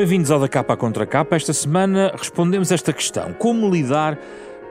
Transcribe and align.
Bem-vindos 0.00 0.30
ao 0.30 0.40
Da 0.40 0.48
Capa 0.48 0.72
à 0.72 0.76
Contra 0.78 1.04
Capa. 1.04 1.36
Esta 1.36 1.52
semana 1.52 2.10
respondemos 2.16 2.72
esta 2.72 2.90
questão: 2.90 3.34
como 3.34 3.70
lidar 3.70 4.18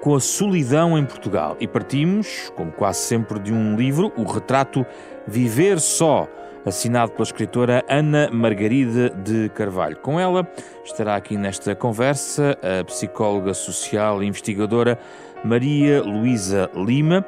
com 0.02 0.16
a 0.16 0.20
solidão 0.20 0.98
em 0.98 1.06
Portugal? 1.06 1.56
E 1.60 1.68
partimos, 1.68 2.52
como 2.56 2.72
quase 2.72 3.02
sempre, 3.02 3.38
de 3.38 3.54
um 3.54 3.76
livro, 3.76 4.12
o 4.18 4.24
retrato 4.24 4.84
Viver 5.28 5.80
Só, 5.80 6.28
assinado 6.66 7.12
pela 7.12 7.22
escritora 7.22 7.86
Ana 7.88 8.28
Margarida 8.34 9.12
de 9.12 9.50
Carvalho. 9.50 9.98
Com 9.98 10.20
ela 10.20 10.52
estará 10.84 11.16
aqui 11.16 11.38
nesta 11.38 11.76
conversa 11.76 12.58
a 12.64 12.84
psicóloga 12.86 13.54
social 13.54 14.24
e 14.24 14.26
investigadora 14.26 14.98
Maria 15.44 16.02
Luísa 16.02 16.72
Lima, 16.74 17.24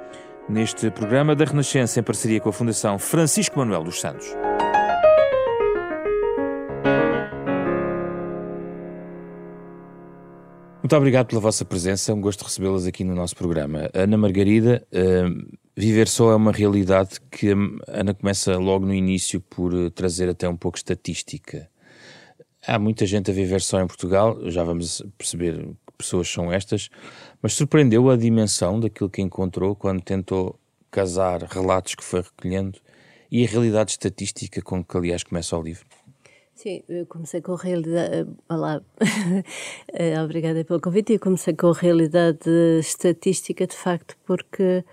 neste 0.50 0.90
programa 0.90 1.36
da 1.36 1.46
Renascença 1.46 2.00
em 2.00 2.04
parceria 2.04 2.40
com 2.40 2.50
a 2.50 2.54
Fundação 2.54 2.98
Francisco 2.98 3.60
Manuel 3.60 3.84
dos 3.84 4.02
Santos. 4.02 4.26
Muito 10.82 10.96
obrigado 10.96 11.28
pela 11.28 11.40
vossa 11.40 11.64
presença, 11.64 12.12
é 12.12 12.16
um 12.16 12.20
gosto 12.20 12.44
recebê-las 12.44 12.88
aqui 12.88 13.04
no 13.04 13.14
nosso 13.14 13.36
programa. 13.36 13.88
Ana 13.94 14.18
Margarida, 14.18 14.84
uh, 14.92 15.58
viver 15.78 16.08
só 16.08 16.32
é 16.32 16.36
uma 16.36 16.52
realidade 16.52 17.22
que 17.30 17.52
Ana 17.88 18.16
começa 18.16 18.58
logo 18.58 18.84
no 18.84 18.94
início 18.94 19.40
por 19.40 19.76
uh, 19.76 19.92
trazer 19.92 20.28
até 20.28 20.50
um 20.50 20.58
pouco 20.58 20.80
estatística. 20.80 21.70
Há 22.66 22.80
muita 22.80 23.06
gente 23.06 23.30
a 23.30 23.34
viver 23.34 23.62
só 23.62 23.80
em 23.80 23.86
Portugal, 23.86 24.50
já 24.50 24.64
vamos 24.64 25.04
perceber 25.20 25.60
que 25.60 25.94
pessoas 26.00 26.28
são 26.28 26.52
estas, 26.52 26.90
mas 27.44 27.54
surpreendeu 27.54 28.10
a 28.10 28.18
dimensão 28.18 28.80
daquilo 28.80 29.10
que 29.10 29.22
encontrou 29.22 29.76
quando 29.76 30.02
tentou 30.02 30.60
casar 30.90 31.44
relatos 31.44 31.94
que 31.94 32.04
foi 32.04 32.22
recolhendo 32.22 32.80
e 33.32 33.46
a 33.46 33.48
realidade 33.48 33.92
estatística 33.92 34.60
com 34.64 34.84
que, 34.84 34.98
aliás, 34.98 35.24
começa 35.24 35.56
o 35.56 35.62
livro. 35.62 35.86
Sim, 36.62 36.84
eu 36.88 37.08
comecei 37.08 37.42
com 37.42 37.54
a 37.54 37.58
realidade. 37.58 38.30
Olá, 38.48 38.84
eh, 39.94 40.22
obrigada 40.22 40.64
pelo 40.64 40.80
convite. 40.80 41.14
Eu 41.14 41.20
comecei 41.20 41.56
com 41.56 41.70
a 41.70 41.74
realidade 41.74 42.48
estatística, 42.80 43.66
de 43.66 43.76
facto, 43.76 44.16
porque 44.28 44.86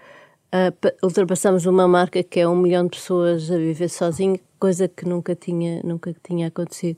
uh, 0.47 1.05
ultrapassamos 1.05 1.67
uma 1.67 1.87
marca 1.87 2.23
que 2.23 2.41
é 2.41 2.49
um 2.49 2.57
milhão 2.57 2.85
de 2.85 2.97
pessoas 2.97 3.51
a 3.51 3.59
viver 3.59 3.91
sozinho, 3.91 4.41
coisa 4.59 4.89
que 4.89 5.05
nunca 5.07 5.35
tinha, 5.35 5.83
nunca 5.85 6.17
tinha 6.27 6.47
acontecido. 6.47 6.97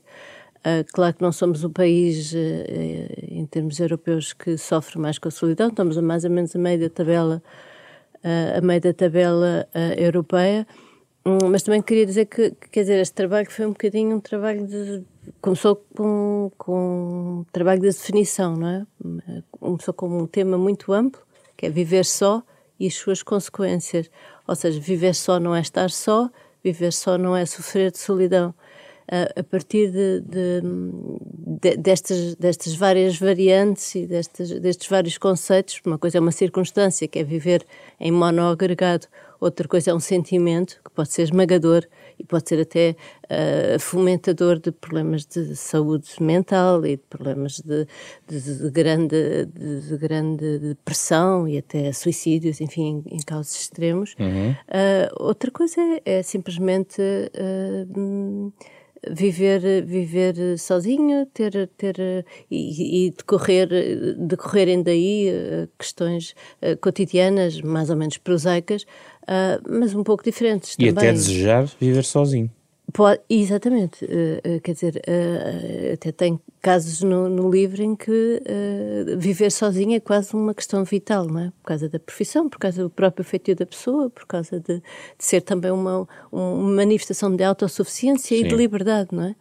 Uh, 0.58 0.86
claro 0.92 1.16
que 1.16 1.22
não 1.22 1.32
somos 1.32 1.64
o 1.64 1.70
país, 1.70 2.32
uh, 2.32 2.36
em 3.28 3.44
termos 3.46 3.80
europeus, 3.80 4.32
que 4.32 4.56
sofre 4.56 5.00
mais 5.00 5.18
com 5.18 5.26
a 5.26 5.32
solidão, 5.32 5.66
estamos 5.66 5.98
a 5.98 6.02
mais 6.02 6.22
ou 6.22 6.30
menos 6.30 6.54
a 6.54 6.58
meio 6.60 6.78
da 6.78 6.88
tabela, 6.88 7.42
a 8.56 8.60
meio 8.60 8.80
da 8.80 8.92
tabela 8.92 9.66
europeia. 9.96 10.64
Hum, 11.24 11.50
mas 11.50 11.62
também 11.62 11.82
queria 11.82 12.06
dizer 12.06 12.26
que, 12.26 12.50
quer 12.72 12.80
dizer, 12.80 12.98
este 12.98 13.14
trabalho 13.14 13.50
foi 13.50 13.66
um 13.66 13.70
bocadinho 13.70 14.16
um 14.16 14.20
trabalho 14.20 14.66
de. 14.66 15.02
Começou 15.40 15.76
com, 15.94 16.50
com 16.56 17.40
um 17.40 17.44
trabalho 17.52 17.80
de 17.80 17.88
definição, 17.88 18.56
não 18.56 18.68
é? 18.68 18.86
Começou 19.50 19.92
com 19.92 20.08
um 20.08 20.26
tema 20.26 20.56
muito 20.56 20.92
amplo, 20.92 21.20
que 21.56 21.66
é 21.66 21.70
viver 21.70 22.04
só 22.04 22.42
e 22.78 22.86
as 22.86 22.94
suas 22.94 23.22
consequências. 23.22 24.10
Ou 24.48 24.56
seja, 24.56 24.80
viver 24.80 25.14
só 25.14 25.38
não 25.38 25.54
é 25.54 25.60
estar 25.60 25.90
só, 25.90 26.30
viver 26.64 26.92
só 26.92 27.18
não 27.18 27.36
é 27.36 27.44
sofrer 27.44 27.90
de 27.92 27.98
solidão. 27.98 28.54
A, 29.36 29.42
partir 29.42 29.90
de, 29.90 30.20
de, 30.20 30.62
de, 31.60 31.76
destas, 31.76 32.36
destas 32.36 32.74
várias 32.76 33.18
variantes 33.18 33.96
e 33.96 34.06
destes, 34.06 34.60
destes 34.60 34.88
vários 34.88 35.18
conceitos, 35.18 35.80
uma 35.84 35.98
coisa 35.98 36.18
é 36.18 36.20
uma 36.20 36.30
circunstância, 36.30 37.08
que 37.08 37.18
é 37.18 37.24
viver 37.24 37.66
em 37.98 38.12
monoagregado, 38.12 39.08
outra 39.40 39.66
coisa 39.66 39.90
é 39.90 39.94
um 39.94 40.00
sentimento, 40.00 40.80
que 40.84 40.90
pode 40.90 41.12
ser 41.12 41.22
esmagador 41.22 41.84
e 42.18 42.24
pode 42.24 42.48
ser 42.48 42.60
até 42.60 42.94
uh, 43.24 43.78
fomentador 43.80 44.58
de 44.58 44.70
problemas 44.70 45.24
de 45.24 45.56
saúde 45.56 46.10
mental 46.20 46.84
e 46.84 46.96
de 46.96 47.02
problemas 47.08 47.60
de, 47.60 47.86
de, 48.28 48.58
de 48.58 48.70
grande, 48.70 49.46
de, 49.46 49.80
de, 49.80 49.96
grande 49.96 50.58
depressão 50.58 51.48
e 51.48 51.56
até 51.56 51.92
suicídios, 51.92 52.60
enfim, 52.60 53.02
em, 53.06 53.16
em 53.16 53.20
casos 53.20 53.54
extremos. 53.54 54.14
Uhum. 54.18 54.50
Uh, 54.50 55.24
outra 55.24 55.50
coisa 55.50 55.80
é, 55.80 56.18
é 56.18 56.22
simplesmente. 56.22 57.00
Uh, 57.00 58.52
viver 59.08 59.82
viver 59.86 60.58
sozinho 60.58 61.24
ter 61.32 61.68
ter 61.68 62.26
e, 62.50 63.06
e 63.06 63.10
decorrer 63.12 63.66
decorrerem 64.18 64.82
daí 64.82 65.26
questões 65.78 66.34
cotidianas 66.82 67.62
mais 67.62 67.88
ou 67.88 67.96
menos 67.96 68.18
prosaicas 68.18 68.84
mas 69.68 69.94
um 69.94 70.02
pouco 70.02 70.24
diferentes 70.24 70.74
e 70.74 70.76
também. 70.76 70.92
até 70.92 71.12
desejar 71.12 71.64
viver 71.80 72.04
sozinho 72.04 72.50
Pode, 72.92 73.20
exatamente, 73.28 74.04
uh, 74.04 74.60
quer 74.62 74.72
dizer, 74.72 74.96
uh, 74.96 75.94
até 75.94 76.10
tem 76.10 76.40
casos 76.60 77.02
no, 77.02 77.28
no 77.28 77.50
livro 77.50 77.82
em 77.82 77.94
que 77.94 78.42
viver 79.16 79.50
sozinho 79.50 79.94
é 79.94 80.00
quase 80.00 80.34
uma 80.34 80.52
questão 80.54 80.84
vital, 80.84 81.26
não 81.26 81.40
é? 81.40 81.52
Por 81.62 81.68
causa 81.68 81.88
da 81.88 81.98
profissão, 81.98 82.48
por 82.48 82.58
causa 82.58 82.82
do 82.82 82.90
próprio 82.90 83.24
feitio 83.24 83.54
da 83.54 83.64
pessoa, 83.64 84.10
por 84.10 84.26
causa 84.26 84.60
de, 84.60 84.76
de 84.76 84.82
ser 85.18 85.40
também 85.40 85.70
uma, 85.70 86.06
uma 86.30 86.70
manifestação 86.70 87.34
de 87.34 87.42
autossuficiência 87.42 88.36
Sim. 88.36 88.44
e 88.44 88.48
de 88.48 88.54
liberdade, 88.54 89.08
não 89.12 89.24
é? 89.24 89.34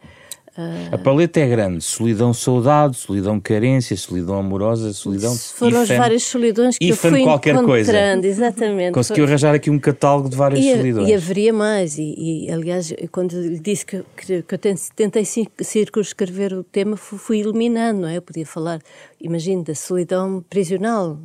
A 0.90 0.98
paleta 0.98 1.38
é 1.40 1.48
grande: 1.48 1.82
solidão, 1.82 2.34
saudade, 2.34 2.96
solidão, 2.96 3.38
carência, 3.40 3.96
solidão 3.96 4.36
amorosa, 4.36 4.92
solidão. 4.92 5.34
Foram 5.34 5.80
as 5.80 5.88
várias 5.88 6.24
solidões 6.24 6.76
que 6.76 6.88
eu 6.88 6.96
fui 6.96 7.22
qualquer 7.22 7.54
encontrando, 7.54 7.68
coisa. 7.68 8.26
exatamente. 8.26 8.92
Conseguiu 8.92 9.24
arranjar 9.24 9.54
aqui 9.54 9.70
um 9.70 9.78
catálogo 9.78 10.28
de 10.28 10.36
várias 10.36 10.64
e, 10.64 10.76
solidões. 10.76 11.08
E 11.08 11.14
haveria 11.14 11.52
mais. 11.52 11.98
E, 11.98 12.46
e 12.46 12.50
aliás, 12.50 12.92
quando 13.12 13.32
lhe 13.40 13.58
disse 13.60 13.86
que, 13.86 14.02
que, 14.16 14.42
que 14.42 14.54
eu 14.54 14.58
tentei 14.94 15.24
circunscrever 15.24 16.52
o 16.52 16.64
tema, 16.64 16.96
fui, 16.96 17.18
fui 17.18 17.40
eliminando, 17.40 18.02
não 18.02 18.08
é? 18.08 18.16
Eu 18.16 18.22
podia 18.22 18.46
falar, 18.46 18.80
imagino, 19.20 19.62
da 19.62 19.74
solidão 19.74 20.44
prisional, 20.50 21.18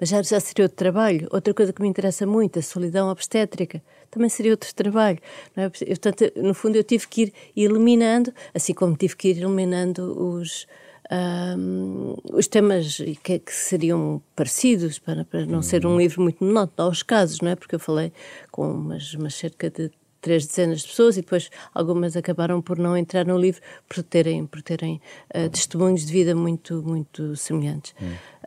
mas 0.00 0.08
já, 0.08 0.20
já 0.22 0.40
seria 0.40 0.64
outro 0.64 0.76
trabalho. 0.76 1.28
Outra 1.30 1.54
coisa 1.54 1.72
que 1.72 1.80
me 1.80 1.88
interessa 1.88 2.26
muito, 2.26 2.58
a 2.58 2.62
solidão 2.62 3.08
obstétrica 3.08 3.80
também 4.10 4.28
seria 4.28 4.52
outro 4.52 4.74
trabalho. 4.74 5.18
Não 5.56 5.64
é? 5.64 5.68
Portanto, 5.68 6.32
no 6.36 6.54
fundo, 6.54 6.76
eu 6.76 6.84
tive 6.84 7.06
que 7.08 7.22
ir 7.22 7.32
eliminando, 7.56 8.32
assim 8.54 8.74
como 8.74 8.96
tive 8.96 9.16
que 9.16 9.28
ir 9.28 9.38
eliminando 9.38 10.16
os. 10.18 10.66
Um, 11.10 12.16
os 12.34 12.46
temas 12.48 12.98
que, 13.22 13.38
que, 13.38 13.54
seriam 13.54 14.20
parecidos 14.36 14.98
para, 14.98 15.24
para 15.24 15.46
não 15.46 15.62
ser 15.62 15.86
um 15.86 15.92
uhum. 15.92 15.98
livro 15.98 16.20
muito 16.20 16.44
monótono 16.44 16.86
aos 16.86 17.02
casos, 17.02 17.40
não 17.40 17.50
é? 17.50 17.56
Porque 17.56 17.74
eu 17.74 17.78
falei 17.78 18.12
com 18.50 18.70
umas, 18.70 19.14
umas 19.14 19.34
cerca 19.34 19.70
de 19.70 19.90
três 20.20 20.46
dezenas 20.46 20.80
de 20.80 20.88
pessoas 20.88 21.16
e 21.16 21.22
depois 21.22 21.50
algumas 21.72 22.16
acabaram 22.16 22.60
por 22.60 22.78
não 22.78 22.96
entrar 22.96 23.24
no 23.24 23.38
livro 23.38 23.62
por 23.88 24.02
terem, 24.02 24.46
por 24.46 24.62
terem 24.62 25.00
uh, 25.34 25.48
testemunhos 25.48 26.04
de 26.04 26.12
vida 26.12 26.34
muito, 26.34 26.82
muito 26.82 27.36
semelhantes. 27.36 27.94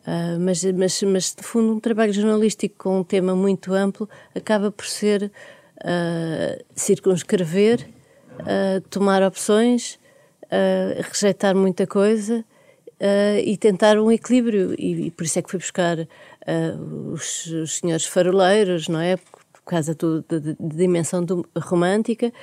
Uh, 0.01 0.39
mas, 0.39 0.63
mas, 0.63 1.03
mas, 1.03 1.35
de 1.35 1.43
fundo, 1.43 1.73
um 1.73 1.79
trabalho 1.79 2.11
jornalístico 2.11 2.75
com 2.77 2.99
um 2.99 3.03
tema 3.03 3.35
muito 3.35 3.73
amplo 3.73 4.09
acaba 4.33 4.71
por 4.71 4.85
ser 4.85 5.31
uh, 5.77 6.63
circunscrever, 6.75 7.87
uh, 8.39 8.81
tomar 8.89 9.21
opções, 9.21 9.99
rejeitar 11.07 11.55
muita 11.55 11.87
coisa 11.87 12.43
e 13.45 13.55
tentar 13.55 13.97
um 13.97 14.11
equilíbrio. 14.11 14.75
E, 14.77 15.07
e, 15.07 15.11
por 15.11 15.23
isso 15.23 15.39
é 15.39 15.41
que 15.41 15.49
fui 15.49 15.59
buscar 15.59 15.97
os, 17.13 17.45
os 17.45 17.77
senhores 17.77 18.05
faroleiros, 18.05 18.89
não 18.89 18.99
é? 18.99 19.15
Por 19.15 19.61
causa 19.65 19.95
da 19.95 20.55
dimensão 20.59 21.23
do, 21.23 21.47
romântica 21.57 22.33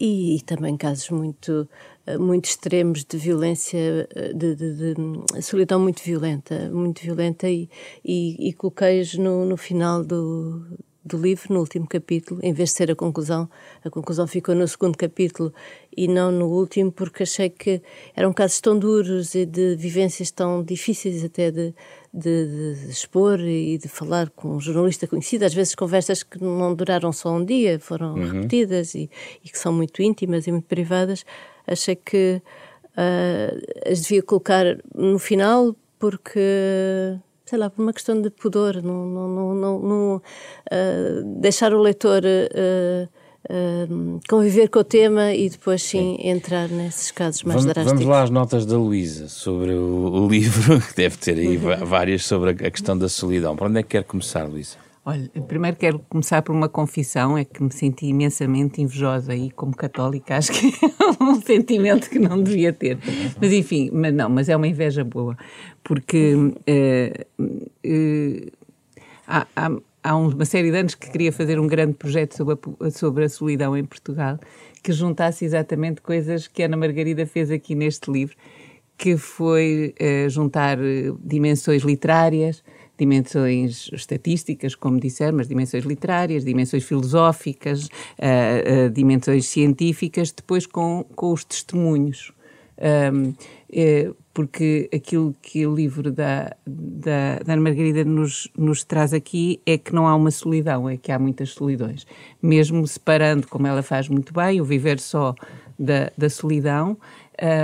e, 0.00 0.38
e, 0.38 0.42
também 0.42 0.76
casos 0.76 1.08
muito 1.10 1.68
muito 2.18 2.46
extremos 2.46 3.04
de 3.04 3.16
violência, 3.16 4.08
de, 4.34 4.54
de, 4.54 4.94
de, 4.94 5.42
solidão 5.42 5.80
muito 5.80 6.02
violenta, 6.02 6.70
muito 6.70 7.02
violenta 7.02 7.48
e, 7.48 7.68
e, 8.04 8.48
e 8.48 8.52
coloquei-os 8.52 9.14
no, 9.14 9.44
no 9.44 9.56
final 9.56 10.04
do, 10.04 10.64
do 11.04 11.18
livro, 11.18 11.52
no 11.52 11.60
último 11.60 11.86
capítulo, 11.86 12.40
em 12.42 12.52
vez 12.54 12.70
de 12.70 12.76
ser 12.76 12.90
a 12.90 12.96
conclusão, 12.96 13.48
a 13.84 13.90
conclusão 13.90 14.26
ficou 14.26 14.54
no 14.54 14.66
segundo 14.66 14.96
capítulo 14.96 15.52
e 15.94 16.08
não 16.08 16.32
no 16.32 16.46
último, 16.46 16.90
porque 16.90 17.24
achei 17.24 17.50
que 17.50 17.82
eram 18.16 18.32
casos 18.32 18.60
tão 18.60 18.78
duros 18.78 19.34
e 19.34 19.44
de 19.44 19.76
vivências 19.76 20.30
tão 20.30 20.64
difíceis 20.64 21.22
até 21.22 21.50
de, 21.50 21.74
de, 22.12 22.74
de 22.74 22.90
expor 22.90 23.38
e 23.40 23.76
de 23.76 23.86
falar 23.86 24.30
com 24.30 24.56
um 24.56 24.60
jornalista 24.60 25.06
conhecido, 25.06 25.44
às 25.44 25.52
vezes 25.52 25.74
conversas 25.74 26.22
que 26.22 26.42
não 26.42 26.74
duraram 26.74 27.12
só 27.12 27.30
um 27.34 27.44
dia, 27.44 27.78
foram 27.78 28.14
uhum. 28.14 28.32
repetidas 28.32 28.94
e, 28.94 29.10
e, 29.44 29.50
que 29.50 29.58
são 29.58 29.74
muito 29.74 30.00
íntimas 30.02 30.46
e 30.46 30.52
muito 30.52 30.66
privadas. 30.66 31.24
Achei 31.66 31.96
que 31.96 32.42
uh, 32.96 33.90
as 33.90 34.02
devia 34.02 34.22
colocar 34.22 34.64
no 34.94 35.18
final, 35.18 35.74
porque 35.98 37.18
sei 37.44 37.58
lá, 37.58 37.68
por 37.68 37.82
uma 37.82 37.92
questão 37.92 38.20
de 38.20 38.30
pudor, 38.30 38.82
não, 38.82 39.06
não, 39.06 39.54
não, 39.54 39.78
não, 39.78 40.16
uh, 40.16 41.40
deixar 41.40 41.74
o 41.74 41.80
leitor 41.80 42.22
uh, 42.24 43.08
uh, 43.52 44.20
conviver 44.28 44.68
com 44.68 44.78
o 44.78 44.84
tema 44.84 45.32
e 45.34 45.50
depois 45.50 45.82
sim, 45.82 46.16
sim. 46.16 46.28
entrar 46.28 46.68
nesses 46.68 47.10
casos 47.10 47.42
mais 47.42 47.60
vamos, 47.60 47.72
drásticos. 47.72 48.00
Vamos 48.00 48.16
lá 48.16 48.22
às 48.22 48.30
notas 48.30 48.66
da 48.66 48.76
Luísa 48.76 49.28
sobre 49.28 49.72
o, 49.72 50.24
o, 50.24 50.28
livro, 50.28 50.80
que 50.88 50.96
deve 50.96 51.16
ter 51.18 51.36
aí 51.36 51.56
uhum. 51.56 51.84
várias 51.84 52.24
sobre 52.24 52.50
a, 52.50 52.54
questão 52.54 52.96
da 52.96 53.08
solidão. 53.08 53.54
Para 53.54 53.68
onde 53.68 53.80
é 53.80 53.82
que 53.82 53.90
quer 53.90 54.04
começar, 54.04 54.44
Luísa? 54.44 54.83
Olha, 55.06 55.28
primeiro 55.46 55.76
quero 55.76 55.98
começar 56.08 56.40
por 56.40 56.54
uma 56.54 56.66
confissão, 56.66 57.36
é 57.36 57.44
que 57.44 57.62
me 57.62 57.70
senti 57.70 58.06
imensamente 58.06 58.80
invejosa 58.80 59.34
e 59.34 59.50
como 59.50 59.76
católica 59.76 60.38
acho 60.38 60.50
que 60.50 60.72
é 60.82 61.22
um 61.22 61.38
sentimento 61.42 62.08
que 62.08 62.18
não 62.18 62.42
devia 62.42 62.72
ter. 62.72 62.98
Mas 63.38 63.52
enfim, 63.52 63.90
mas 63.92 64.14
não, 64.14 64.30
mas 64.30 64.48
é 64.48 64.56
uma 64.56 64.66
inveja 64.66 65.04
boa, 65.04 65.36
porque 65.82 66.34
uh, 66.34 66.48
uh, 67.86 68.52
há, 69.26 69.46
há, 69.54 69.70
há, 70.02 70.16
uma 70.16 70.46
série 70.46 70.70
de 70.70 70.78
anos 70.78 70.94
que 70.94 71.10
queria 71.10 71.30
fazer 71.30 71.60
um 71.60 71.66
grande 71.66 71.92
projeto 71.92 72.34
sobre 72.34 72.58
a, 72.80 72.90
sobre 72.90 73.24
a 73.24 73.28
solidão 73.28 73.76
em 73.76 73.84
Portugal, 73.84 74.38
que 74.82 74.90
juntasse 74.90 75.44
exatamente 75.44 76.00
coisas 76.00 76.48
que 76.48 76.62
Ana 76.62 76.78
Margarida 76.78 77.26
fez 77.26 77.50
aqui 77.50 77.74
neste 77.74 78.10
livro, 78.10 78.36
que 78.96 79.18
foi 79.18 79.94
uh, 80.00 80.30
juntar 80.30 80.78
dimensões 81.22 81.82
literárias, 81.82 82.64
dimensões 82.98 83.90
estatísticas, 83.92 84.74
como 84.74 85.00
disseram, 85.00 85.36
mas 85.38 85.48
dimensões 85.48 85.84
literárias, 85.84 86.44
dimensões 86.44 86.84
filosóficas, 86.84 87.86
uh, 87.86 88.86
uh, 88.86 88.90
dimensões 88.90 89.46
científicas, 89.46 90.30
depois 90.30 90.66
com, 90.66 91.04
com 91.14 91.32
os 91.32 91.44
testemunhos. 91.44 92.32
Um, 92.76 93.32
é, 93.72 94.10
porque 94.32 94.90
aquilo 94.92 95.34
que 95.40 95.64
o 95.64 95.74
livro 95.74 96.10
da, 96.10 96.56
da, 96.66 97.38
da 97.44 97.52
Ana 97.52 97.62
Margarida 97.62 98.04
nos, 98.04 98.48
nos 98.56 98.82
traz 98.82 99.12
aqui 99.14 99.60
é 99.64 99.78
que 99.78 99.94
não 99.94 100.08
há 100.08 100.14
uma 100.14 100.30
solidão, 100.32 100.88
é 100.88 100.96
que 100.96 101.12
há 101.12 101.18
muitas 101.18 101.50
solidões. 101.50 102.04
Mesmo 102.42 102.84
separando, 102.86 103.46
como 103.46 103.66
ela 103.66 103.82
faz 103.82 104.08
muito 104.08 104.32
bem, 104.34 104.60
o 104.60 104.64
viver 104.64 104.98
só 104.98 105.34
da, 105.78 106.10
da 106.18 106.28
solidão, 106.28 106.96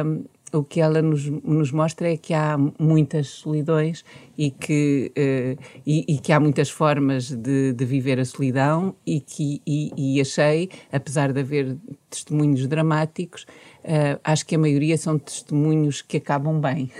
um, 0.06 0.24
o 0.52 0.64
que 0.64 0.80
ela 0.80 1.00
nos, 1.00 1.26
nos, 1.26 1.70
mostra 1.70 2.12
é 2.12 2.16
que 2.16 2.34
há 2.34 2.56
muitas 2.78 3.28
solidões 3.28 4.04
e 4.36 4.50
que, 4.50 5.12
uh, 5.16 5.62
e, 5.86 6.14
e, 6.14 6.18
que 6.18 6.32
há 6.32 6.40
muitas 6.40 6.70
formas 6.70 7.30
de, 7.30 7.72
de 7.72 7.84
viver 7.84 8.18
a 8.18 8.24
solidão 8.24 8.94
e 9.06 9.20
que 9.20 9.62
e, 9.66 9.92
e, 9.96 10.20
achei, 10.20 10.70
apesar 10.90 11.32
de 11.32 11.40
haver 11.40 11.76
testemunhos 12.08 12.66
dramáticos, 12.66 13.46
uh, 13.84 14.18
acho 14.24 14.44
que 14.46 14.56
a 14.56 14.58
maioria 14.58 14.96
são 14.98 15.18
testemunhos 15.18 16.02
que 16.02 16.16
acabam 16.16 16.60
bem. 16.60 16.90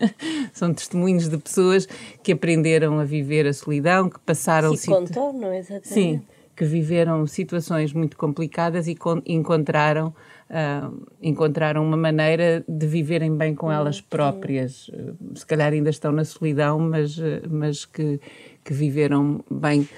são 0.52 0.72
testemunhos 0.72 1.28
de 1.28 1.36
pessoas 1.36 1.86
que 2.22 2.32
aprenderam 2.32 2.98
a 2.98 3.04
viver 3.04 3.46
a 3.46 3.52
solidão, 3.52 4.08
que 4.08 4.18
passaram... 4.20 4.74
Se 4.76 4.86
contornam, 4.86 5.52
exatamente. 5.52 5.88
Sim, 5.88 6.22
que 6.56 6.64
viveram 6.64 7.26
situações 7.26 7.92
muito 7.92 8.16
complicadas 8.16 8.86
e 8.86 8.96
encontraram 9.26 10.14
uh, 10.50 11.06
encontraram 11.22 11.84
uma 11.84 11.96
maneira 11.96 12.64
de 12.68 12.86
viverem 12.86 13.36
bem 13.36 13.54
com 13.54 13.70
elas 13.70 14.00
próprias. 14.00 14.88
Uh, 14.88 15.36
se 15.36 15.46
calhar 15.46 15.72
ainda 15.72 15.90
estão 15.90 16.12
na 16.12 16.24
solidão, 16.24 16.78
mas, 16.78 17.18
uh, 17.18 17.42
mas 17.50 17.84
que, 17.84 18.20
que 18.64 18.72
viveram 18.72 19.44
bem, 19.50 19.88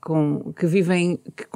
com, 0.00 0.52
que 0.52 0.66
vivem, 0.66 1.18
que, 1.34 1.46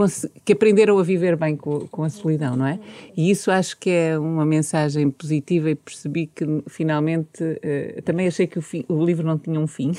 que, 0.45 0.53
aprenderam 0.55 0.99
a 0.99 1.03
viver 1.03 1.37
bem 1.37 1.57
com, 1.57 1.87
com, 1.89 2.03
a 2.03 2.09
solidão, 2.09 2.57
não 2.57 2.67
é? 2.67 2.81
E 3.15 3.31
isso 3.31 3.51
acho 3.51 3.77
que 3.79 3.91
é 3.91 4.19
uma 4.19 4.47
mensagem 4.47 5.11
positiva 5.11 5.71
e 5.71 5.75
percebi 5.75 6.27
que 6.27 6.45
finalmente, 6.69 7.45
também 8.05 8.27
achei 8.27 8.47
que 8.47 8.59
o, 8.59 8.65
o, 8.89 9.05
livro 9.05 9.27
não 9.27 9.39
tinha 9.39 9.61
um 9.61 9.67
fim. 9.67 9.93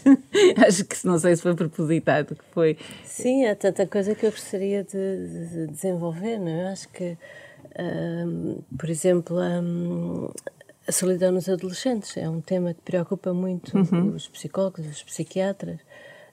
acho 0.66 0.84
que 0.84 1.06
não 1.06 1.18
sei 1.18 1.34
se 1.34 1.42
foi 1.42 1.54
propositado, 1.54 2.36
que 2.36 2.44
foi... 2.52 2.76
Sim, 3.04 3.46
há 3.46 3.56
tanta 3.56 3.86
coisa 3.86 4.14
que 4.14 4.26
eu 4.26 4.30
gostaria 4.30 4.84
de, 4.84 5.48
de 5.48 5.66
desenvolver, 5.68 6.38
não 6.38 6.48
é? 6.48 6.72
Acho 6.72 6.88
que 6.90 7.16
por 8.76 8.90
exemplo, 8.90 9.38
um, 9.38 10.30
a 10.88 10.92
solidão 10.92 11.30
nos 11.30 11.48
adolescentes 11.48 12.16
é 12.16 12.28
um 12.28 12.40
tema 12.40 12.72
que 12.72 12.80
preocupa 12.80 13.34
muito 13.34 13.76
uhum. 13.76 14.14
os 14.14 14.26
psicólogos, 14.26 14.86
os 14.86 15.02
psiquiatras. 15.02 15.78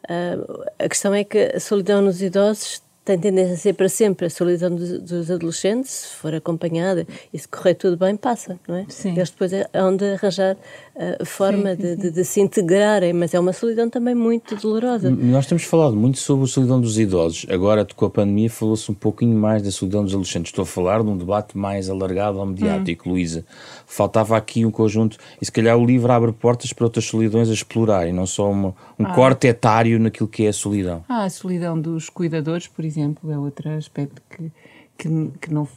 Uh, 0.06 0.64
a 0.80 0.88
questão 0.88 1.14
é 1.14 1.24
que 1.26 1.52
a 1.56 1.60
solidão 1.60 2.02
nos 2.02 2.22
idosos 2.22 2.82
tem 3.04 3.20
tendência 3.20 3.54
a 3.54 3.58
ser 3.58 3.74
para 3.74 3.90
sempre 3.90 4.26
a 4.26 4.30
solidão 4.30 4.74
dos, 4.74 5.00
dos, 5.00 5.30
adolescentes, 5.30 5.92
se 5.92 6.16
for 6.16 6.34
acompanhada 6.34 7.06
e 7.32 7.38
se 7.38 7.48
correr 7.48 7.76
tudo 7.76 7.98
bem, 7.98 8.16
passa, 8.16 8.60
não 8.68 8.78
é? 8.78 8.86
Sim. 8.90 9.12
Eles 9.12 9.30
depois 9.30 9.52
hão 9.74 9.96
de 9.96 10.14
arranjar 10.14 10.58
uh, 10.96 11.26
forma 11.26 11.76
sim, 11.76 11.82
sim, 11.82 11.82
de, 11.82 11.96
de, 11.96 12.12
de, 12.12 12.26
se 12.26 12.42
integrarem, 12.42 13.14
mas 13.14 13.34
é 13.34 13.40
uma 13.40 13.54
solidão 13.54 13.90
também 13.90 14.16
muito 14.16 14.56
dolorosa. 14.56 15.10
Nós 15.10 15.46
temos 15.46 15.64
falado 15.64 15.96
muito 15.96 16.18
sobre 16.18 16.46
a 16.46 16.48
solidão 16.48 16.80
dos 16.80 16.98
idosos. 16.98 17.46
Agora, 17.50 17.86
com 17.96 18.06
a 18.06 18.10
pandemia, 18.10 18.50
falou-se 18.50 18.90
um 18.92 18.94
pouquinho 18.94 19.38
mais 19.38 19.62
da 19.62 19.72
solidão 19.72 20.04
dos 20.04 20.14
adolescentes. 20.14 20.50
Estou 20.50 20.64
a 20.64 20.66
falar 20.66 21.04
de 21.04 21.10
um 21.10 21.18
debate 21.18 21.58
mais 21.58 21.90
alargado 21.90 22.40
ao 22.40 22.46
mediático, 22.46 23.10
hum. 23.10 23.14
Luísa. 23.14 23.46
Faltava 23.86 24.38
aqui 24.38 24.66
um 24.66 24.72
conjunto, 24.72 25.18
e 25.42 25.46
se 25.46 25.52
calhar 25.52 25.78
o 25.78 25.86
livro 25.86 26.12
abre 26.12 26.32
portas 26.32 26.74
para 26.74 26.86
outras 26.86 27.06
solidões 27.06 27.50
a 27.50 27.54
explorar, 27.54 28.08
e 28.08 28.12
não 28.12 28.26
só 28.26 28.50
uma, 28.50 28.74
um 29.00 29.06
ah. 29.06 29.14
corte 29.14 29.48
etário 29.48 30.00
naquilo 30.00 30.28
que 30.28 30.46
é 30.46 30.50
a 30.50 30.54
solidão. 30.54 31.04
Ah, 31.08 31.26
a 31.26 31.30
solidão 31.30 31.80
dos 31.80 32.10
cuidadores, 32.10 32.68
por 32.68 32.84
exemplo, 32.86 33.32
é 33.32 33.38
outro 33.38 33.70
aspecto 33.70 34.22
que, 34.30 34.52
que, 34.98 35.10
que, 35.42 35.54
não, 35.54 35.68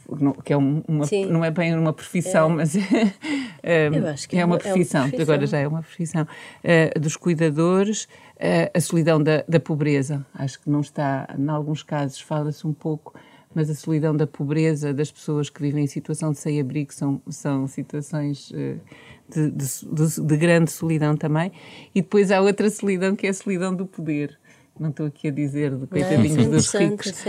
que 0.43 0.53
é 0.53 0.57
uma, 0.57 0.83
não 1.29 1.43
é 1.43 1.51
bem 1.51 1.75
uma 1.75 1.93
profissão, 1.93 2.51
é. 2.51 2.55
mas 2.55 2.75
é, 3.61 3.85
é, 3.85 3.89
uma 3.89 4.13
profissão, 4.13 4.39
é 4.39 4.45
uma 4.45 4.57
profissão, 4.57 5.11
agora 5.21 5.47
já 5.47 5.57
é 5.59 5.67
uma 5.67 5.81
profissão, 5.81 6.23
uh, 6.23 6.99
dos 6.99 7.17
cuidadores, 7.17 8.05
uh, 8.05 8.71
a 8.73 8.79
solidão 8.79 9.21
da, 9.21 9.43
da 9.47 9.59
pobreza. 9.59 10.25
Acho 10.33 10.61
que 10.61 10.69
não 10.69 10.81
está, 10.81 11.27
em 11.37 11.49
alguns 11.49 11.83
casos 11.83 12.21
fala-se 12.21 12.65
um 12.65 12.73
pouco, 12.73 13.13
mas 13.53 13.69
a 13.69 13.75
solidão 13.75 14.15
da 14.15 14.25
pobreza, 14.25 14.93
das 14.93 15.11
pessoas 15.11 15.49
que 15.49 15.61
vivem 15.61 15.83
em 15.83 15.87
situação 15.87 16.31
de 16.31 16.37
sem-abrigo, 16.37 16.93
são, 16.93 17.21
são 17.29 17.67
situações 17.67 18.51
uh, 18.51 18.79
de, 19.27 19.51
de, 19.51 19.65
de, 19.91 20.21
de 20.21 20.37
grande 20.37 20.71
solidão 20.71 21.17
também. 21.17 21.51
E 21.93 22.01
depois 22.01 22.31
há 22.31 22.39
outra 22.39 22.69
solidão 22.69 23.15
que 23.15 23.27
é 23.27 23.31
a 23.31 23.33
solidão 23.33 23.75
do 23.75 23.85
poder 23.85 24.38
não 24.79 24.89
estou 24.89 25.05
aqui 25.05 25.27
a 25.27 25.31
dizer 25.31 25.75
de 25.75 25.85
coitadinhos 25.87 26.45
é 26.45 26.49
dos 26.49 26.73
ricos, 26.73 27.23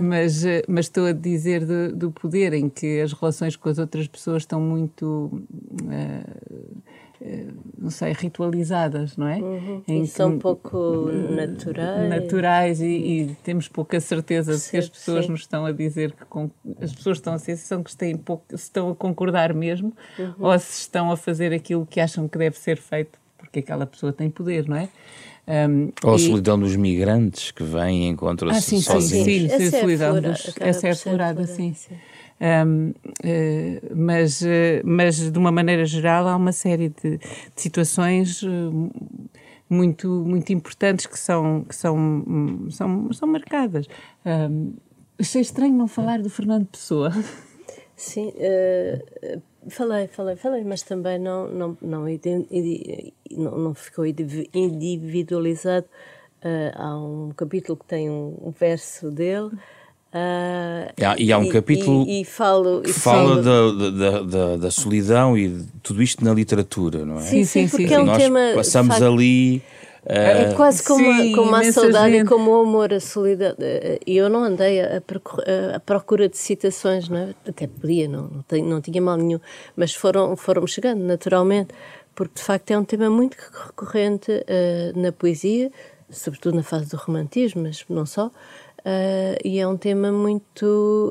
mas, 0.00 0.44
eh, 0.44 0.62
mas 0.66 0.86
estou 0.86 1.06
a 1.06 1.12
dizer 1.12 1.64
do, 1.64 1.94
do, 1.94 2.10
poder 2.10 2.52
em 2.52 2.68
que 2.68 3.00
as 3.00 3.12
relações 3.12 3.56
com 3.56 3.68
as 3.68 3.78
outras 3.78 4.06
pessoas 4.08 4.42
estão 4.42 4.60
muito, 4.60 5.44
uh, 5.82 6.64
não 7.78 7.90
sei, 7.90 8.12
ritualizadas, 8.12 9.16
não 9.16 9.28
é? 9.28 9.38
Uhum. 9.38 9.82
Em 9.86 10.06
são 10.06 10.38
pouco 10.38 11.10
naturais. 11.30 12.08
Naturais 12.08 12.80
e, 12.80 12.86
e, 12.86 13.36
temos 13.42 13.68
pouca 13.68 14.00
certeza 14.00 14.56
de 14.56 14.70
que 14.70 14.76
as 14.76 14.88
pessoas 14.88 15.26
sim. 15.26 15.32
nos 15.32 15.40
estão 15.40 15.64
a 15.64 15.72
dizer 15.72 16.12
que 16.12 16.24
as 16.82 16.94
pessoas 16.94 17.18
estão 17.18 17.34
a 17.34 17.38
sensação 17.38 17.82
que 17.82 17.96
têm 17.96 18.16
pouco, 18.16 18.44
se 18.50 18.64
estão 18.64 18.90
a 18.90 18.94
concordar 18.94 19.54
mesmo 19.54 19.92
uhum. 20.18 20.34
ou 20.38 20.58
se 20.58 20.80
estão 20.80 21.10
a 21.10 21.16
fazer 21.16 21.52
aquilo 21.52 21.86
que 21.86 22.00
acham 22.00 22.28
que 22.28 22.38
deve 22.38 22.58
ser 22.58 22.76
feito 22.76 23.18
porque 23.54 23.60
aquela 23.60 23.86
pessoa 23.86 24.12
tem 24.12 24.28
poder, 24.28 24.68
não 24.68 24.76
é? 24.76 24.88
Um, 25.46 25.92
Ou 26.02 26.14
a 26.14 26.18
solidão 26.18 26.58
dos 26.58 26.74
migrantes 26.74 27.50
que 27.50 27.62
vêm 27.62 28.04
e 28.04 28.08
encontram-se 28.08 28.58
ah, 28.58 28.62
sim, 28.62 28.80
sozinhos. 28.80 29.24
Sim, 29.24 29.48
sim, 29.48 29.58
sim, 29.58 29.66
essa, 29.66 29.80
solidão 29.80 30.16
é 30.16 30.20
dos, 30.20 30.54
essa 30.58 30.88
é 30.88 30.90
aflorada, 30.92 31.46
sim. 31.46 31.74
sim. 31.74 31.94
Um, 32.40 32.90
uh, 32.90 33.94
mas, 33.94 34.40
uh, 34.40 34.46
mas, 34.84 35.30
de 35.30 35.38
uma 35.38 35.52
maneira 35.52 35.84
geral, 35.84 36.26
há 36.26 36.34
uma 36.34 36.52
série 36.52 36.88
de, 36.88 37.18
de 37.18 37.20
situações 37.56 38.42
uh, 38.42 38.90
muito, 39.68 40.08
muito 40.08 40.52
importantes 40.52 41.06
que 41.06 41.18
são, 41.18 41.64
que 41.68 41.76
são, 41.76 42.24
são, 42.70 43.12
são 43.12 43.28
marcadas. 43.28 43.86
Um, 44.24 44.72
achei 45.18 45.42
estranho 45.42 45.74
não 45.74 45.86
falar 45.86 46.20
do 46.20 46.30
Fernando 46.30 46.66
Pessoa. 46.66 47.12
Sim, 47.96 48.32
Falei, 49.68 50.08
falei, 50.08 50.36
falei, 50.36 50.62
mas 50.62 50.82
também 50.82 51.18
não, 51.18 51.48
não, 51.48 51.78
não, 51.80 52.06
não, 53.30 53.58
não 53.58 53.74
ficou 53.74 54.04
individualizado. 54.06 55.86
Uh, 56.44 56.70
há 56.74 56.96
um 56.98 57.30
capítulo 57.34 57.78
que 57.78 57.86
tem 57.86 58.10
um, 58.10 58.36
um 58.42 58.50
verso 58.50 59.10
dele. 59.10 59.50
Uh, 60.12 60.92
e 61.18 61.32
há 61.32 61.38
um 61.38 61.48
capítulo 61.48 62.06
e, 62.06 62.20
e 62.20 62.24
falo, 62.24 62.82
que 62.82 62.92
fala 62.92 63.42
da, 63.42 63.90
da, 63.90 64.22
da, 64.22 64.56
da, 64.58 64.70
solidão 64.70 65.36
e 65.36 65.48
de 65.48 65.66
tudo 65.82 66.02
isto 66.02 66.22
na 66.22 66.32
literatura, 66.32 67.04
não 67.04 67.16
é? 67.16 67.22
Sim, 67.22 67.44
sim, 67.44 67.66
sim. 67.66 67.78
Porque 67.78 67.94
é 67.94 68.00
um 68.00 68.04
Nós 68.04 68.18
tema, 68.18 68.52
passamos 68.54 69.02
ali 69.02 69.62
é, 70.06 70.42
é 70.42 70.54
quase 70.54 70.82
como, 70.82 71.04
Sim, 71.04 71.32
como 71.32 71.54
a 71.54 71.72
saudade 71.72 72.12
gente. 72.12 72.26
e 72.26 72.28
como 72.28 72.50
o 72.50 72.60
amor, 72.60 72.92
a 72.92 73.00
solidão. 73.00 73.54
E 74.06 74.16
eu 74.16 74.28
não 74.28 74.44
andei 74.44 74.80
a, 74.80 75.02
a, 75.74 75.80
procura 75.80 76.28
de 76.28 76.36
citações, 76.36 77.08
não 77.08 77.18
é? 77.18 77.34
até 77.48 77.66
podia, 77.66 78.06
não, 78.06 78.28
não, 78.28 78.44
tinha, 78.46 78.64
não 78.64 78.80
tinha 78.80 79.00
mal 79.00 79.16
nenhum, 79.16 79.40
mas 79.74 79.94
foram, 79.94 80.36
foram 80.36 80.66
chegando 80.66 81.02
naturalmente, 81.02 81.74
porque 82.14 82.34
de 82.34 82.42
facto 82.42 82.70
é 82.70 82.78
um 82.78 82.84
tema 82.84 83.08
muito 83.08 83.36
recorrente 83.66 84.30
uh, 84.30 84.98
na 84.98 85.10
poesia, 85.10 85.72
sobretudo 86.10 86.56
na 86.56 86.62
fase 86.62 86.90
do 86.90 86.96
romantismo, 86.96 87.62
mas 87.62 87.84
não 87.88 88.04
só. 88.04 88.26
Uh, 88.26 89.40
e 89.42 89.58
é 89.58 89.66
um 89.66 89.78
tema 89.78 90.12
muito. 90.12 91.10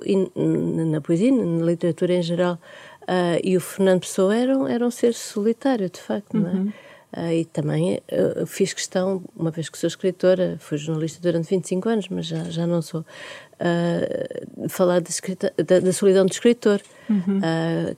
na 0.85 1.01
poesia, 1.01 1.31
na 1.31 1.65
literatura 1.65 2.13
em 2.13 2.21
geral. 2.21 2.59
Uh, 3.03 3.41
e 3.43 3.57
o 3.57 3.61
Fernando 3.61 4.01
Pessoa 4.01 4.35
era, 4.35 4.53
era 4.71 4.85
um 4.85 4.91
ser 4.91 5.13
solitário, 5.13 5.89
de 5.89 5.99
facto, 5.99 6.37
não 6.37 6.47
é? 6.47 6.53
Uhum. 6.53 6.73
Uh, 7.15 7.31
e 7.31 7.45
também 7.45 8.01
uh, 8.11 8.45
fiz 8.47 8.73
questão, 8.73 9.23
uma 9.35 9.51
vez 9.51 9.69
que 9.69 9.77
sou 9.77 9.87
escritora, 9.87 10.57
fui 10.59 10.79
jornalista 10.79 11.21
durante 11.21 11.47
25 11.47 11.87
anos, 11.87 12.09
mas 12.09 12.25
já, 12.25 12.43
já 12.45 12.65
não 12.65 12.81
sou, 12.81 13.01
uh, 13.01 14.67
falar 14.67 14.99
de 14.99 15.11
escrita, 15.11 15.53
da, 15.55 15.79
da, 15.79 15.93
solidão 15.93 16.25
do 16.25 16.31
escritor, 16.31 16.81
uhum. 17.07 17.39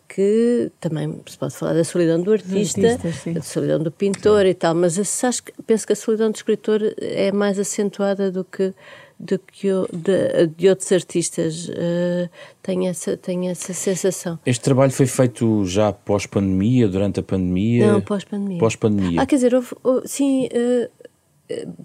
que 0.09 0.69
também 0.81 1.21
se 1.25 1.37
pode 1.37 1.55
falar 1.55 1.73
da 1.75 1.85
solidão 1.85 2.21
do 2.21 2.33
artista, 2.33 2.91
artista 2.91 3.31
da 3.31 3.41
solidão 3.41 3.79
do 3.79 3.89
pintor 3.89 4.41
sim. 4.41 4.49
e 4.49 4.53
tal, 4.53 4.75
mas 4.75 4.99
acho, 5.23 5.43
penso 5.65 5.87
que 5.87 5.93
a 5.93 5.95
solidão 5.95 6.29
do 6.29 6.35
escritor 6.35 6.81
é 6.99 7.31
mais 7.31 7.57
acentuada 7.57 8.29
do 8.29 8.43
que 8.43 8.73
do 9.19 9.39
que 9.39 9.67
eu, 9.67 9.87
de, 9.91 10.47
de, 10.47 10.69
outros 10.69 10.91
artistas. 10.91 11.69
Uh, 11.69 12.29
tenho, 12.61 12.87
essa, 12.87 13.15
tenho 13.15 13.49
essa 13.49 13.73
sensação. 13.73 14.39
Este 14.45 14.63
trabalho 14.63 14.91
foi 14.91 15.05
feito 15.05 15.65
já 15.65 15.91
pós-pandemia, 15.93 16.87
durante 16.87 17.19
a 17.19 17.23
pandemia? 17.23 17.93
Não, 17.93 18.01
pós-pandemia. 18.01 18.59
Pós-pandemia. 18.59 19.21
Ah, 19.21 19.25
quer 19.25 19.35
dizer, 19.35 19.55
houve, 19.55 19.75
houve, 19.83 20.07
sim, 20.07 20.47
uh, 20.47 20.89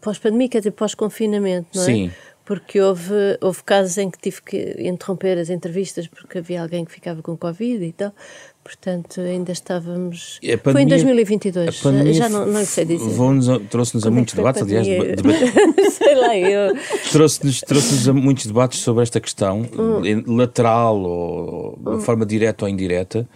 pós-pandemia, 0.00 0.48
quer 0.48 0.58
dizer, 0.58 0.72
pós-confinamento, 0.72 1.68
não 1.74 1.82
é? 1.82 1.86
Sim. 1.86 2.10
Porque 2.44 2.80
houve, 2.80 3.38
houve 3.40 3.62
casos 3.62 3.96
em 3.98 4.10
que 4.10 4.18
tive 4.18 4.42
que 4.42 4.76
interromper 4.78 5.38
as 5.38 5.50
entrevistas 5.50 6.08
porque 6.08 6.38
havia 6.38 6.62
alguém 6.62 6.84
que 6.84 6.90
ficava 6.90 7.22
com 7.22 7.36
Covid 7.36 7.84
e 7.84 7.92
tal. 7.92 8.12
Portanto, 8.62 9.22
ainda 9.22 9.52
estávamos. 9.52 10.38
Pandemia, 10.62 10.72
foi 10.72 10.82
em 10.82 10.86
2022, 10.86 11.80
pandemia 11.80 12.12
já 12.12 12.28
não, 12.28 12.46
não 12.46 12.64
sei 12.64 12.84
dizer. 12.84 13.10
Trouxe-nos 13.70 14.06
a 14.06 14.10
muitos 14.10 14.34
é 14.34 14.36
debates, 14.36 14.62
aliás. 14.62 14.86
sei 15.92 16.14
lá, 16.14 16.36
eu. 16.36 16.76
Trouxe-nos 17.10 17.60
trouxe 17.62 18.10
a 18.10 18.12
muitos 18.12 18.46
debates 18.46 18.80
sobre 18.80 19.02
esta 19.02 19.18
questão, 19.18 19.62
hum. 19.62 20.36
lateral 20.36 21.00
ou 21.00 21.78
de 21.80 21.88
hum. 21.88 22.00
forma 22.00 22.26
direta 22.26 22.66
ou 22.66 22.68
indireta. 22.68 23.26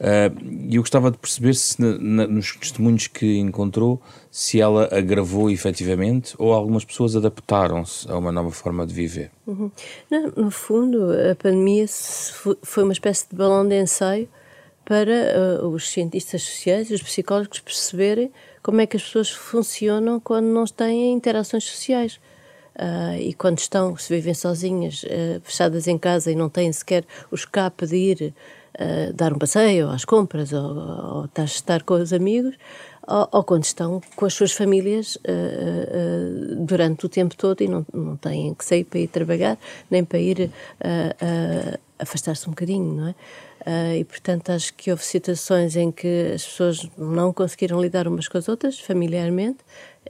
Ah, 0.00 0.32
e 0.42 0.74
uh, 0.74 0.78
eu 0.78 0.82
gostava 0.82 1.12
de 1.12 1.16
perceber 1.16 1.54
se 1.54 1.80
na, 1.80 1.96
na, 1.98 2.26
nos 2.26 2.56
testemunhos 2.56 3.06
que 3.06 3.38
encontrou, 3.38 4.02
se 4.34 4.62
ela 4.62 4.88
agravou 4.90 5.50
efetivamente 5.50 6.34
ou 6.38 6.54
algumas 6.54 6.86
pessoas 6.86 7.14
adaptaram-se 7.14 8.10
a 8.10 8.16
uma 8.16 8.32
nova 8.32 8.50
forma 8.50 8.86
de 8.86 8.94
viver. 8.94 9.30
Uhum. 9.46 9.70
No, 10.10 10.44
no 10.44 10.50
fundo, 10.50 11.12
a 11.30 11.34
pandemia 11.34 11.84
foi 12.62 12.82
uma 12.82 12.94
espécie 12.94 13.28
de 13.28 13.36
balão 13.36 13.68
de 13.68 13.78
ensaio 13.78 14.26
para 14.86 15.60
uh, 15.60 15.68
os 15.68 15.90
cientistas 15.90 16.42
sociais 16.42 16.90
e 16.90 16.94
os 16.94 17.02
psicólogos 17.02 17.60
perceberem 17.60 18.32
como 18.62 18.80
é 18.80 18.86
que 18.86 18.96
as 18.96 19.02
pessoas 19.02 19.30
funcionam 19.30 20.18
quando 20.18 20.46
não 20.46 20.64
têm 20.64 21.12
interações 21.12 21.64
sociais. 21.64 22.18
Uh, 22.74 23.20
e 23.20 23.34
quando 23.34 23.58
estão, 23.58 23.94
se 23.98 24.14
vivem 24.14 24.32
sozinhas, 24.32 25.02
uh, 25.02 25.42
fechadas 25.42 25.86
em 25.86 25.98
casa 25.98 26.32
e 26.32 26.34
não 26.34 26.48
têm 26.48 26.72
sequer 26.72 27.04
o 27.30 27.34
escape 27.34 27.86
de 27.86 27.96
ir 27.96 28.34
dar 29.14 29.34
um 29.34 29.38
passeio, 29.38 29.90
às 29.90 30.02
compras, 30.02 30.50
ou, 30.50 30.64
ou 30.64 31.44
estar 31.44 31.82
com 31.82 31.92
os 31.92 32.10
amigos, 32.10 32.56
ou, 33.06 33.28
ou, 33.32 33.44
quando 33.44 33.64
estão 33.64 34.00
com 34.14 34.26
as 34.26 34.34
suas 34.34 34.52
famílias 34.52 35.18
durante 36.58 37.06
o 37.06 37.08
tempo 37.08 37.36
todo 37.36 37.60
e 37.60 37.68
não, 37.68 37.84
não 37.92 38.16
têm 38.16 38.54
que 38.54 38.64
sair 38.64 38.84
para 38.84 39.00
ir 39.00 39.08
trabalhar, 39.08 39.58
nem 39.90 40.04
para 40.04 40.18
ir 40.18 40.50
afastar-se 41.98 42.46
um 42.48 42.50
bocadinho, 42.50 42.94
não 42.94 43.08
é? 43.08 43.14
Uh, 43.62 43.94
e, 44.00 44.04
portanto, 44.04 44.50
acho 44.50 44.74
que 44.74 44.90
houve 44.90 45.04
situações 45.04 45.76
em 45.76 45.92
que 45.92 46.32
as 46.34 46.44
pessoas 46.44 46.88
não 46.98 47.32
conseguiram 47.32 47.80
lidar 47.80 48.08
umas 48.08 48.26
com 48.26 48.36
as 48.36 48.48
outras, 48.48 48.80
familiarmente, 48.80 49.58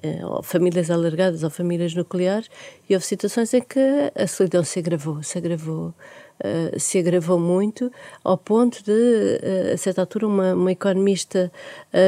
uh, 0.02 0.26
ou 0.26 0.42
famílias 0.42 0.90
alargadas 0.90 1.42
ou 1.42 1.50
famílias 1.50 1.94
nucleares, 1.94 2.48
e 2.88 2.94
houve 2.94 3.04
situações 3.04 3.52
em 3.52 3.60
que 3.60 3.78
a 4.14 4.26
solidão 4.26 4.64
se 4.64 4.78
agravou, 4.78 5.22
se 5.22 5.36
agravou, 5.36 5.92
uh, 6.40 6.78
se 6.78 6.98
agravou 6.98 7.38
muito, 7.38 7.90
ao 8.24 8.36
ponto 8.38 8.82
de, 8.84 9.72
a 9.72 9.76
certa 9.76 10.02
altura, 10.02 10.26
uma, 10.26 10.54
uma 10.54 10.72
economista 10.72 11.50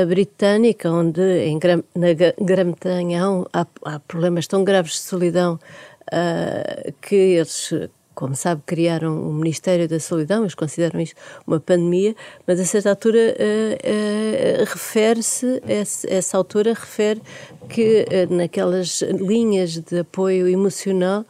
britânica, 0.09 0.91
onde 0.91 1.21
em, 1.21 1.59
na 1.95 2.09
Grã-Bretanha 2.41 3.23
há, 3.53 3.67
há, 3.85 4.01
problemas 4.01 4.47
tão 4.47 4.65
graves 4.65 4.93
de 4.93 4.99
solidão 4.99 5.59
que 7.01 7.15
eles 7.15 7.73
como 8.15 8.35
sabe, 8.35 8.63
criaram 8.65 9.29
o 9.29 9.33
Ministério 9.33 9.89
da 9.89 9.99
Solidão, 9.99 10.43
eles 10.43 10.55
consideram 10.55 11.01
isto 11.01 11.17
uma 11.47 11.59
pandemia, 11.59 12.15
mas 12.47 12.61
a 12.61 12.65
certa 12.65 12.91
altura 12.91 13.19
uh, 13.19 14.63
uh, 14.63 14.65
refere-se, 14.65 15.61
essa, 15.67 16.09
essa 16.09 16.37
autora 16.37 16.73
refere 16.73 17.21
que 17.69 18.05
uh, 18.05 18.33
naquelas 18.33 19.03
linhas 19.03 19.79
de 19.79 19.99
apoio 19.99 20.49
emocional 20.49 21.25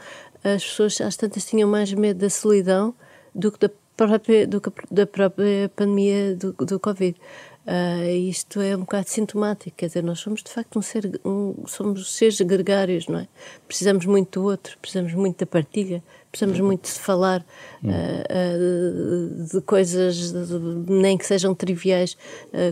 as 0.44 0.62
pessoas 0.62 1.00
às 1.00 1.16
tantas 1.16 1.44
tinham 1.46 1.68
mais 1.68 1.92
medo 1.92 2.18
da 2.18 2.30
solidão 2.30 2.94
do 3.34 3.50
que 3.50 3.58
da 3.58 3.70
própria, 3.96 4.46
do 4.46 4.60
que 4.60 4.70
da 4.90 5.06
própria 5.06 5.70
pandemia 5.74 6.36
do, 6.36 6.52
do 6.52 6.78
Covid. 6.78 7.18
Uh, 7.66 8.04
isto 8.28 8.60
é 8.60 8.76
um 8.76 8.80
bocado 8.80 9.08
sintomático, 9.08 9.74
quer 9.74 9.86
dizer, 9.86 10.02
nós 10.04 10.20
somos 10.20 10.42
de 10.42 10.50
facto 10.50 10.78
um 10.78 10.82
ser, 10.82 11.18
um, 11.24 11.64
somos 11.66 12.14
seres 12.14 12.38
gregários, 12.42 13.08
não 13.08 13.20
é? 13.20 13.28
Precisamos 13.66 14.04
muito 14.04 14.38
do 14.38 14.46
outro, 14.46 14.76
precisamos 14.82 15.14
muito 15.14 15.38
da 15.38 15.46
partilha, 15.46 16.04
precisamos 16.30 16.60
muito 16.60 16.92
de 16.92 16.98
falar 16.98 17.40
uh, 17.82 17.88
uh, 17.88 19.44
de 19.50 19.62
coisas, 19.62 20.30
de, 20.30 20.92
nem 20.92 21.16
que 21.16 21.24
sejam 21.24 21.54
triviais, 21.54 22.18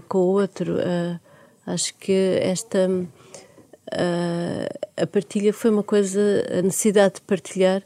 com 0.08 0.18
o 0.18 0.32
outro. 0.32 0.76
acho 1.66 1.94
que 1.94 2.38
esta 2.42 2.86
a 4.96 5.06
partilha 5.06 5.52
foi 5.52 5.70
uma 5.70 5.82
coisa, 5.82 6.20
a 6.58 6.62
necessidade 6.62 7.16
de 7.16 7.20
partilhar 7.22 7.82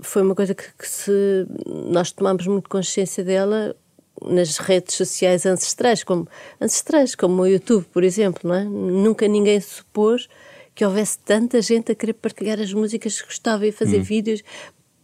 foi 0.00 0.22
uma 0.22 0.34
coisa 0.34 0.54
que, 0.54 0.64
que 0.76 0.88
se 0.88 1.46
nós 1.66 2.10
tomamos 2.10 2.46
muito 2.46 2.68
consciência 2.68 3.22
dela 3.22 3.74
nas 4.24 4.58
redes 4.58 4.96
sociais 4.96 5.46
ancestrais, 5.46 6.04
como 6.04 6.28
ancestrais, 6.60 7.14
como 7.14 7.42
o 7.42 7.46
YouTube, 7.46 7.84
por 7.92 8.04
exemplo, 8.04 8.48
não 8.48 8.54
é? 8.54 8.64
Nunca 8.64 9.26
ninguém 9.26 9.60
supôs 9.60 10.28
que 10.74 10.84
houvesse 10.84 11.18
tanta 11.18 11.60
gente 11.60 11.92
a 11.92 11.94
querer 11.94 12.14
partilhar 12.14 12.60
as 12.60 12.72
músicas 12.72 13.20
que 13.20 13.26
gostava 13.26 13.66
e 13.66 13.72
fazer 13.72 13.98
hum. 13.98 14.02
vídeos 14.02 14.42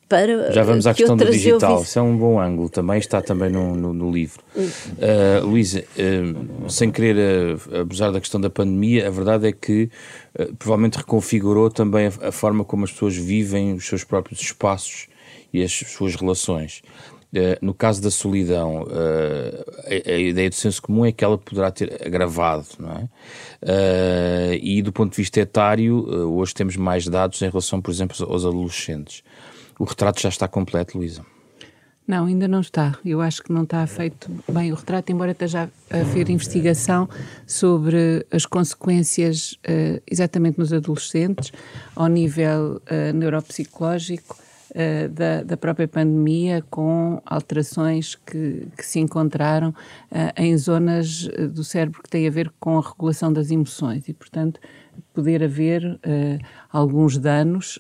para 0.08 0.52
Já 0.52 0.62
vamos 0.62 0.86
à 0.86 0.94
que 0.94 0.98
questão 0.98 1.16
do 1.16 1.30
digital, 1.30 1.82
isso 1.82 1.98
é 1.98 2.02
um 2.02 2.16
bom 2.16 2.40
ângulo, 2.40 2.68
também 2.68 2.98
está 2.98 3.20
também 3.20 3.50
no, 3.50 3.74
no, 3.74 3.92
no 3.92 4.10
livro. 4.10 4.42
Uh, 4.56 5.46
Luísa, 5.46 5.84
uh, 5.84 6.70
sem 6.70 6.90
querer 6.90 7.56
uh, 7.56 7.80
abusar 7.80 8.10
da 8.10 8.20
questão 8.20 8.40
da 8.40 8.48
pandemia, 8.48 9.06
a 9.06 9.10
verdade 9.10 9.46
é 9.46 9.52
que 9.52 9.90
provavelmente 10.58 10.96
reconfigurou 10.96 11.70
também 11.70 12.06
a, 12.06 12.28
a, 12.28 12.32
forma 12.32 12.64
como 12.64 12.84
as 12.84 12.92
pessoas 12.92 13.16
vivem 13.16 13.74
os 13.74 13.86
seus 13.86 14.04
próprios 14.04 14.40
espaços 14.40 15.08
e 15.52 15.62
as 15.62 15.72
suas 15.72 16.14
relações. 16.14 16.82
Uh, 17.30 17.60
no 17.60 17.74
caso 17.74 18.00
da 18.00 18.10
solidão, 18.10 18.84
uh, 18.84 19.64
a, 19.84 20.12
a, 20.12 20.18
ideia 20.18 20.48
do 20.48 20.54
senso 20.54 20.80
comum 20.80 21.04
é 21.04 21.12
que 21.12 21.22
ela 21.22 21.36
poderá 21.36 21.70
ter 21.70 22.00
agravado, 22.02 22.66
não 22.78 22.90
é? 22.90 23.04
Uh, 23.62 24.58
e 24.62 24.80
do 24.80 24.90
ponto 24.90 25.10
de 25.10 25.18
vista 25.18 25.38
etário, 25.38 26.08
hoje 26.32 26.54
temos 26.54 26.74
mais 26.76 27.06
dados 27.06 27.42
em 27.42 27.50
relação, 27.50 27.82
por 27.82 27.90
exemplo, 27.90 28.16
aos 28.26 28.46
adolescentes. 28.46 29.22
O 29.78 29.84
retrato 29.84 30.20
já 30.20 30.28
está 30.28 30.48
completo, 30.48 30.98
Luísa? 30.98 31.24
Não, 32.06 32.24
ainda 32.24 32.48
não 32.48 32.60
está. 32.60 32.98
Eu 33.04 33.20
acho 33.20 33.42
que 33.42 33.52
não 33.52 33.64
está 33.64 33.86
feito 33.86 34.30
bem 34.50 34.72
o 34.72 34.74
retrato, 34.74 35.12
embora 35.12 35.32
esteja 35.32 35.70
a 35.90 35.96
haver 35.98 36.30
investigação 36.30 37.06
sobre 37.46 38.26
as 38.30 38.46
consequências 38.46 39.58
exatamente 40.10 40.58
nos 40.58 40.72
adolescentes, 40.72 41.52
ao 41.94 42.06
nível 42.06 42.80
neuropsicológico 43.14 44.34
uh, 44.70 45.08
da, 45.10 45.42
da, 45.42 45.56
própria 45.56 45.86
pandemia, 45.86 46.64
com 46.70 47.20
alterações 47.26 48.14
que, 48.14 48.66
que 48.76 48.86
se 48.86 48.98
encontraram 48.98 49.70
uh, 49.70 50.32
em 50.36 50.56
zonas 50.56 51.28
do 51.52 51.62
cérebro 51.62 52.02
que 52.02 52.08
têm 52.08 52.26
a 52.26 52.30
ver 52.30 52.50
com 52.58 52.78
a 52.78 52.82
regulação 52.82 53.32
das 53.32 53.50
emoções 53.50 54.08
e, 54.08 54.14
portanto, 54.14 54.60
poder 55.12 55.42
haver 55.42 55.84
uh, 55.84 55.98
alguns 56.70 57.18
danos 57.18 57.78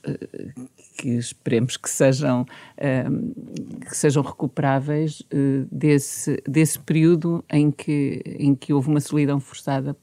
que 0.98 1.10
esperemos 1.10 1.76
que 1.76 1.88
sejam, 1.88 2.44
que 2.76 3.96
sejam 3.96 4.20
recuperáveis 4.20 5.22
desse, 5.70 6.42
desse 6.46 6.78
período 6.80 7.44
em 7.48 7.70
que, 7.70 8.20
em 8.26 8.52
que 8.52 8.72
houve 8.72 8.88
uma 8.88 9.00
solidão 9.00 9.38
forçada 9.38 9.96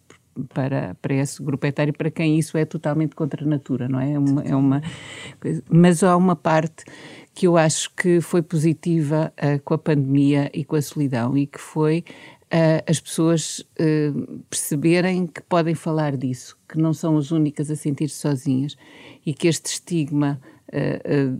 para, 0.53 0.95
para 1.01 1.13
esse 1.13 1.41
grupo 1.41 1.65
etário, 1.65 1.93
para 1.93 2.11
quem 2.11 2.37
isso 2.37 2.57
é 2.57 2.65
totalmente 2.65 3.15
contra 3.15 3.43
a 3.43 3.47
natura, 3.47 3.87
não 3.87 3.99
é? 3.99 4.13
é 4.13 4.19
uma, 4.19 4.41
é 4.43 4.55
uma 4.55 4.81
mas 5.69 6.03
há 6.03 6.15
uma 6.15 6.35
parte 6.35 6.83
que 7.33 7.47
eu 7.47 7.57
acho 7.57 7.93
que 7.95 8.21
foi 8.21 8.41
positiva 8.41 9.33
uh, 9.37 9.61
com 9.63 9.73
a 9.73 9.77
pandemia 9.77 10.49
e 10.53 10.63
com 10.63 10.75
a 10.75 10.81
solidão 10.81 11.37
e 11.37 11.45
que 11.45 11.59
foi 11.59 12.03
uh, 12.45 12.83
as 12.89 12.99
pessoas 12.99 13.59
uh, 13.59 14.43
perceberem 14.49 15.27
que 15.27 15.41
podem 15.41 15.75
falar 15.75 16.15
disso, 16.15 16.57
que 16.67 16.77
não 16.77 16.93
são 16.93 17.17
as 17.17 17.31
únicas 17.31 17.69
a 17.71 17.75
sentir-se 17.75 18.15
sozinhas 18.15 18.75
e 19.25 19.33
que 19.33 19.47
este 19.47 19.67
estigma 19.67 20.39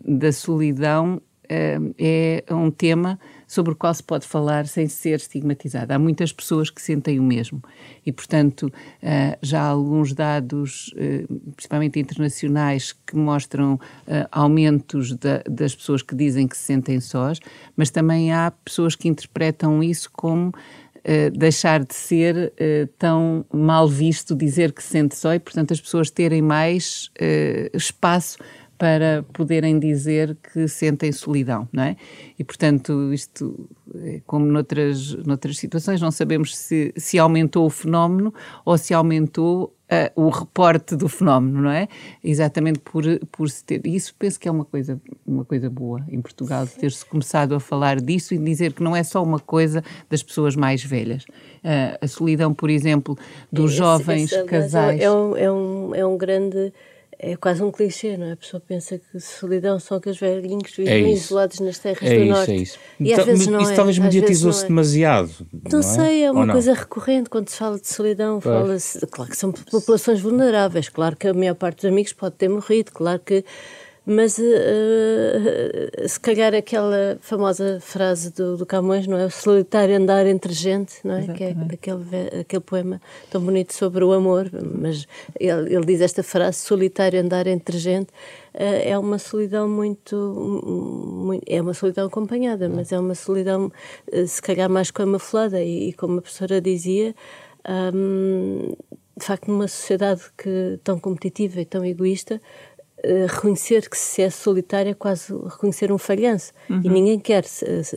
da 0.03 0.31
solidão 0.31 1.21
é 1.47 2.43
um 2.49 2.71
tema 2.71 3.19
sobre 3.47 3.73
o 3.73 3.75
qual 3.75 3.93
se 3.93 4.01
pode 4.01 4.25
falar 4.25 4.65
sem 4.65 4.87
ser 4.87 5.17
estigmatizado. 5.17 5.93
Há 5.93 5.99
muitas 5.99 6.33
pessoas 6.33 6.71
que 6.71 6.81
sentem 6.81 7.19
o 7.19 7.23
mesmo 7.23 7.61
e, 8.03 8.11
portanto, 8.11 8.71
já 9.43 9.61
há 9.61 9.67
alguns 9.67 10.11
dados, 10.11 10.91
principalmente 11.55 11.99
internacionais, 11.99 12.93
que 13.05 13.15
mostram 13.15 13.79
aumentos 14.31 15.15
da, 15.15 15.43
das 15.47 15.75
pessoas 15.75 16.01
que 16.01 16.15
dizem 16.15 16.47
que 16.47 16.57
se 16.57 16.63
sentem 16.63 16.99
sós, 16.99 17.39
mas 17.77 17.91
também 17.91 18.33
há 18.33 18.49
pessoas 18.49 18.95
que 18.95 19.07
interpretam 19.07 19.83
isso 19.83 20.09
como 20.11 20.51
deixar 21.33 21.83
de 21.83 21.93
ser 21.93 22.53
tão 22.97 23.45
mal 23.53 23.87
visto 23.87 24.35
dizer 24.35 24.71
que 24.71 24.81
se 24.81 24.89
sente 24.89 25.15
só 25.15 25.35
e, 25.35 25.39
portanto, 25.39 25.71
as 25.71 25.79
pessoas 25.79 26.09
terem 26.09 26.41
mais 26.41 27.11
espaço 27.71 28.39
para 28.77 29.23
poderem 29.31 29.79
dizer 29.79 30.37
que 30.51 30.67
sentem 30.67 31.11
solidão, 31.11 31.67
não 31.71 31.83
é? 31.83 31.95
E, 32.37 32.43
portanto, 32.43 33.13
isto, 33.13 33.69
como 34.25 34.45
noutras, 34.45 35.13
noutras 35.25 35.57
situações, 35.57 36.01
não 36.01 36.11
sabemos 36.11 36.55
se, 36.55 36.93
se 36.97 37.17
aumentou 37.17 37.65
o 37.65 37.69
fenómeno 37.69 38.33
ou 38.65 38.77
se 38.77 38.93
aumentou 38.93 39.75
uh, 39.85 40.21
o 40.21 40.29
reporte 40.29 40.95
do 40.95 41.07
fenómeno, 41.07 41.61
não 41.61 41.71
é? 41.71 41.87
Exatamente 42.23 42.79
por, 42.79 43.03
por 43.31 43.49
se 43.49 43.63
ter. 43.63 43.85
Isso 43.85 44.13
penso 44.17 44.39
que 44.39 44.47
é 44.47 44.51
uma 44.51 44.65
coisa, 44.65 44.99
uma 45.25 45.45
coisa 45.45 45.69
boa 45.69 46.03
em 46.09 46.21
Portugal, 46.21 46.67
ter-se 46.67 47.05
começado 47.05 47.55
a 47.55 47.59
falar 47.59 48.01
disso 48.01 48.33
e 48.33 48.37
dizer 48.37 48.73
que 48.73 48.83
não 48.83 48.95
é 48.95 49.03
só 49.03 49.23
uma 49.23 49.39
coisa 49.39 49.83
das 50.09 50.21
pessoas 50.21 50.55
mais 50.55 50.83
velhas. 50.83 51.23
Uh, 51.23 51.97
a 52.01 52.07
solidão, 52.07 52.53
por 52.53 52.69
exemplo, 52.69 53.17
dos 53.51 53.71
esse, 53.71 53.77
jovens 53.77 54.31
esse, 54.31 54.43
casais. 54.43 54.99
É 54.99 55.09
um, 55.09 55.37
é, 55.37 55.51
um, 55.51 55.95
é 55.95 56.05
um 56.05 56.17
grande 56.17 56.73
é 57.27 57.35
quase 57.35 57.63
um 57.63 57.71
clichê, 57.71 58.15
não 58.17 58.27
é? 58.27 58.33
A 58.33 58.37
pessoa 58.37 58.61
pensa 58.61 58.99
que 58.99 59.19
solidão 59.19 59.79
são 59.79 59.97
aqueles 59.97 60.19
velhinhos 60.19 60.71
vivem 60.77 61.05
é 61.05 61.09
isolados 61.09 61.59
nas 61.59 61.79
terras 61.79 62.03
é 62.03 62.15
do 62.17 62.21
isso, 62.21 62.31
norte. 62.31 62.51
É 62.51 62.55
isso, 62.55 62.79
E 62.99 63.03
às 63.05 63.19
então, 63.19 63.25
vezes 63.25 63.47
não 63.47 63.61
isso 63.61 63.71
é. 63.71 63.75
talvez 63.75 63.97
mediatizou-se 63.97 64.63
é. 64.63 64.67
demasiado. 64.67 65.31
Não, 65.51 65.71
não 65.71 65.79
é? 65.79 65.81
sei, 65.81 66.23
é 66.23 66.31
uma 66.31 66.51
coisa 66.51 66.73
recorrente 66.73 67.27
quando 67.27 67.49
se 67.49 67.57
fala 67.57 67.79
de 67.79 67.87
solidão. 67.87 68.39
Fala-se, 68.39 68.99
claro 69.07 69.31
que 69.31 69.37
são 69.37 69.51
populações 69.51 70.21
vulneráveis, 70.21 70.87
claro 70.87 71.15
que 71.15 71.27
a 71.27 71.33
maior 71.33 71.55
parte 71.55 71.77
dos 71.77 71.85
amigos 71.85 72.13
pode 72.13 72.35
ter 72.35 72.47
morrido, 72.47 72.91
claro 72.91 73.19
que 73.19 73.43
mas 74.05 74.37
uh, 74.37 76.07
se 76.07 76.19
calhar 76.19 76.53
aquela 76.53 77.17
famosa 77.21 77.79
frase 77.81 78.31
do, 78.31 78.55
do 78.55 78.65
Camões, 78.65 79.07
não 79.07 79.17
é? 79.17 79.25
O 79.25 79.31
solitário 79.31 79.95
andar 79.95 80.27
entre 80.27 80.53
gente, 80.53 80.95
não 81.03 81.15
é? 81.15 81.23
Exatamente. 81.23 81.77
Que 81.77 81.89
é 81.89 81.95
daquele, 81.95 82.39
aquele 82.41 82.61
poema 82.61 83.01
tão 83.31 83.41
bonito 83.41 83.73
sobre 83.73 84.03
o 84.03 84.13
amor, 84.13 84.49
mas 84.77 85.07
ele, 85.39 85.73
ele 85.73 85.85
diz 85.85 86.01
esta 86.01 86.21
frase, 86.21 86.59
solitário 86.59 87.19
andar 87.19 87.47
entre 87.47 87.77
gente, 87.79 88.09
uh, 88.09 88.83
é 88.83 88.97
uma 88.97 89.17
solidão 89.17 89.67
muito, 89.67 90.15
muito, 90.15 91.43
é 91.47 91.59
uma 91.59 91.73
solidão 91.73 92.05
acompanhada, 92.05 92.69
mas 92.69 92.91
é 92.91 92.99
uma 92.99 93.15
solidão 93.15 93.71
se 94.27 94.41
calhar 94.41 94.69
mais 94.69 94.91
camuflada 94.91 95.63
e, 95.63 95.89
e 95.89 95.93
como 95.93 96.19
a 96.19 96.21
professora 96.21 96.61
dizia, 96.61 97.15
um, 97.93 98.71
de 99.17 99.25
facto 99.25 99.49
numa 99.49 99.67
sociedade 99.67 100.21
que, 100.37 100.79
tão 100.83 100.99
competitiva 100.99 101.61
e 101.61 101.65
tão 101.65 101.85
egoísta, 101.85 102.41
reconhecer 103.27 103.89
que 103.89 103.97
se 103.97 104.21
é 104.21 104.29
solitário 104.29 104.91
é 104.91 104.93
quase 104.93 105.33
reconhecer 105.33 105.91
um 105.91 105.97
falhanço. 105.97 106.51
Uhum. 106.69 106.81
E 106.83 106.89
ninguém 106.89 107.19
quer 107.19 107.45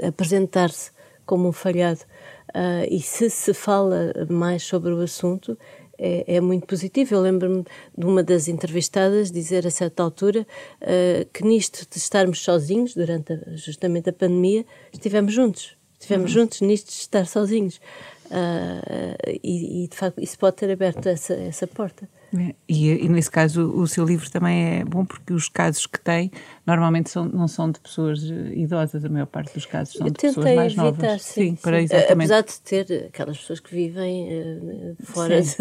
apresentar-se 0.06 0.90
como 1.24 1.48
um 1.48 1.52
falhado. 1.52 2.00
Uh, 2.48 2.88
e 2.90 3.00
se 3.00 3.28
se 3.28 3.52
fala 3.52 4.12
mais 4.28 4.62
sobre 4.62 4.92
o 4.92 5.00
assunto, 5.00 5.56
é, 5.98 6.36
é 6.36 6.40
muito 6.40 6.66
positivo. 6.66 7.14
Eu 7.14 7.20
lembro-me 7.20 7.64
de 7.96 8.06
uma 8.06 8.22
das 8.22 8.48
entrevistadas 8.48 9.30
dizer 9.30 9.66
a 9.66 9.70
certa 9.70 10.02
altura 10.02 10.46
uh, 10.82 11.28
que 11.32 11.44
nisto 11.44 11.86
de 11.90 11.98
estarmos 11.98 12.40
sozinhos, 12.40 12.94
durante 12.94 13.32
a, 13.32 13.56
justamente 13.56 14.08
a 14.08 14.12
pandemia, 14.12 14.64
estivemos 14.92 15.32
juntos. 15.32 15.77
Estivemos 15.98 16.34
uhum. 16.34 16.42
juntos 16.42 16.60
nisto 16.60 16.86
de 16.86 16.92
estar 16.92 17.26
sozinhos. 17.26 17.80
Uh, 18.26 19.38
e, 19.42 19.84
e, 19.84 19.88
de 19.88 19.96
facto, 19.96 20.20
isso 20.20 20.38
pode 20.38 20.56
ter 20.56 20.70
aberto 20.70 21.06
essa, 21.06 21.34
essa 21.34 21.66
porta. 21.66 22.08
É, 22.36 22.54
e, 22.68 22.90
e, 22.90 23.08
nesse 23.08 23.30
caso 23.30 23.72
o 23.72 23.86
seu 23.86 24.04
livro 24.04 24.30
também 24.30 24.80
é 24.80 24.84
bom 24.84 25.02
porque 25.02 25.32
os 25.32 25.48
casos 25.48 25.86
que 25.86 25.98
tem 25.98 26.30
normalmente 26.66 27.08
são, 27.08 27.24
não 27.24 27.48
são 27.48 27.70
de 27.70 27.80
pessoas 27.80 28.22
eh, 28.22 28.52
idosas, 28.54 29.02
a 29.02 29.08
maior 29.08 29.24
parte 29.24 29.54
dos 29.54 29.64
casos 29.64 29.94
são 29.94 30.06
de 30.06 30.12
pessoas 30.12 30.54
mais 30.54 30.72
evitar, 30.72 30.82
novas. 30.82 31.22
Sim, 31.22 31.40
sim, 31.40 31.54
para 31.56 31.80
exatamente. 31.80 32.30
Apesar 32.30 32.42
de 32.42 32.60
ter 32.60 33.06
aquelas 33.06 33.38
pessoas 33.38 33.60
que 33.60 33.74
vivem 33.74 34.28
uh, 34.28 34.96
fora 35.04 35.40
de, 35.40 35.56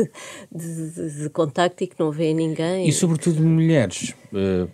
de, 0.51 0.91
de, 0.91 1.21
de, 1.23 1.29
contacto 1.29 1.85
e 1.85 1.87
que 1.87 1.97
não 1.97 2.11
veem 2.11 2.35
ninguém. 2.35 2.85
E 2.85 2.91
sobretudo 2.91 3.41
mulheres. 3.41 4.13
Uh, 4.33 4.69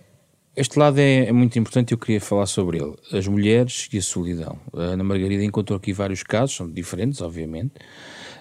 este 0.55 0.77
lado 0.77 0.99
é, 0.99 1.25
é, 1.25 1.31
muito 1.31 1.57
importante 1.57 1.91
e 1.91 1.93
eu 1.93 1.97
queria 1.97 2.21
falar 2.21 2.45
sobre 2.45 2.77
ele. 2.77 2.95
As 3.11 3.27
mulheres 3.27 3.89
e 3.91 3.97
a 3.97 4.01
solidão. 4.01 4.57
A 4.73 4.81
Ana 4.81 5.03
Margarida 5.03 5.43
encontrou 5.43 5.77
aqui 5.77 5.91
vários 5.91 6.21
casos, 6.21 6.55
são 6.55 6.69
diferentes, 6.69 7.21
obviamente, 7.21 7.73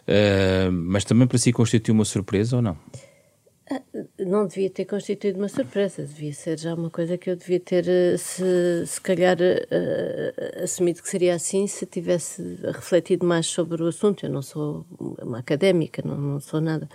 uh, 0.07 0.71
mas 0.71 1.05
também 1.05 1.27
para 1.27 1.39
si 1.39 1.53
constituiu 1.53 1.95
uma 1.95 2.05
surpresa 2.05 2.57
ou 2.57 2.63
não? 2.63 2.77
Ah, 3.73 3.81
não 4.19 4.47
devia 4.47 4.69
ter 4.69 4.85
constituído 4.85 5.39
uma 5.39 5.49
surpresa, 5.49 6.03
devia 6.03 6.33
ser 6.35 6.59
já 6.59 6.75
uma 6.75 6.91
coisa 6.91 7.17
que 7.17 7.31
eu 7.31 7.37
devia 7.37 7.59
ter, 7.59 7.89
eh, 7.89 8.19
se, 8.19 8.87
se 8.87 9.01
calhar, 9.01 9.39
uh, 9.41 10.63
assumido 10.63 11.01
que 11.01 11.09
seria 11.09 11.35
assim 11.35 11.67
se 11.67 11.87
tivesse 11.87 12.59
refletido 12.63 13.25
mais 13.27 13.47
sobre 13.47 13.83
o 13.83 13.87
assunto. 13.87 14.27
Eu 14.27 14.31
não 14.31 14.43
sou 14.43 14.85
uma 15.23 15.39
académica, 15.39 16.03
não, 16.05 16.19
não 16.19 16.41
sou 16.41 16.61
nada. 16.61 16.87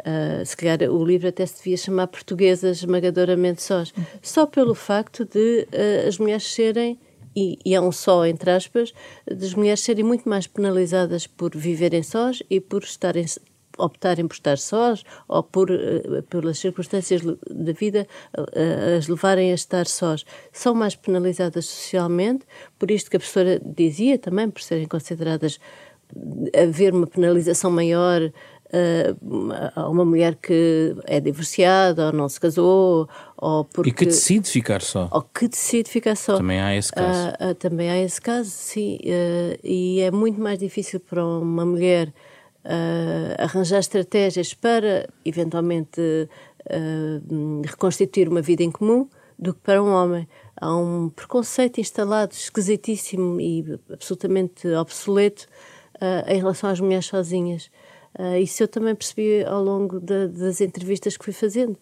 Uh, 0.00 0.46
se 0.46 0.56
calhar 0.56 0.80
o 0.88 1.04
livro 1.04 1.26
até 1.28 1.44
se 1.44 1.56
devia 1.56 1.76
chamar 1.76 2.06
Portuguesas 2.06 2.78
Esmagadoramente 2.78 3.60
Sós, 3.60 3.92
só 4.22 4.46
pelo 4.46 4.74
facto 4.74 5.24
de 5.24 5.66
uh, 5.72 6.06
as 6.06 6.16
mulheres 6.16 6.44
serem 6.44 6.96
e, 7.34 7.58
e, 7.64 7.74
é 7.74 7.80
um 7.80 7.92
só, 7.92 8.26
entre 8.26 8.50
aspas, 8.50 8.92
das 9.26 9.54
mulheres 9.54 9.80
serem 9.80 10.04
muito 10.04 10.28
mais 10.28 10.46
penalizadas 10.46 11.26
por 11.26 11.56
viverem 11.56 12.02
sós 12.02 12.42
e 12.50 12.60
por 12.60 12.82
estarem 12.82 13.24
optarem 13.80 14.26
por 14.26 14.34
estar 14.34 14.58
sós 14.58 15.04
ou 15.28 15.42
por, 15.42 15.70
uh, 15.70 16.22
pelas 16.28 16.58
circunstâncias 16.58 17.22
da 17.22 17.72
vida, 17.72 18.06
uh, 18.36 18.96
as 18.98 19.08
levarem 19.08 19.50
a 19.52 19.54
estar 19.54 19.86
sós. 19.86 20.24
São 20.52 20.74
mais 20.74 20.94
penalizadas 20.94 21.66
socialmente, 21.66 22.44
por 22.78 22.90
isto 22.90 23.10
que 23.10 23.16
a 23.16 23.20
professora 23.20 23.60
dizia 23.64 24.18
também, 24.18 24.50
por 24.50 24.62
serem 24.62 24.86
consideradas 24.86 25.58
haver 26.54 26.92
uma 26.92 27.06
penalização 27.06 27.70
maior 27.70 28.32
a 29.74 29.88
uma 29.88 30.04
mulher 30.04 30.36
que 30.36 30.94
é 31.04 31.18
divorciada 31.18 32.06
ou 32.06 32.12
não 32.12 32.28
se 32.28 32.38
casou 32.38 33.08
ou 33.36 33.64
porque, 33.64 33.90
e 33.90 33.92
que 33.92 34.04
decide 34.04 34.48
ficar 34.48 34.80
só. 34.80 35.08
ou 35.10 35.22
que 35.22 35.48
decide 35.48 35.90
ficar 35.90 36.16
só. 36.16 36.36
Também 36.36 36.60
há 36.60 36.76
esse 36.76 36.92
caso. 36.92 37.28
Uh, 37.28 37.50
uh, 37.50 37.54
também 37.56 37.90
há 37.90 37.98
esse 37.98 38.20
caso 38.20 38.48
sim. 38.48 38.98
E 39.64 40.00
é 40.00 40.10
muito 40.10 40.40
mais 40.40 40.58
difícil 40.58 41.00
para 41.00 41.24
uma 41.24 41.66
mulher 41.66 42.12
uh, 42.64 43.42
arranjar 43.42 43.80
estratégias 43.80 44.54
para, 44.54 45.08
eventualmente, 45.24 46.00
uh, 46.00 47.62
reconstituir 47.64 48.28
uma 48.28 48.42
vida 48.42 48.62
em 48.62 48.70
comum 48.70 49.08
do 49.38 49.54
que 49.54 49.60
para 49.60 49.82
um 49.82 49.90
homem. 49.90 50.28
Há 50.56 50.76
um 50.76 51.08
preconceito 51.08 51.80
instalado 51.80 52.34
esquisitíssimo 52.34 53.40
e 53.40 53.64
absolutamente 53.90 54.68
obsoleto 54.68 55.46
uh, 55.96 56.30
em 56.30 56.38
relação 56.38 56.68
às 56.68 56.80
mulheres 56.80 57.06
sozinhas. 57.06 57.70
Uh, 58.18 58.36
isso 58.36 58.62
eu 58.62 58.68
também 58.68 58.94
percebi 58.94 59.44
ao 59.44 59.62
longo 59.62 60.00
de, 60.00 60.28
das 60.28 60.60
entrevistas 60.60 61.16
que 61.16 61.24
fui 61.24 61.32
fazendo. 61.32 61.78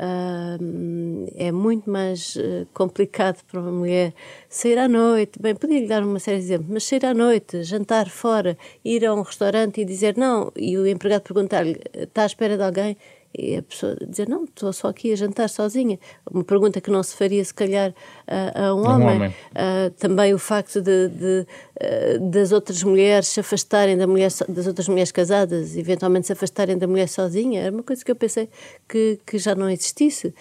Uh, 0.00 1.26
é 1.34 1.52
muito 1.52 1.90
mais 1.90 2.34
uh, 2.36 2.66
complicado 2.72 3.44
para 3.44 3.60
uma 3.60 3.70
mulher 3.70 4.14
sair 4.48 4.78
à 4.78 4.88
noite. 4.88 5.38
Bem, 5.38 5.54
podia 5.54 5.78
lhe 5.78 5.86
dar 5.86 6.02
uma 6.02 6.18
série 6.18 6.38
de 6.38 6.44
exemplos, 6.44 6.70
mas 6.72 6.84
sair 6.84 7.04
à 7.04 7.12
noite, 7.12 7.62
jantar 7.64 8.08
fora, 8.08 8.56
ir 8.82 9.04
a 9.04 9.12
um 9.12 9.20
restaurante 9.20 9.82
e 9.82 9.84
dizer 9.84 10.16
não, 10.16 10.50
e 10.56 10.78
o 10.78 10.86
empregado 10.86 11.20
perguntar-lhe: 11.20 11.78
está 11.92 12.22
à 12.22 12.26
espera 12.26 12.56
de 12.56 12.62
alguém? 12.62 12.96
E 13.36 13.56
a 13.56 13.62
pessoa 13.62 13.96
dizer, 14.08 14.28
não, 14.28 14.44
estou 14.44 14.72
só 14.72 14.88
aqui 14.88 15.12
a 15.12 15.16
jantar 15.16 15.48
sozinha. 15.48 15.98
Uma 16.30 16.42
pergunta 16.42 16.80
que 16.80 16.90
não 16.90 17.02
se 17.02 17.14
faria, 17.14 17.44
se 17.44 17.54
calhar, 17.54 17.94
a, 18.26 18.66
a 18.66 18.74
um, 18.74 18.80
um 18.80 18.88
homem. 18.88 19.16
homem. 19.16 19.30
Uh, 19.30 19.90
também 19.98 20.34
o 20.34 20.38
facto 20.38 20.80
de, 20.80 21.08
de 21.08 21.46
uh, 21.80 22.30
das 22.30 22.50
outras 22.50 22.82
mulheres 22.82 23.28
se 23.28 23.38
afastarem 23.38 23.96
da 23.96 24.06
mulher, 24.06 24.30
das 24.48 24.66
outras 24.66 24.88
mulheres 24.88 25.12
casadas, 25.12 25.76
eventualmente 25.76 26.26
se 26.26 26.32
afastarem 26.32 26.76
da 26.76 26.88
mulher 26.88 27.08
sozinha, 27.08 27.62
era 27.62 27.72
uma 27.72 27.84
coisa 27.84 28.04
que 28.04 28.10
eu 28.10 28.16
pensei 28.16 28.48
que, 28.88 29.20
que 29.24 29.38
já 29.38 29.54
não 29.54 29.70
existisse 29.70 30.28
uh, 30.28 30.34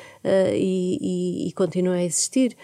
e, 0.53 0.97
e, 0.99 1.47
e, 1.47 1.51
continua 1.53 1.95
a 1.95 2.03
existir. 2.03 2.55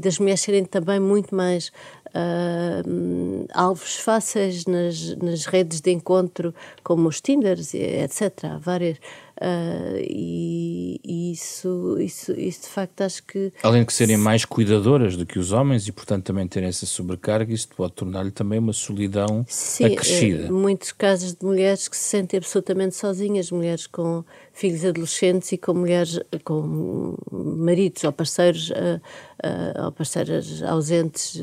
Das 0.00 0.18
mulheres 0.18 0.40
serem 0.40 0.64
também 0.64 0.98
muito 0.98 1.34
mais 1.34 1.70
Uh, 2.10 3.46
alvos 3.54 3.94
fáceis 3.96 4.66
nas, 4.66 5.14
nas 5.16 5.46
redes 5.46 5.80
de 5.80 5.92
encontro, 5.92 6.52
como 6.82 7.08
os 7.08 7.20
Tinders, 7.20 7.72
etc. 7.72 8.46
Há 8.46 8.58
várias. 8.58 8.98
Uh, 9.40 9.96
e, 10.06 11.00
e 11.02 11.32
isso, 11.32 11.96
isso, 11.98 12.32
isso 12.32 12.62
de 12.62 12.68
facto 12.68 13.00
acho 13.00 13.22
que. 13.22 13.50
Além 13.62 13.84
de 13.86 13.92
serem 13.94 14.18
mais 14.18 14.44
cuidadoras 14.44 15.16
do 15.16 15.24
que 15.24 15.38
os 15.38 15.50
homens 15.50 15.88
e, 15.88 15.92
portanto, 15.92 16.26
também 16.26 16.46
terem 16.46 16.68
essa 16.68 16.84
sobrecarga, 16.84 17.50
isso 17.50 17.68
pode 17.74 17.94
tornar-lhe 17.94 18.30
também 18.30 18.58
uma 18.58 18.74
solidão 18.74 19.42
Sim, 19.48 19.86
acrescida. 19.86 20.52
Uh, 20.52 20.52
muitos 20.52 20.92
casos 20.92 21.32
de 21.32 21.42
mulheres 21.42 21.88
que 21.88 21.96
se 21.96 22.02
sentem 22.02 22.36
absolutamente 22.36 22.94
sozinhas, 22.94 23.50
mulheres 23.50 23.86
com 23.86 24.22
filhos 24.52 24.84
adolescentes 24.84 25.50
e 25.52 25.56
com 25.56 25.72
mulheres, 25.72 26.20
com 26.44 27.16
maridos 27.32 28.04
ou 28.04 28.12
parceiros, 28.12 28.68
uh, 28.68 29.84
ou 29.86 29.92
parceiras 29.92 30.62
ausentes. 30.62 31.40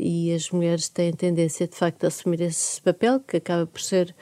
e 0.00 0.32
as 0.34 0.50
mulheres 0.50 0.88
têm 0.88 1.12
tendência, 1.12 1.68
de 1.68 1.76
facto, 1.76 2.04
a 2.04 2.06
assumir 2.06 2.40
esse 2.40 2.80
papel, 2.80 3.20
que 3.20 3.36
acaba 3.36 3.66
por 3.66 3.82
ser 3.82 4.14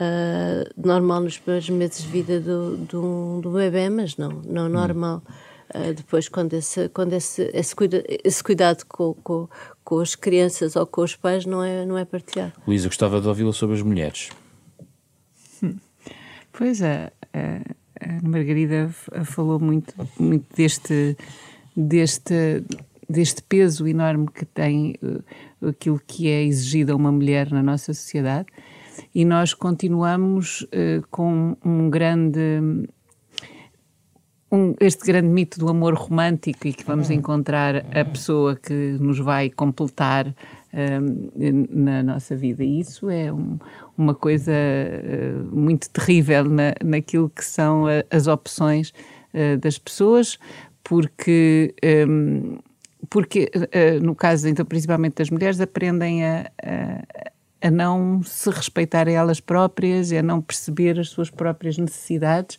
uh, 0.00 0.70
normal 0.76 1.20
nos 1.20 1.38
primeiros 1.38 1.68
meses 1.70 2.02
de 2.02 2.08
vida 2.08 2.40
do, 2.40 2.76
do, 2.76 3.40
do 3.40 3.50
bebê, 3.50 3.88
mas 3.88 4.16
não, 4.16 4.30
não 4.44 4.68
normal 4.68 5.22
uh, 5.74 5.94
depois 5.94 6.28
quando 6.28 6.54
esse, 6.54 6.88
quando 6.90 7.12
esse, 7.12 7.50
esse, 7.52 7.74
cuida, 7.74 8.04
esse 8.24 8.42
cuidado 8.42 8.84
com, 8.86 9.14
com, 9.14 9.48
com 9.84 9.98
as 10.00 10.14
crianças 10.14 10.76
ou 10.76 10.86
com 10.86 11.02
os 11.02 11.16
pais 11.16 11.44
não 11.44 11.62
é, 11.62 11.84
não 11.84 11.98
é 11.98 12.04
partilhado. 12.04 12.52
Luísa, 12.66 12.88
gostava 12.88 13.20
de 13.20 13.28
ouvi-la 13.28 13.52
sobre 13.52 13.76
as 13.76 13.82
mulheres. 13.82 14.30
Pois 16.58 16.80
é, 16.80 17.12
a, 17.34 17.60
a 18.00 18.26
Margarida 18.26 18.88
falou 19.24 19.60
muito, 19.60 19.92
muito 20.18 20.46
deste, 20.56 21.14
deste, 21.76 22.64
deste 23.06 23.42
peso 23.42 23.86
enorme 23.86 24.26
que 24.34 24.46
tem 24.46 24.96
uh, 25.02 25.68
aquilo 25.68 26.00
que 26.06 26.28
é 26.28 26.42
exigido 26.42 26.94
a 26.94 26.96
uma 26.96 27.12
mulher 27.12 27.50
na 27.50 27.62
nossa 27.62 27.92
sociedade 27.92 28.46
e 29.16 29.24
nós 29.24 29.54
continuamos 29.54 30.60
uh, 30.64 31.02
com 31.10 31.56
um 31.64 31.88
grande 31.88 32.60
um, 34.52 34.74
este 34.78 35.06
grande 35.06 35.28
mito 35.28 35.58
do 35.58 35.70
amor 35.70 35.94
romântico 35.94 36.68
e 36.68 36.72
que 36.74 36.84
vamos 36.84 37.10
encontrar 37.10 37.76
a 37.96 38.04
pessoa 38.04 38.54
que 38.54 38.74
nos 39.00 39.18
vai 39.18 39.48
completar 39.48 40.26
um, 40.70 41.66
na 41.70 42.02
nossa 42.02 42.36
vida. 42.36 42.62
E 42.62 42.80
isso 42.80 43.08
é 43.08 43.32
um, 43.32 43.58
uma 43.96 44.14
coisa 44.14 44.52
uh, 44.52 45.56
muito 45.56 45.88
terrível 45.88 46.44
na, 46.44 46.74
naquilo 46.84 47.30
que 47.30 47.42
são 47.42 47.86
a, 47.86 48.04
as 48.14 48.26
opções 48.26 48.92
uh, 49.32 49.56
das 49.58 49.78
pessoas, 49.78 50.38
porque. 50.84 51.74
Um, 52.06 52.58
porque, 53.08 53.48
no 54.02 54.16
caso, 54.16 54.48
então, 54.48 54.66
principalmente 54.66 55.14
das 55.14 55.30
mulheres, 55.30 55.60
aprendem 55.60 56.24
a, 56.24 56.50
a 56.60 57.30
a 57.60 57.70
não 57.70 58.22
se 58.22 58.50
respeitar 58.50 59.08
elas 59.08 59.40
próprias, 59.40 60.12
a 60.12 60.22
não 60.22 60.40
perceber 60.40 60.98
as 60.98 61.08
suas 61.08 61.30
próprias 61.30 61.78
necessidades. 61.78 62.56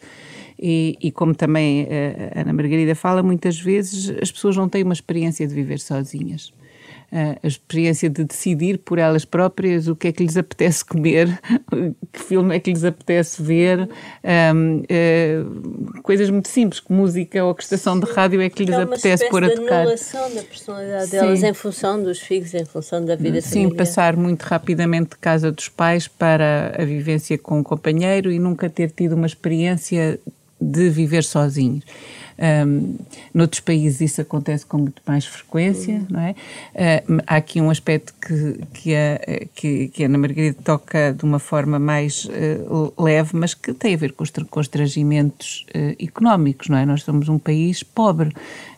E, 0.60 0.98
e, 1.00 1.12
como 1.12 1.36
também 1.36 1.88
a 2.36 2.42
Ana 2.42 2.54
Margarida 2.54 2.96
fala, 2.96 3.22
muitas 3.22 3.60
vezes 3.60 4.10
as 4.22 4.32
pessoas 4.32 4.58
não 4.58 4.68
têm 4.68 4.84
uma 4.84 4.94
experiência 4.94 5.48
de 5.48 5.54
viver 5.54 5.80
sozinhas 5.80 6.52
a 7.12 7.48
experiência 7.48 8.10
de 8.10 8.24
decidir 8.24 8.80
por 8.80 9.00
elas 9.00 9.24
próprias 9.24 9.88
o 9.88 9.96
que 9.96 10.10
é 10.10 10.12
que 10.12 10.24
lhes 10.24 10.36
apetece 10.36 10.84
comer, 10.84 11.40
que 12.12 12.20
filme 12.20 12.56
é 12.56 12.60
que 12.60 12.72
lhes 12.72 12.84
apetece 12.84 13.42
ver, 13.42 13.90
um, 14.56 14.80
uh, 14.80 16.02
coisas 16.02 16.30
muito 16.30 16.50
simples, 16.50 16.80
que 16.80 16.92
música 16.92 17.44
ou 17.44 17.56
que 17.56 17.64
estação 17.64 18.00
de 18.00 18.12
rádio 18.12 18.42
é 18.42 18.50
que 18.50 18.66
lhes 18.66 18.76
é 18.76 18.82
apetece 18.82 19.30
pôr 19.30 19.44
a 19.44 19.50
tocar. 19.50 19.86
É 19.86 19.96
uma 19.96 20.30
da 20.36 20.44
personalidade 20.44 21.06
Sim. 21.06 21.12
delas 21.12 21.44
em 21.44 21.54
função 21.54 22.04
dos 22.04 22.20
filhos, 22.20 22.54
em 22.54 22.66
função 22.66 23.04
da 23.04 23.16
vida 23.16 23.40
Sim, 23.42 23.50
familiar. 23.50 23.78
passar 23.78 24.18
muito 24.18 24.44
rapidamente 24.44 25.12
de 25.12 25.18
casa 25.18 25.52
dos 25.52 25.70
pais 25.70 26.08
para 26.08 26.74
a 26.78 26.84
vivência 26.84 27.38
com 27.38 27.56
o 27.56 27.60
um 27.60 27.64
companheiro 27.64 28.32
e 28.32 28.40
nunca 28.40 28.70
ter 28.70 28.92
tido 28.92 29.14
uma 29.14 29.26
experiência 29.26 30.20
de 30.60 30.90
viver 30.90 31.24
sozinhos. 31.24 31.84
Um, 32.40 32.96
noutros 33.34 33.62
países 33.62 34.00
isso 34.00 34.22
acontece 34.22 34.64
com 34.64 34.78
muito 34.78 35.02
mais 35.08 35.26
frequência, 35.26 35.96
uhum. 35.96 36.06
não 36.10 36.20
é? 36.20 36.32
Uh, 36.32 37.24
há 37.26 37.36
aqui 37.38 37.60
um 37.60 37.70
aspecto 37.70 38.14
que, 38.22 38.60
que, 38.74 38.96
a, 38.96 39.20
que, 39.56 39.88
que 39.88 40.04
a 40.04 40.06
Ana 40.06 40.20
Margarida 40.20 40.58
toca 40.64 41.14
de 41.14 41.24
uma 41.24 41.40
forma 41.40 41.80
mais 41.80 42.26
uh, 42.26 42.94
leve, 43.02 43.32
mas 43.34 43.56
que 43.56 43.74
tem 43.74 43.96
a 43.96 43.98
ver 43.98 44.14
com 44.14 44.24
os 44.24 44.32
constrangimentos 44.52 45.66
uh, 45.70 46.04
económicos, 46.04 46.70
não 46.70 46.78
é? 46.78 46.86
Nós 46.86 47.02
somos 47.02 47.28
um 47.28 47.40
país 47.40 47.82
pobre 47.82 48.32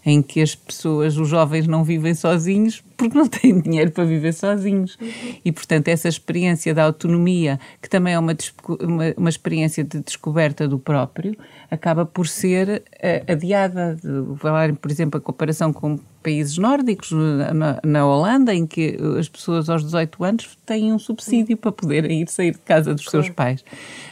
em 0.06 0.22
que 0.22 0.42
as 0.42 0.56
pessoas, 0.56 1.18
os 1.18 1.28
jovens, 1.28 1.68
não 1.68 1.84
vivem 1.84 2.14
sozinhos 2.14 2.82
porque 3.00 3.18
não 3.18 3.26
têm 3.30 3.60
dinheiro 3.62 3.92
para 3.92 4.04
viver 4.04 4.34
sozinhos. 4.34 4.98
Uhum. 5.02 5.36
E, 5.46 5.52
portanto, 5.52 5.88
essa 5.88 6.10
experiência 6.10 6.74
da 6.74 6.84
autonomia, 6.84 7.58
que 7.82 7.90
também 7.90 8.14
é 8.14 8.20
uma, 8.20 8.36
uma, 8.82 9.04
uma 9.16 9.30
experiência 9.30 9.84
de 9.84 10.02
descoberta 10.02 10.68
do 10.68 10.78
próprio, 10.78 11.36
acaba 11.72 12.06
por 12.06 12.28
ser 12.28 12.84
uh, 12.94 13.32
adiada. 13.32 13.98
Falar, 14.38 14.76
por 14.76 14.92
exemplo, 14.92 15.18
a 15.18 15.22
comparação 15.22 15.72
com 15.72 15.98
países 16.22 16.58
nórdicos, 16.58 17.12
na, 17.12 17.80
na, 17.82 18.06
Holanda, 18.06 18.54
em 18.54 18.68
que 18.68 18.98
as 19.18 19.30
pessoas 19.30 19.70
aos 19.70 19.86
18 19.86 20.24
anos 20.26 20.58
têm 20.66 20.92
um 20.92 21.00
subsídio 21.00 21.56
para 21.56 21.72
poderem 21.72 22.22
ir 22.22 22.30
sair 22.30 22.52
de 22.52 22.60
casa 22.60 22.94
dos 22.94 23.06
seus 23.06 23.30
pais, 23.30 23.64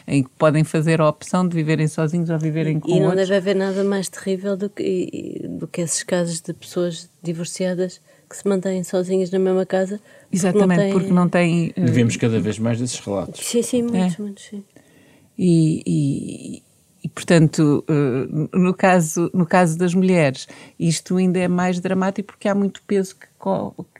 em 0.07 0.23
que 0.23 0.29
podem 0.37 0.63
fazer 0.63 1.01
a 1.01 1.09
opção 1.09 1.45
de 1.45 1.53
viverem 1.53 1.87
sozinhos 1.89 2.29
ou 2.29 2.39
viverem 2.39 2.79
com 2.79 2.89
E 2.89 2.99
não 3.01 3.07
outros. 3.09 3.27
deve 3.27 3.35
haver 3.35 3.55
nada 3.57 3.83
mais 3.83 4.07
terrível 4.07 4.55
do 4.55 4.69
que, 4.69 5.45
do 5.49 5.67
que 5.67 5.81
esses 5.81 6.01
casos 6.01 6.39
de 6.39 6.53
pessoas 6.53 7.09
divorciadas 7.21 7.99
que 8.29 8.35
se 8.35 8.47
mantêm 8.47 8.83
sozinhas 8.83 9.31
na 9.31 9.39
mesma 9.39 9.65
casa. 9.65 9.99
Exatamente, 10.31 10.91
porque 10.91 11.11
não 11.11 11.29
têm. 11.29 11.67
Porque 11.67 11.79
não 11.79 11.85
têm 11.85 11.93
Vemos 11.93 12.17
cada 12.17 12.39
vez 12.39 12.59
mais 12.59 12.79
desses 12.79 12.99
relatos. 12.99 13.45
Sim, 13.45 13.61
sim, 13.61 13.81
muitos, 13.83 14.19
é. 14.19 14.21
muitos, 14.21 14.43
sim. 14.45 14.63
E, 15.37 15.83
e, 15.85 16.63
e, 17.03 17.09
portanto, 17.09 17.85
eh, 17.87 18.57
no 18.57 18.73
caso, 18.73 19.29
no 19.33 19.45
caso 19.45 19.77
das 19.77 19.93
mulheres, 19.93 20.47
isto 20.79 21.17
ainda 21.17 21.39
é 21.39 21.47
mais 21.47 21.79
dramático 21.79 22.27
porque 22.27 22.47
há 22.47 22.55
muito 22.55 22.81
peso 22.87 23.15
que 23.15 23.27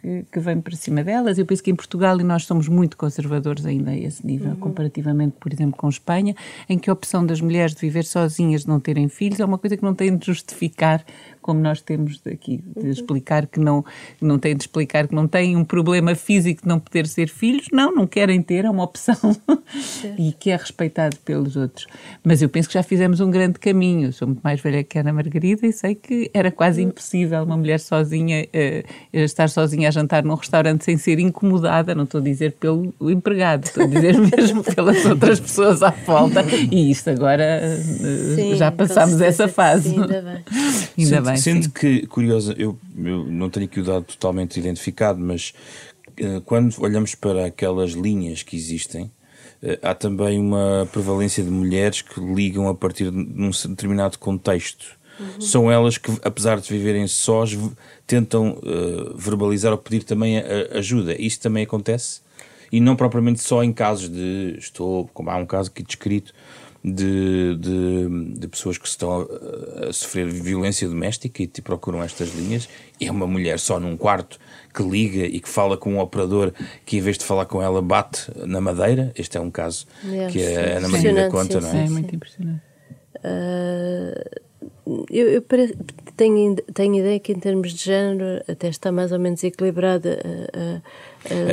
que, 0.07 0.25
que, 0.31 0.39
vem 0.39 0.61
para 0.61 0.75
cima 0.75 1.03
delas. 1.03 1.37
Eu 1.37 1.45
penso 1.45 1.61
que 1.61 1.69
em 1.69 1.75
Portugal, 1.75 2.19
e 2.21 2.23
nós 2.23 2.45
somos 2.45 2.69
muito 2.69 2.95
conservadores 2.95 3.65
ainda 3.65 3.91
a 3.91 3.97
esse 3.97 4.25
nível, 4.25 4.51
uhum. 4.51 4.55
comparativamente, 4.55 5.35
por 5.37 5.51
exemplo, 5.51 5.75
com 5.77 5.89
Espanha, 5.89 6.33
em 6.69 6.79
que 6.79 6.89
a 6.89 6.93
opção 6.93 7.25
das 7.25 7.41
mulheres 7.41 7.75
de 7.75 7.81
viver 7.81 8.05
sozinhas, 8.05 8.61
de 8.61 8.69
não 8.69 8.79
terem 8.79 9.09
filhos, 9.09 9.39
é 9.41 9.45
uma 9.45 9.57
coisa 9.57 9.75
que 9.75 9.83
não 9.83 9.93
tem 9.93 10.15
de 10.15 10.25
justificar, 10.25 11.03
como 11.41 11.59
nós 11.59 11.81
temos 11.81 12.21
aqui 12.25 12.63
de 12.75 12.85
uhum. 12.85 12.91
explicar 12.91 13.47
que 13.47 13.59
não, 13.59 13.83
não 14.21 14.39
tem 14.39 14.55
de 14.55 14.63
explicar 14.63 15.07
que 15.07 15.15
não 15.15 15.27
têm 15.27 15.55
um 15.55 15.63
problema 15.63 16.15
físico 16.15 16.61
de 16.61 16.67
não 16.67 16.79
poder 16.79 17.07
ser 17.07 17.27
filhos. 17.27 17.67
Não, 17.71 17.93
não 17.93 18.07
querem 18.07 18.41
ter, 18.41 18.65
é 18.65 18.69
uma 18.69 18.83
opção 18.83 19.15
e 20.17 20.33
que 20.33 20.49
é 20.49 20.55
respeitado 20.55 21.17
pelos 21.17 21.55
outros. 21.55 21.87
Mas 22.23 22.41
eu 22.41 22.49
penso 22.49 22.67
que 22.69 22.73
já 22.73 22.83
fizemos 22.83 23.19
um 23.19 23.31
grande 23.31 23.59
caminho. 23.59 24.07
Eu 24.07 24.13
sou 24.13 24.27
muito 24.27 24.41
mais 24.41 24.59
velha 24.61 24.83
que 24.83 24.97
a 24.97 25.01
Ana 25.01 25.13
Margarida 25.13 25.65
e 25.65 25.71
sei 25.71 25.95
que 25.95 26.29
era 26.33 26.51
quase 26.51 26.81
uhum. 26.81 26.89
impossível 26.89 27.43
uma 27.43 27.57
mulher 27.57 27.79
sozinha 27.79 28.45
uh, 28.45 28.87
estar 29.13 29.49
sozinha 29.49 29.87
a 29.87 29.91
jantar 29.97 30.23
num 30.23 30.35
restaurante 30.35 30.83
sem 30.83 30.97
ser 30.97 31.19
incomodada, 31.19 31.95
não 31.95 32.03
estou 32.03 32.21
a 32.21 32.23
dizer 32.23 32.53
pelo 32.53 32.93
empregado, 33.01 33.65
estou 33.65 33.83
a 33.83 33.87
dizer 33.87 34.17
mesmo 34.37 34.63
pelas 34.63 35.03
outras 35.05 35.39
pessoas 35.39 35.81
à 35.81 35.89
volta. 35.89 36.43
E 36.71 36.91
isto 36.91 37.09
agora 37.09 37.43
eh, 37.43 37.77
sim, 38.35 38.55
já 38.55 38.71
passámos 38.71 39.19
essa 39.21 39.47
fase. 39.47 39.89
Sim, 39.89 40.01
ainda 40.01 40.21
bem. 40.21 40.43
ainda 40.97 41.21
bem 41.21 41.37
sendo 41.37 41.63
sim. 41.63 41.69
que, 41.69 42.07
curiosa, 42.07 42.53
eu, 42.57 42.77
eu 42.97 43.25
não 43.25 43.49
tenho 43.49 43.65
aqui 43.65 43.79
o 43.79 43.83
dado 43.83 44.03
totalmente 44.03 44.59
identificado, 44.59 45.19
mas 45.19 45.53
uh, 46.21 46.41
quando 46.41 46.73
olhamos 46.79 47.15
para 47.15 47.45
aquelas 47.45 47.91
linhas 47.91 48.43
que 48.43 48.55
existem, 48.55 49.05
uh, 49.63 49.77
há 49.81 49.95
também 49.95 50.39
uma 50.39 50.87
prevalência 50.91 51.43
de 51.43 51.49
mulheres 51.49 52.01
que 52.01 52.19
ligam 52.19 52.67
a 52.69 52.75
partir 52.75 53.09
de 53.09 53.17
um 53.17 53.49
determinado 53.69 54.19
contexto. 54.19 54.96
Uhum. 55.19 55.41
São 55.41 55.71
elas 55.71 55.97
que, 55.97 56.11
apesar 56.23 56.59
de 56.59 56.69
viverem 56.69 57.07
sós, 57.07 57.57
tentam 58.05 58.51
uh, 58.51 59.17
verbalizar 59.17 59.71
ou 59.71 59.77
pedir 59.77 60.03
também 60.03 60.39
a, 60.39 60.77
ajuda. 60.77 61.19
Isto 61.19 61.41
também 61.41 61.63
acontece? 61.63 62.21
E 62.71 62.79
não 62.79 62.95
propriamente 62.95 63.41
só 63.41 63.63
em 63.63 63.71
casos 63.71 64.09
de 64.09 64.55
estou, 64.59 65.09
como 65.13 65.29
há 65.29 65.37
um 65.37 65.45
caso 65.45 65.69
aqui 65.69 65.83
descrito, 65.83 66.33
de, 66.83 67.55
de, 67.57 68.39
de, 68.39 68.47
pessoas 68.47 68.77
que 68.77 68.87
estão 68.87 69.21
a, 69.21 69.89
a, 69.89 69.93
sofrer 69.93 70.27
violência 70.27 70.87
doméstica 70.87 71.43
e 71.43 71.47
te 71.47 71.61
procuram 71.61 72.01
estas 72.03 72.33
linhas. 72.33 72.69
E 72.99 73.07
é 73.07 73.11
uma 73.11 73.27
mulher 73.27 73.59
só 73.59 73.79
num 73.79 73.97
quarto 73.97 74.39
que 74.73 74.83
liga 74.83 75.25
e 75.25 75.39
que 75.39 75.49
fala 75.49 75.75
com 75.75 75.95
um 75.95 75.99
operador 75.99 76.53
que, 76.85 76.97
em 76.97 77.01
vez 77.01 77.17
de 77.17 77.25
falar 77.25 77.45
com 77.45 77.61
ela, 77.61 77.81
bate 77.81 78.31
na 78.45 78.61
madeira. 78.61 79.11
Este 79.15 79.37
é 79.37 79.41
um 79.41 79.51
caso 79.51 79.87
é, 80.05 80.27
que 80.27 80.41
a 80.41 80.77
Ana 80.77 80.87
Maria 80.87 81.29
conta, 81.29 81.59
sim, 81.59 81.67
não 81.67 81.79
é? 81.79 81.85
É 81.85 81.89
muito 81.89 82.15
impressionante. 82.15 82.61
Uh, 83.17 84.46
eu, 85.09 85.27
eu 85.27 85.43
tenho, 86.15 86.55
tenho 86.73 86.95
ideia 86.95 87.19
que, 87.19 87.31
em 87.31 87.39
termos 87.39 87.73
de 87.73 87.83
género, 87.83 88.41
até 88.47 88.69
está 88.69 88.91
mais 88.91 89.11
ou 89.11 89.19
menos 89.19 89.43
equilibrada. 89.43 90.19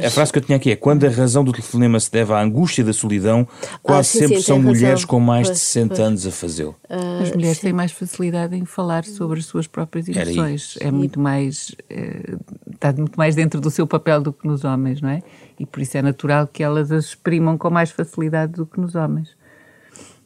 A, 0.03 0.07
a 0.07 0.11
frase 0.11 0.33
que 0.33 0.39
eu 0.39 0.43
tinha 0.43 0.57
aqui 0.57 0.71
é: 0.71 0.77
quando 0.77 1.05
a 1.05 1.11
razão 1.11 1.43
do 1.43 1.53
telefonema 1.53 1.99
se 1.99 2.11
deve 2.11 2.33
à 2.33 2.41
angústia 2.41 2.85
da 2.85 2.93
solidão, 2.93 3.47
quase 3.83 4.01
ah, 4.01 4.05
sim, 4.05 4.19
sempre 4.21 4.37
sim, 4.37 4.43
são 4.43 4.59
mulheres 4.61 5.01
razão. 5.01 5.09
com 5.09 5.21
mais 5.21 5.49
pois, 5.49 5.59
de 5.59 5.65
60 5.65 5.89
pois. 5.89 6.01
anos 6.01 6.27
a 6.27 6.31
fazê-lo. 6.31 6.77
Uh, 6.89 7.23
as 7.23 7.33
mulheres 7.33 7.57
sim. 7.57 7.63
têm 7.63 7.73
mais 7.73 7.93
facilidade 7.93 8.57
em 8.57 8.65
falar 8.65 9.05
sobre 9.05 9.41
as 9.41 9.47
suas 9.47 9.67
próprias 9.67 10.09
emoções. 10.09 10.79
É 10.81 10.91
muito 10.91 11.19
mais. 11.19 11.75
É, 11.91 12.35
está 12.73 12.93
muito 12.93 13.17
mais 13.17 13.35
dentro 13.35 13.61
do 13.61 13.71
seu 13.71 13.87
papel 13.87 14.21
do 14.21 14.33
que 14.33 14.47
nos 14.47 14.65
homens, 14.65 15.01
não 15.01 15.09
é? 15.09 15.23
E 15.59 15.67
por 15.67 15.81
isso 15.81 15.97
é 15.97 16.03
natural 16.03 16.47
que 16.47 16.63
elas 16.63 16.91
as 16.93 17.07
exprimam 17.07 17.59
com 17.59 17.71
mais 17.71 17.91
facilidade 17.91 18.53
do 18.53 18.67
que 18.67 18.81
nos 18.81 18.95
homens 18.95 19.34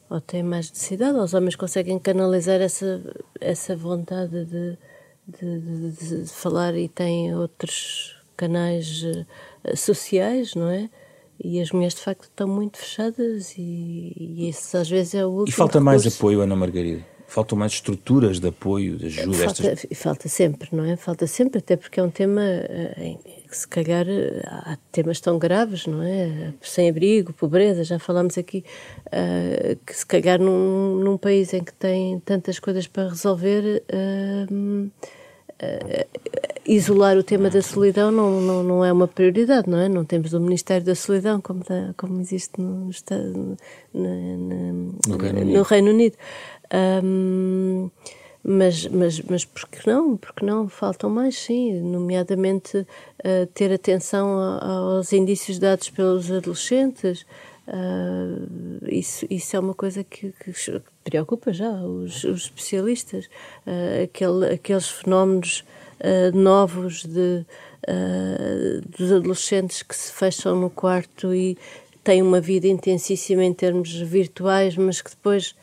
ou 0.09 0.19
têm 0.19 0.41
mais 0.41 0.69
necessidade, 0.69 1.17
ou 1.17 1.23
os 1.23 1.33
homens 1.33 1.55
conseguem 1.55 1.99
canalizar 1.99 2.59
essa, 2.59 3.01
essa 3.39 3.75
vontade 3.75 4.45
de, 4.45 4.77
de, 5.27 5.59
de, 5.59 6.23
de 6.23 6.31
falar 6.31 6.75
e 6.75 6.89
têm 6.89 7.35
outros 7.35 8.17
canais 8.35 9.03
uh, 9.03 9.77
sociais, 9.77 10.55
não 10.55 10.69
é? 10.69 10.89
E 11.41 11.61
as 11.61 11.71
mulheres 11.71 11.95
de 11.95 12.01
facto 12.01 12.23
estão 12.23 12.47
muito 12.47 12.77
fechadas 12.77 13.53
e, 13.57 14.13
e 14.17 14.49
isso 14.49 14.75
às 14.75 14.89
vezes 14.89 15.15
é 15.15 15.25
o 15.25 15.29
último. 15.29 15.49
E 15.49 15.51
falta 15.51 15.79
recurso. 15.79 15.85
mais 15.85 16.07
apoio, 16.07 16.41
Ana 16.41 16.55
Margarida? 16.55 17.05
Faltam 17.27 17.57
mais 17.57 17.73
estruturas 17.73 18.39
de 18.39 18.47
apoio, 18.47 18.97
de 18.97 19.05
ajuda? 19.05 19.37
Falta, 19.37 19.67
estas... 19.67 19.97
falta 19.97 20.27
sempre, 20.27 20.69
não 20.71 20.83
é? 20.83 20.95
Falta 20.97 21.27
sempre, 21.27 21.59
até 21.59 21.77
porque 21.77 21.99
é 21.99 22.03
um 22.03 22.09
tema 22.09 22.41
em 22.97 23.17
que 23.17 23.38
se 23.49 23.67
calhar 23.67 24.05
há 24.45 24.77
temas 24.91 25.19
tão 25.19 25.39
graves, 25.39 25.87
não 25.87 26.03
é? 26.03 26.53
Sem-abrigo, 26.61 27.33
pobreza, 27.33 27.83
já 27.83 27.97
falámos 27.97 28.37
aqui, 28.37 28.63
uh, 29.07 29.75
que 29.85 29.95
se 29.95 30.05
calhar 30.05 30.39
num, 30.39 30.95
num, 30.95 31.17
país 31.17 31.53
em 31.53 31.63
que 31.63 31.73
tem 31.73 32.19
tantas 32.19 32.59
coisas 32.59 32.87
para 32.87 33.09
resolver, 33.09 33.83
uh, 33.91 34.53
uh, 34.53 36.19
isolar 36.65 37.17
o 37.17 37.23
tema 37.23 37.49
da 37.49 37.61
solidão 37.61 38.11
não, 38.11 38.39
não, 38.39 38.63
não 38.63 38.85
é 38.85 38.93
uma 38.93 39.07
prioridade, 39.07 39.67
não 39.67 39.79
é? 39.79 39.89
Não 39.89 40.05
temos 40.05 40.33
o 40.33 40.39
Ministério 40.39 40.85
da 40.85 40.93
Solidão 40.93 41.41
como, 41.41 41.63
da, 41.63 41.93
como 41.97 42.21
existe 42.21 42.61
no, 42.61 42.91
no, 43.93 44.37
no, 44.37 44.95
no 45.07 45.17
Reino 45.17 45.41
Unido. 45.41 45.57
No 45.57 45.63
Reino 45.63 45.91
Unido. 45.91 46.15
Um, 47.03 47.89
mas, 48.43 48.87
mas, 48.87 49.19
mas 49.21 49.45
por 49.45 49.67
que 49.67 49.85
não? 49.87 50.15
Porque 50.15 50.45
não? 50.45 50.69
Faltam 50.69 51.09
mais, 51.09 51.37
sim, 51.37 51.81
nomeadamente 51.81 52.77
uh, 52.77 53.45
ter 53.53 53.71
atenção 53.73 54.39
a, 54.39 54.65
aos 54.65 55.11
indícios 55.11 55.59
dados 55.59 55.89
pelos 55.89 56.31
adolescentes. 56.31 57.25
Uh, 57.67 58.87
isso, 58.87 59.27
isso 59.29 59.55
é 59.55 59.59
uma 59.59 59.73
coisa 59.73 60.03
que, 60.03 60.33
que 60.43 60.81
preocupa 61.03 61.51
já 61.51 61.69
os, 61.69 62.23
os 62.23 62.43
especialistas. 62.43 63.25
Uh, 63.67 64.03
aquele, 64.05 64.53
aqueles 64.53 64.89
fenómenos 64.89 65.63
novos 66.33 67.03
de, 67.03 67.45
dos 68.97 69.11
adolescentes 69.11 69.83
que 69.83 69.93
se 69.93 70.13
fecham 70.13 70.55
no 70.55 70.69
quarto 70.69 71.35
e 71.35 71.57
têm 72.05 72.21
uma 72.21 72.39
vida 72.39 72.69
intensíssima 72.69 73.43
em 73.43 73.53
termos 73.53 73.93
virtuais, 73.99 74.77
mas 74.77 75.01
que 75.01 75.09
depois 75.09 75.53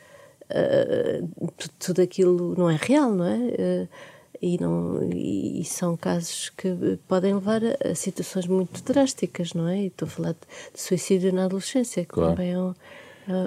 uh, 0.51 1.53
tudo 1.79 2.03
aquilo 2.03 2.55
não 2.57 2.71
é 2.71 2.79
real, 2.81 3.13
não 3.13 3.27
é? 3.27 3.37
Uh, 3.37 3.89
e, 4.41 4.61
não, 4.61 5.03
e, 5.13 5.65
são 5.65 5.97
casos 5.97 6.51
que 6.51 6.99
podem 7.09 7.35
levar 7.35 7.63
a, 7.65 7.91
a, 7.91 7.95
situações 7.95 8.47
muito 8.47 8.83
drásticas, 8.83 9.55
não 9.55 9.67
é? 9.67 9.83
E 9.83 9.87
estou 9.87 10.07
a 10.07 10.11
falar 10.11 10.33
de, 10.33 10.75
de 10.75 10.81
suicídio 10.81 11.33
na 11.33 11.47
adolescência, 11.47 12.05
que 12.05 12.11
claro. 12.11 12.33
também 12.33 12.53
é 12.53 12.59
um, 12.59 12.75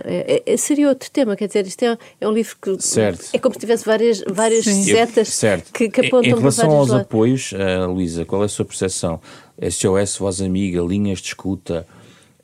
é, 0.03 0.43
é, 0.45 0.57
seria 0.57 0.89
outro 0.89 1.09
tema, 1.09 1.37
quer 1.37 1.47
dizer, 1.47 1.65
isto 1.65 1.83
é, 1.83 1.97
é, 2.19 2.27
um 2.27 2.33
livro 2.33 2.55
que 2.61 2.81
certo. 2.81 3.27
é 3.31 3.39
como 3.39 3.53
se 3.53 3.61
tivesse 3.61 3.85
várias, 3.85 4.21
várias 4.27 4.65
setas 4.65 5.29
certo. 5.29 5.71
Que, 5.71 5.89
que 5.89 6.01
apontam 6.01 6.31
Em 6.31 6.35
relação 6.35 6.69
aos 6.71 6.89
lados. 6.89 7.05
apoios, 7.05 7.53
uh, 7.53 7.89
Luísa, 7.89 8.25
qual 8.25 8.41
é 8.41 8.45
a 8.45 8.49
sua 8.49 8.65
percepção? 8.65 9.21
SOS, 9.57 10.17
Voz 10.17 10.41
Amiga, 10.41 10.81
linhas 10.81 11.19
de 11.19 11.27
escuta, 11.27 11.87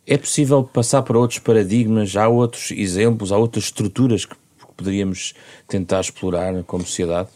é 0.07 0.17
possível 0.17 0.63
passar 0.63 1.01
para 1.01 1.17
outros 1.17 1.39
paradigmas? 1.39 2.15
Há 2.15 2.29
outros 2.29 2.71
exemplos, 2.71 3.33
há 3.33 3.37
outras 3.37 3.65
estruturas 3.65 4.23
que 4.23 4.35
poderíamos 4.75 5.33
tentar 5.67 6.01
explorar 6.01 6.63
como 6.63 6.83
sociedade? 6.83 7.29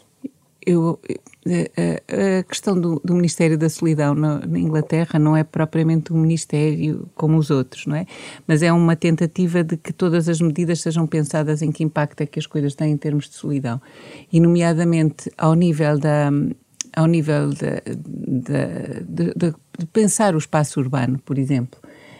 Eu, 0.66 1.00
a, 1.48 2.42
questão 2.42 2.78
do, 2.78 3.00
do, 3.02 3.14
Ministério 3.14 3.56
da 3.56 3.70
Solidão 3.70 4.14
na, 4.14 4.46
na, 4.46 4.58
Inglaterra 4.58 5.18
não 5.18 5.34
é 5.34 5.42
propriamente 5.42 6.12
um 6.12 6.18
ministério 6.18 7.08
como 7.14 7.38
os 7.38 7.50
outros, 7.50 7.86
não 7.86 7.96
é? 7.96 8.06
Mas 8.46 8.62
é 8.62 8.70
uma 8.70 8.94
tentativa 8.94 9.64
de 9.64 9.76
que 9.78 9.92
todas 9.92 10.28
as 10.28 10.40
medidas 10.40 10.82
sejam 10.82 11.06
pensadas 11.06 11.62
em 11.62 11.72
que 11.72 11.82
impacto 11.82 12.20
é 12.20 12.26
que 12.26 12.38
as 12.38 12.46
coisas 12.46 12.74
têm 12.74 12.92
em 12.92 12.96
termos 12.96 13.28
de 13.28 13.36
solidão. 13.36 13.80
E, 14.30 14.38
nomeadamente, 14.38 15.30
ao 15.36 15.54
nível 15.54 15.98
da. 15.98 16.30
Ao 16.96 17.06
nível 17.06 17.50
de, 17.50 17.80
de, 17.94 19.32
de, 19.36 19.54
de 19.78 19.86
pensar 19.92 20.34
o 20.34 20.38
espaço 20.38 20.80
urbano, 20.80 21.20
por 21.24 21.38
exemplo, 21.38 21.78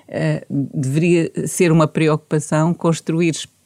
uh, 0.08 0.46
deveria 0.72 1.28
ser 1.48 1.72
uma 1.72 1.88
preocupação 1.88 2.72
construir 2.72 3.30
espaços 3.30 3.59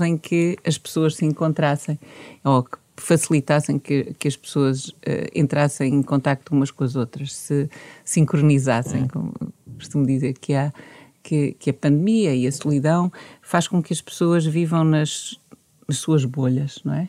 em 0.00 0.16
que 0.16 0.56
as 0.66 0.78
pessoas 0.78 1.16
se 1.16 1.24
encontrassem 1.24 1.98
ou 2.42 2.62
que 2.62 2.78
facilitassem 2.96 3.78
que, 3.78 4.14
que 4.18 4.28
as 4.28 4.36
pessoas 4.36 4.88
uh, 4.88 4.94
entrassem 5.34 5.94
em 5.94 6.02
contacto 6.02 6.54
umas 6.54 6.70
com 6.70 6.84
as 6.84 6.94
outras, 6.96 7.34
se 7.34 7.68
sincronizassem, 8.04 9.08
como 9.08 9.32
costumo 9.76 10.06
dizer 10.06 10.34
que 10.34 10.54
há 10.54 10.72
que, 11.22 11.56
que, 11.58 11.70
a 11.70 11.74
pandemia 11.74 12.34
e 12.34 12.46
a 12.46 12.52
solidão 12.52 13.10
faz 13.40 13.66
com 13.66 13.82
que 13.82 13.94
as 13.94 14.02
pessoas 14.02 14.44
vivam 14.44 14.84
nas, 14.84 15.38
nas 15.88 15.96
suas 15.96 16.24
bolhas, 16.24 16.80
não 16.84 16.94
é? 16.94 17.08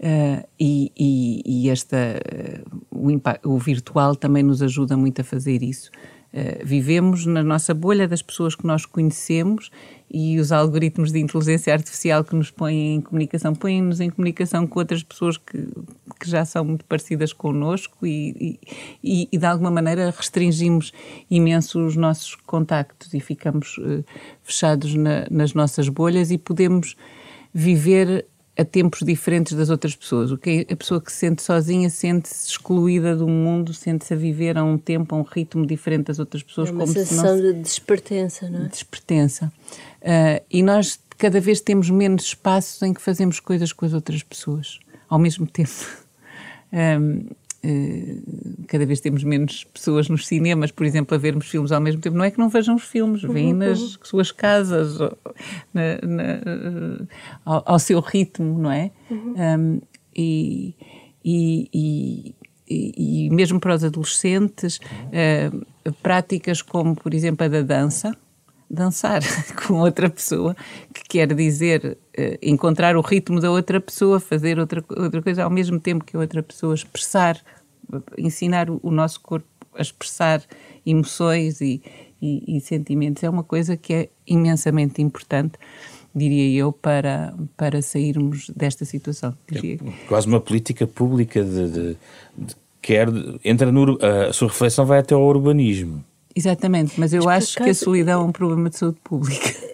Uh, 0.00 0.48
e, 0.58 0.90
e, 0.98 1.42
e, 1.44 1.70
esta, 1.70 1.96
uh, 1.96 2.80
o, 2.90 3.54
o, 3.54 3.58
virtual 3.58 4.16
também 4.16 4.42
nos 4.42 4.60
ajuda 4.60 4.96
muito 4.96 5.20
a 5.20 5.24
fazer 5.24 5.62
isso. 5.62 5.92
Uh, 6.32 6.64
vivemos 6.64 7.26
na 7.26 7.42
nossa 7.42 7.74
bolha 7.74 8.08
das 8.08 8.22
pessoas 8.22 8.54
que 8.54 8.66
nós 8.66 8.86
conhecemos 8.86 9.70
e 10.10 10.38
os 10.38 10.50
algoritmos 10.50 11.12
de 11.12 11.18
inteligência 11.18 11.72
artificial 11.72 12.24
que 12.24 12.34
nos 12.34 12.50
põem 12.50 12.94
em 12.94 13.00
comunicação, 13.00 13.54
põem-nos 13.54 14.00
em 14.00 14.08
comunicação 14.08 14.66
com 14.66 14.78
outras 14.78 15.02
pessoas 15.02 15.36
que, 15.36 15.58
que 16.18 16.30
já 16.30 16.44
são 16.44 16.64
muito 16.64 16.84
parecidas 16.86 17.32
connosco 17.32 18.06
e, 18.06 18.58
e, 19.02 19.28
e, 19.30 19.38
de 19.38 19.46
alguma 19.46 19.70
maneira 19.70 20.10
restringimos 20.10 20.92
imenso 21.30 21.84
os 21.84 21.96
nossos 21.96 22.34
contactos 22.34 23.12
e 23.12 23.20
ficamos 23.20 23.76
uh, 23.78 24.04
fechados 24.42 24.94
na, 24.94 25.26
nas 25.30 25.52
nossas 25.52 25.88
bolhas 25.88 26.30
e 26.30 26.38
podemos 26.38 26.96
viver 27.52 28.26
a 28.56 28.64
tempos 28.64 29.00
diferentes 29.00 29.54
das 29.54 29.70
outras 29.70 29.96
pessoas. 29.96 30.30
O 30.30 30.36
que 30.36 30.66
é, 30.68 30.72
a 30.72 30.76
pessoa 30.76 31.00
que 31.00 31.10
se 31.10 31.18
sente 31.18 31.42
sozinha 31.42 31.88
sente-se 31.88 32.48
excluída 32.48 33.16
do 33.16 33.26
mundo, 33.26 33.72
sente-se 33.72 34.12
a 34.12 34.16
viver 34.16 34.58
a 34.58 34.64
um 34.64 34.76
tempo, 34.76 35.14
a 35.14 35.18
um 35.18 35.22
ritmo 35.22 35.66
diferente 35.66 36.06
das 36.06 36.18
outras 36.18 36.42
pessoas. 36.42 36.68
É 36.68 36.72
uma 36.72 36.80
como 36.80 36.92
sensação 36.92 37.36
se 37.36 37.42
não... 37.42 37.52
de 37.52 37.60
despertença, 37.60 38.50
não 38.50 38.64
é? 38.64 38.68
Despertença. 38.68 39.52
Uh, 40.02 40.44
e 40.50 40.62
nós 40.62 41.00
cada 41.16 41.40
vez 41.40 41.60
temos 41.60 41.88
menos 41.88 42.24
espaços 42.24 42.82
em 42.82 42.92
que 42.92 43.00
fazemos 43.00 43.40
coisas 43.40 43.72
com 43.72 43.84
as 43.84 43.92
outras 43.92 44.22
pessoas, 44.22 44.78
ao 45.08 45.18
mesmo 45.18 45.46
tempo. 45.46 45.70
Um, 46.74 47.26
cada 48.66 48.84
vez 48.84 49.00
temos 49.00 49.22
menos 49.22 49.64
pessoas 49.64 50.08
nos 50.08 50.26
cinemas, 50.26 50.70
por 50.70 50.84
exemplo, 50.84 51.14
a 51.14 51.18
vermos 51.18 51.48
filmes 51.48 51.70
ao 51.70 51.80
mesmo 51.80 52.00
tempo. 52.00 52.16
Não 52.16 52.24
é 52.24 52.30
que 52.30 52.38
não 52.38 52.48
vejam 52.48 52.74
os 52.74 52.82
filmes, 52.82 53.22
vêm 53.22 53.52
uhum. 53.52 53.58
nas 53.58 53.80
uhum. 53.80 53.98
suas 54.02 54.32
casas, 54.32 54.98
na, 55.72 55.98
na, 56.02 57.06
ao, 57.44 57.62
ao, 57.66 57.78
seu 57.78 58.00
ritmo, 58.00 58.58
não 58.58 58.72
é? 58.72 58.90
Uhum. 59.10 59.34
Um, 59.36 59.80
e, 60.14 60.74
e, 61.24 61.68
e 61.72 62.34
e, 62.74 63.28
mesmo 63.30 63.60
para 63.60 63.74
os 63.74 63.84
adolescentes, 63.84 64.78
uh, 64.78 65.94
práticas 66.02 66.62
como, 66.62 66.94
por 66.94 67.12
exemplo, 67.12 67.44
a 67.44 67.48
da 67.48 67.60
dança, 67.60 68.16
dançar 68.72 69.20
com 69.66 69.74
outra 69.74 70.08
pessoa, 70.08 70.56
que 70.94 71.02
quer 71.04 71.34
dizer 71.34 71.98
uh, 72.18 72.38
encontrar 72.42 72.96
o 72.96 73.02
ritmo 73.02 73.38
da 73.38 73.50
outra 73.50 73.78
pessoa, 73.78 74.18
fazer 74.18 74.58
outra, 74.58 74.82
outra 74.96 75.20
coisa 75.20 75.44
ao 75.44 75.50
mesmo 75.50 75.78
tempo 75.78 76.04
que 76.04 76.16
a 76.16 76.20
outra 76.20 76.42
pessoa, 76.42 76.74
expressar, 76.74 77.38
ensinar 78.16 78.70
o, 78.70 78.80
o 78.82 78.90
nosso 78.90 79.20
corpo 79.20 79.46
a 79.74 79.82
expressar 79.82 80.42
emoções 80.84 81.60
e, 81.60 81.82
e, 82.20 82.56
e, 82.56 82.60
sentimentos. 82.60 83.22
É 83.22 83.30
uma 83.30 83.42
coisa 83.42 83.76
que 83.76 83.94
é 83.94 84.08
imensamente 84.26 85.00
importante, 85.00 85.54
diria 86.14 86.60
eu, 86.60 86.72
para, 86.72 87.34
para 87.56 87.80
sairmos 87.80 88.50
desta 88.50 88.84
situação. 88.84 89.34
É 89.50 90.06
quase 90.08 90.26
uma 90.26 90.40
política 90.40 90.86
pública 90.86 91.42
de, 91.42 91.70
de, 91.70 91.96
de 92.36 92.54
quer 92.82 93.08
entra 93.44 93.72
no, 93.72 93.98
a 94.04 94.32
sua 94.32 94.48
reflexão 94.48 94.84
vai 94.84 94.98
até 94.98 95.14
ao 95.14 95.22
urbanismo 95.22 96.04
Exatamente, 96.34 96.98
mas 96.98 97.12
eu 97.12 97.24
mas 97.24 97.44
acho 97.44 97.62
que 97.62 97.70
a 97.70 97.74
solidão 97.74 98.22
é 98.22 98.24
um 98.24 98.32
problema 98.32 98.70
de 98.70 98.78
saúde 98.78 98.98
pública. 99.02 99.54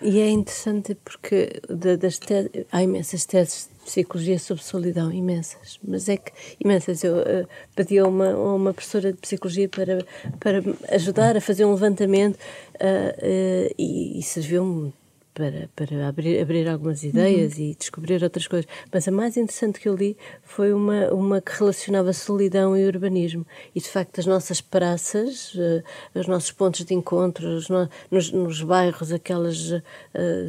E 0.00 0.20
é 0.20 0.30
interessante 0.30 0.94
porque 0.94 1.60
das 1.98 2.18
teses, 2.18 2.50
há 2.70 2.82
imensas 2.82 3.26
teses 3.26 3.68
de 3.78 3.84
psicologia 3.84 4.38
sobre 4.38 4.62
solidão, 4.62 5.12
imensas, 5.12 5.80
mas 5.82 6.08
é 6.08 6.16
que 6.16 6.32
imensas. 6.62 7.02
Eu 7.02 7.16
uh, 7.16 7.48
pedi 7.74 7.98
a 7.98 8.06
uma, 8.06 8.36
uma 8.36 8.72
professora 8.72 9.12
de 9.12 9.18
psicologia 9.18 9.68
para, 9.68 10.04
para 10.38 10.62
ajudar 10.94 11.36
a 11.36 11.40
fazer 11.40 11.64
um 11.64 11.72
levantamento 11.72 12.36
uh, 12.36 12.38
uh, 12.38 13.74
e, 13.76 14.20
e 14.20 14.22
serviu-me 14.22 14.92
para, 15.36 15.68
para 15.76 16.08
abrir, 16.08 16.40
abrir 16.40 16.66
algumas 16.66 17.04
ideias 17.04 17.58
uhum. 17.58 17.64
e 17.64 17.74
descobrir 17.74 18.22
outras 18.22 18.48
coisas. 18.48 18.66
Mas 18.90 19.06
a 19.06 19.10
mais 19.10 19.36
interessante 19.36 19.78
que 19.78 19.86
eu 19.86 19.94
li 19.94 20.16
foi 20.42 20.72
uma, 20.72 21.12
uma 21.12 21.42
que 21.42 21.52
relacionava 21.52 22.10
solidão 22.14 22.74
e 22.74 22.86
urbanismo. 22.86 23.46
E 23.74 23.80
de 23.80 23.88
facto, 23.88 24.18
as 24.18 24.24
nossas 24.24 24.62
praças, 24.62 25.54
uh, 25.54 25.84
os 26.18 26.26
nossos 26.26 26.52
pontos 26.52 26.86
de 26.86 26.94
encontro, 26.94 27.46
no, 27.68 27.88
nos, 28.10 28.32
nos, 28.32 28.62
bairros, 28.62 29.12
aqueles 29.12 29.72
uh, 29.72 29.82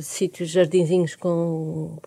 sítios, 0.02 0.50
jardinzinhos 0.50 1.16
com 1.16 2.00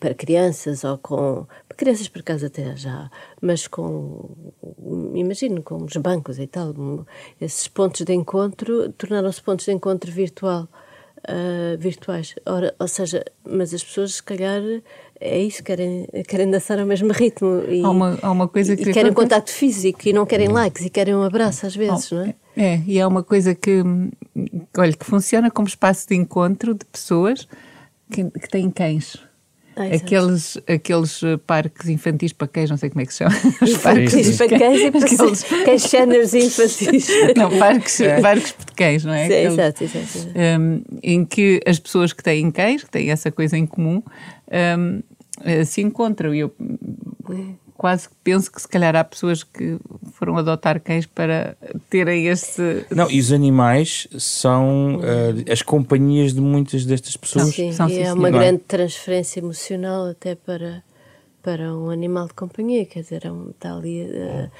para 0.00 0.12
crianças 0.12 0.82
ou 0.82 0.98
com 0.98 1.46
crianças 1.76 2.08
por 2.08 2.20
casa 2.22 2.48
até 2.48 2.76
já 2.76 3.08
mas 3.40 3.66
com 3.66 4.28
imagino 5.14 5.62
com 5.62 5.84
os 5.84 5.96
bancos 5.96 6.38
e 6.38 6.46
tal 6.48 6.74
esses 7.40 7.68
pontos 7.68 8.02
de 8.02 8.12
encontro 8.12 8.92
tornaram-se 8.92 9.40
pontos 9.40 9.64
de 9.64 9.72
encontro 9.72 10.10
virtual 10.10 10.68
uh, 11.28 11.78
virtuais. 11.78 12.34
Ora, 12.46 12.74
ou 12.78 12.88
seja, 12.88 13.24
mas 13.48 13.72
as 13.72 13.82
pessoas, 13.82 14.14
se 14.14 14.22
calhar, 14.22 14.62
é 15.20 15.38
isso, 15.40 15.62
querem, 15.62 16.06
querem 16.28 16.50
dançar 16.50 16.78
ao 16.78 16.86
mesmo 16.86 17.12
ritmo. 17.12 17.62
E, 17.68 17.82
há 17.82 17.90
uma, 17.90 18.18
há 18.22 18.30
uma 18.30 18.48
coisa 18.48 18.76
que. 18.76 18.90
E 18.90 18.92
querem 18.92 19.12
contacto 19.12 19.50
físico 19.50 20.00
e 20.06 20.12
não 20.12 20.26
querem 20.26 20.48
likes 20.48 20.84
e 20.84 20.90
querem 20.90 21.14
um 21.14 21.22
abraço 21.22 21.66
às 21.66 21.74
vezes, 21.74 22.12
oh, 22.12 22.16
não 22.16 22.22
é? 22.22 22.34
É, 22.56 22.80
e 22.86 22.98
é 22.98 23.06
uma 23.06 23.22
coisa 23.22 23.54
que, 23.54 23.82
olha, 24.76 24.92
que 24.92 25.04
funciona 25.04 25.50
como 25.50 25.66
espaço 25.66 26.08
de 26.08 26.14
encontro 26.14 26.74
de 26.74 26.84
pessoas 26.84 27.48
que, 28.10 28.24
que 28.24 28.48
têm 28.48 28.70
cães. 28.70 29.18
Ah, 29.76 29.94
aqueles, 29.94 30.56
aqueles 30.68 31.22
eh, 31.22 31.36
parques 31.36 31.88
infantis 31.88 32.32
para 32.32 32.46
cães, 32.46 32.70
não 32.70 32.76
sei 32.76 32.90
como 32.90 33.02
é 33.02 33.06
que 33.06 33.12
se 33.12 33.18
chama. 33.18 33.34
Os 33.60 33.76
parques 33.78 34.36
para 34.36 34.58
cães 34.58 34.80
e 34.80 34.90
para 34.90 35.60
aqueles 35.60 35.82
cenas 35.82 36.34
infantis. 36.34 37.08
Não, 37.36 37.58
parques, 37.58 38.00
é. 38.00 38.20
parques 38.20 38.54
de 38.58 38.72
cães, 38.76 39.04
não 39.04 39.12
é? 39.12 39.26
Sim, 39.26 39.34
aqueles, 39.34 39.52
exato, 39.52 39.84
exato. 39.84 40.28
Um, 40.60 40.82
em 41.02 41.24
que 41.24 41.60
as 41.66 41.78
pessoas 41.78 42.12
que 42.12 42.22
têm 42.22 42.50
cães, 42.50 42.84
que 42.84 42.90
têm 42.90 43.10
essa 43.10 43.32
coisa 43.32 43.58
em 43.58 43.66
comum, 43.66 44.02
um, 44.78 45.02
eh, 45.42 45.64
se 45.64 45.80
encontram. 45.80 46.34
E 46.34 46.40
eu 46.40 46.54
quase 47.76 48.08
penso 48.22 48.50
que 48.50 48.62
se 48.62 48.68
calhar 48.68 48.94
há 48.94 49.02
pessoas 49.02 49.42
que 49.42 49.78
foram 50.12 50.38
adotar 50.38 50.80
cães 50.80 51.06
para 51.06 51.56
terem 51.94 52.26
este. 52.26 52.84
Não, 52.90 53.08
e 53.08 53.20
os 53.20 53.30
animais 53.30 54.08
são 54.18 54.96
uh, 54.96 55.52
as 55.52 55.62
companhias 55.62 56.34
de 56.34 56.40
muitas 56.40 56.84
destas 56.84 57.16
pessoas. 57.16 57.54
Sim, 57.54 57.70
são, 57.70 57.88
e 57.88 58.00
é 58.00 58.12
uma 58.12 58.30
grande 58.30 58.62
transferência 58.66 59.38
emocional 59.38 60.08
até 60.08 60.34
para, 60.34 60.82
para 61.40 61.72
um 61.72 61.90
animal 61.90 62.26
de 62.26 62.34
companhia, 62.34 62.84
quer 62.84 63.02
dizer, 63.02 63.24
é 63.24 63.30
um, 63.30 63.50
está 63.50 63.76
ali. 63.76 64.02
Uh, 64.02 64.50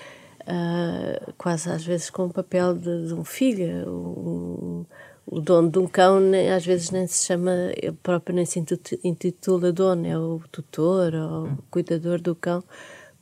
uh, 0.45 1.33
quase 1.37 1.69
às 1.71 1.85
vezes 1.85 2.09
com 2.09 2.27
o 2.27 2.33
papel 2.33 2.73
de, 2.75 3.09
de 3.09 3.15
um 3.15 3.25
filho, 3.25 3.91
um, 3.91 4.87
o 5.27 5.41
dono 5.41 5.69
de 5.69 5.79
um 5.81 5.89
cão 5.89 6.21
nem, 6.21 6.53
às 6.53 6.65
vezes 6.65 6.93
nem 6.93 7.05
se 7.09 7.27
chama, 7.27 7.51
ele 7.83 7.99
próprio 8.01 8.37
nem 8.37 8.47
se 8.47 8.65
intitula 9.03 9.73
dono, 9.73 10.07
é 10.07 10.17
o 10.17 10.41
tutor 10.53 11.15
ou 11.15 11.45
o 11.47 11.59
cuidador 11.69 12.21
do 12.21 12.37
cão, 12.37 12.63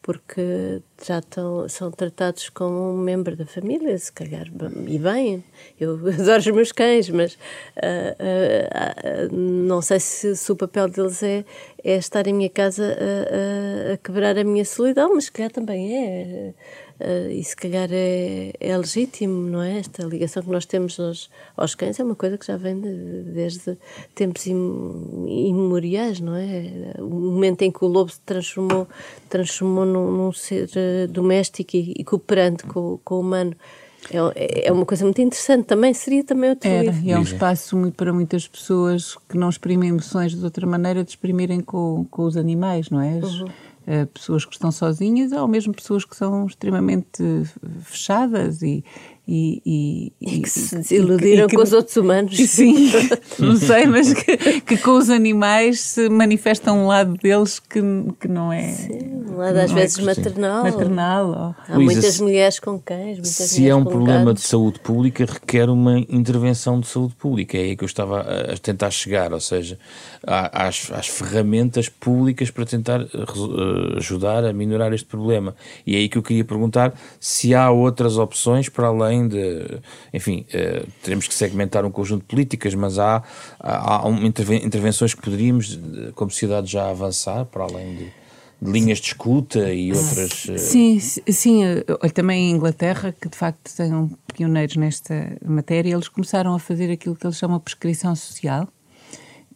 porque 0.03 0.83
tratam, 0.97 1.69
são 1.69 1.91
tratados 1.93 2.49
como 2.49 2.93
um 2.93 2.99
membro 2.99 3.37
da 3.37 3.47
família, 3.47 3.97
se 3.97 4.13
calhar, 4.13 4.47
e 4.89 4.99
bem, 4.99 5.45
eu 5.81 5.95
adoro 6.19 6.41
os 6.41 6.47
meus 6.49 6.73
cães, 6.73 7.09
mas 7.09 7.35
uh, 7.35 7.39
uh, 8.19 9.33
uh, 9.33 9.37
não 9.37 9.81
sei 9.81 10.01
se, 10.01 10.37
se, 10.37 10.51
o 10.51 10.57
papel 10.57 10.89
deles 10.89 11.23
é, 11.23 11.45
é 11.85 11.97
estar 11.97 12.27
em 12.27 12.33
minha 12.33 12.51
casa 12.51 12.85
a, 12.85 13.93
a, 13.93 13.97
quebrar 13.97 14.37
a 14.37 14.43
minha 14.43 14.65
solidão, 14.65 15.15
mas 15.15 15.27
se 15.27 15.33
calhar 15.33 15.53
também 15.53 15.97
é. 15.97 16.55
Uh, 17.03 17.31
e 17.33 17.43
se 17.43 17.57
calhar 17.57 17.89
é, 17.91 18.53
é, 18.61 18.79
legítimo, 18.79 19.49
não 19.49 19.61
é? 19.61 19.79
Esta 19.79 20.05
ligação 20.05 20.41
que 20.41 20.51
nós 20.51 20.65
temos 20.65 21.01
aos, 21.01 21.29
aos 21.57 21.75
cães 21.75 21.99
é 21.99 22.05
uma 22.05 22.15
coisa 22.15 22.39
que 22.39 22.47
já 22.47 22.57
vem 22.57 22.81
de, 22.81 23.23
desde 23.25 23.77
tempos 24.15 24.47
imemoriais, 24.47 26.21
não 26.21 26.37
é? 26.37 26.95
O 27.01 27.09
momento 27.09 27.63
em 27.63 27.73
que 27.73 27.85
o 27.85 27.89
lobo 27.89 28.13
se 28.13 28.21
transformou, 28.21 28.87
transformou 29.29 29.85
num, 29.85 30.13
num 30.13 30.33
ser 30.33 30.69
uh, 30.69 31.09
doméstico 31.09 31.77
e, 31.77 31.95
e 31.99 32.05
cooperante 32.05 32.63
com, 32.65 33.01
com 33.03 33.17
o 33.17 33.21
humano. 33.21 33.57
É, 34.37 34.69
é 34.69 34.73
uma 34.73 34.87
coisa 34.87 35.05
muito 35.05 35.21
interessante 35.21 35.65
também, 35.67 35.93
seria 35.95 36.23
também 36.23 36.51
outro 36.51 36.69
Era, 36.69 36.85
livro. 36.85 37.01
E 37.05 37.11
é 37.11 37.19
um 37.19 37.23
espaço 37.23 37.77
muito 37.77 37.95
para 37.95 38.13
muitas 38.13 38.47
pessoas 38.47 39.17
que 39.29 39.37
não 39.37 39.49
exprimem 39.49 39.89
emoções 39.89 40.37
de 40.37 40.45
outra 40.45 40.67
maneira 40.67 41.03
de 41.03 41.11
exprimirem 41.11 41.61
com, 41.61 42.07
com 42.11 42.23
os 42.23 42.37
animais, 42.37 42.91
não 42.91 43.01
é? 43.01 43.15
Uhum 43.15 43.72
pessoas 44.13 44.45
que 44.45 44.53
estão 44.53 44.71
sozinhas 44.71 45.33
ou 45.33 45.49
mesmo 45.49 45.75
pessoas 45.75 46.05
que 46.05 46.17
são 46.17 46.47
extremamente 46.47 47.23
fechadas 47.83 48.63
e, 48.63 48.85
e, 49.27 49.63
e, 49.65 50.13
e 50.21 50.41
que 50.41 50.51
se 50.51 50.77
desiludiram 50.77 51.47
que, 51.47 51.55
com 51.55 51.63
os 51.63 51.73
outros 51.73 51.97
humanos. 51.97 52.37
Sim, 52.51 52.91
não 53.39 53.57
sei, 53.57 53.87
mas 53.87 54.13
que, 54.13 54.61
que, 54.63 54.77
com 54.77 54.99
os 54.99 55.11
animais 55.11 55.81
se 55.81 56.09
manifesta 56.09 56.73
um 56.73 56.89
lado 56.89 57.17
deles 57.19 57.61
que, 57.61 57.81
que 58.21 58.27
não 58.27 58.53
é. 58.53 58.73
Sim, 58.73 59.25
um 59.29 59.37
lado 59.37 59.59
às 59.59 59.71
é 59.71 59.75
vezes 59.75 59.99
é, 59.99 60.03
maternal. 60.03 60.65
Maternal. 60.65 61.57
Há 61.69 61.75
Luísa, 61.75 61.93
muitas 61.93 62.21
mulheres 62.21 62.59
com 62.59 62.79
cães. 62.79 63.19
Muitas 63.19 63.33
se 63.33 63.69
é 63.69 63.75
um 63.75 63.85
problema 63.85 64.27
gatos. 64.27 64.43
de 64.43 64.49
saúde 64.49 64.81
pública, 64.81 65.25
requer 65.25 65.71
uma 65.71 65.99
intervenção 65.99 66.81
de 66.81 66.89
saúde 66.89 67.15
pública. 67.15 67.57
É 67.57 67.61
aí 67.61 67.77
que 67.77 67.85
eu 67.85 67.87
estava 67.87 68.21
a 68.21 68.57
tentar 68.59 68.91
chegar, 68.91 69.33
ou 69.33 69.41
seja, 69.41 69.79
às, 70.27 70.91
às 70.91 71.07
ferramentas 71.07 71.89
públicas 71.89 72.51
para 72.51 72.65
tentar 72.65 73.01
eh, 73.03 73.97
ajudar 73.99 74.45
a 74.45 74.53
minorar 74.53 74.93
este 74.93 75.07
problema. 75.07 75.55
E 75.87 75.95
é 75.95 75.99
aí 75.99 76.09
que 76.09 76.19
eu 76.19 76.23
queria 76.23 76.45
perguntar 76.45 76.93
se 77.21 77.55
há 77.55 77.71
outras 77.71 78.19
opções 78.19 78.69
para 78.69 78.89
além 78.89 79.12
além 79.13 79.29
de, 79.29 79.81
enfim, 80.13 80.47
uh, 80.49 80.87
teremos 81.03 81.29
que 81.29 81.35
segmentar 81.35 81.85
um 81.85 81.91
conjunto 81.91 82.23
de 82.23 82.29
políticas, 82.29 82.75
mas 82.75 82.99
há, 82.99 83.23
há, 83.61 84.03
intervenções 84.63 85.15
que 85.15 85.21
poderíamos, 85.21 85.79
como 86.15 86.31
sociedade, 86.31 86.71
já 86.71 86.89
avançar 86.89 87.45
para 87.47 87.65
além 87.65 87.97
de, 87.97 88.05
de 88.63 88.71
linhas 88.71 88.99
de 88.99 89.09
escuta 89.09 89.73
e 89.73 89.93
outras. 89.93 90.45
Uh... 90.47 90.59
Sim, 90.59 90.99
sim, 90.99 91.63
olha, 92.01 92.13
também 92.13 92.51
em 92.51 92.55
Inglaterra, 92.55 93.13
que 93.13 93.29
de 93.29 93.37
facto 93.37 93.69
são 93.69 94.11
pioneiros 94.35 94.77
nesta 94.77 95.37
matéria, 95.45 95.93
eles 95.93 96.09
começaram 96.09 96.55
a 96.55 96.59
fazer 96.59 96.91
aquilo 96.91 97.15
que 97.15 97.27
eles 97.27 97.37
chamam 97.37 97.59
de 97.59 97.65
prescrição 97.65 98.15
social. 98.17 98.69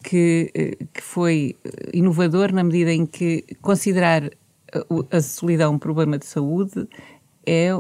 Que, 0.05 0.53
eh, 0.55 0.85
que 0.95 1.03
foi 1.03 1.57
inovador 1.93 2.53
na 2.53 2.63
medida 2.63 2.93
em 2.93 3.05
que 3.05 3.45
considerar 3.61 4.31
a 5.11 5.21
solidão 5.21 5.75
um 5.75 5.79
problema 5.81 6.17
de 6.17 6.27
saúde 6.27 6.87
é 7.47 7.71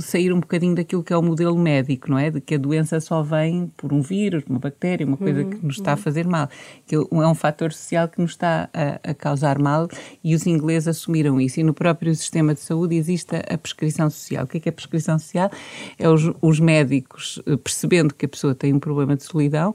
sair 0.00 0.32
um 0.32 0.40
bocadinho 0.40 0.74
daquilo 0.74 1.02
que 1.02 1.12
é 1.12 1.16
o 1.16 1.22
modelo 1.22 1.58
médico, 1.58 2.10
não 2.10 2.18
é? 2.18 2.30
De 2.30 2.40
que 2.40 2.54
a 2.54 2.58
doença 2.58 3.00
só 3.00 3.22
vem 3.22 3.70
por 3.76 3.92
um 3.92 4.00
vírus, 4.00 4.44
uma 4.48 4.58
bactéria, 4.58 5.04
uma 5.06 5.16
coisa 5.16 5.42
uhum, 5.42 5.50
que 5.50 5.66
nos 5.66 5.78
está 5.78 5.94
a 5.94 5.96
fazer 5.96 6.26
mal. 6.26 6.48
Que 6.86 6.94
é 6.94 6.98
um 7.00 7.34
fator 7.34 7.72
social 7.72 8.08
que 8.08 8.20
nos 8.20 8.32
está 8.32 8.70
a, 8.72 9.10
a, 9.10 9.14
causar 9.14 9.58
mal 9.58 9.88
e 10.22 10.34
os 10.34 10.46
ingleses 10.46 10.88
assumiram 10.88 11.40
isso. 11.40 11.58
E 11.58 11.64
no 11.64 11.74
próprio 11.74 12.14
sistema 12.14 12.54
de 12.54 12.60
saúde 12.60 12.94
existe 12.94 13.34
a, 13.34 13.54
a 13.54 13.58
prescrição 13.58 14.08
social. 14.08 14.44
O 14.44 14.46
que 14.46 14.58
é 14.58 14.60
que 14.60 14.68
é 14.68 14.70
a 14.70 14.72
prescrição 14.72 15.18
social? 15.18 15.50
É 15.98 16.08
os, 16.08 16.30
os 16.40 16.60
médicos, 16.60 17.42
eh, 17.46 17.56
percebendo 17.56 18.14
que 18.14 18.26
a 18.26 18.28
pessoa 18.28 18.54
tem 18.54 18.72
um 18.72 18.78
problema 18.78 19.16
de 19.16 19.24
solidão, 19.24 19.74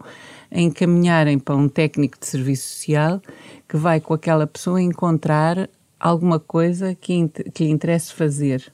encaminharem 0.52 1.38
para 1.38 1.56
um 1.56 1.67
técnico 1.67 2.17
de 2.20 2.26
serviço 2.26 2.67
social 2.70 3.22
que 3.67 3.76
vai 3.76 4.00
com 4.00 4.13
aquela 4.13 4.48
pessoa 4.48 4.82
encontrar 4.82 5.70
alguma 6.00 6.39
coisa 6.39 6.96
que, 6.96 7.28
que 7.54 7.65
lhe 7.65 7.72
interesse 7.72 8.13
fazer 8.13 8.72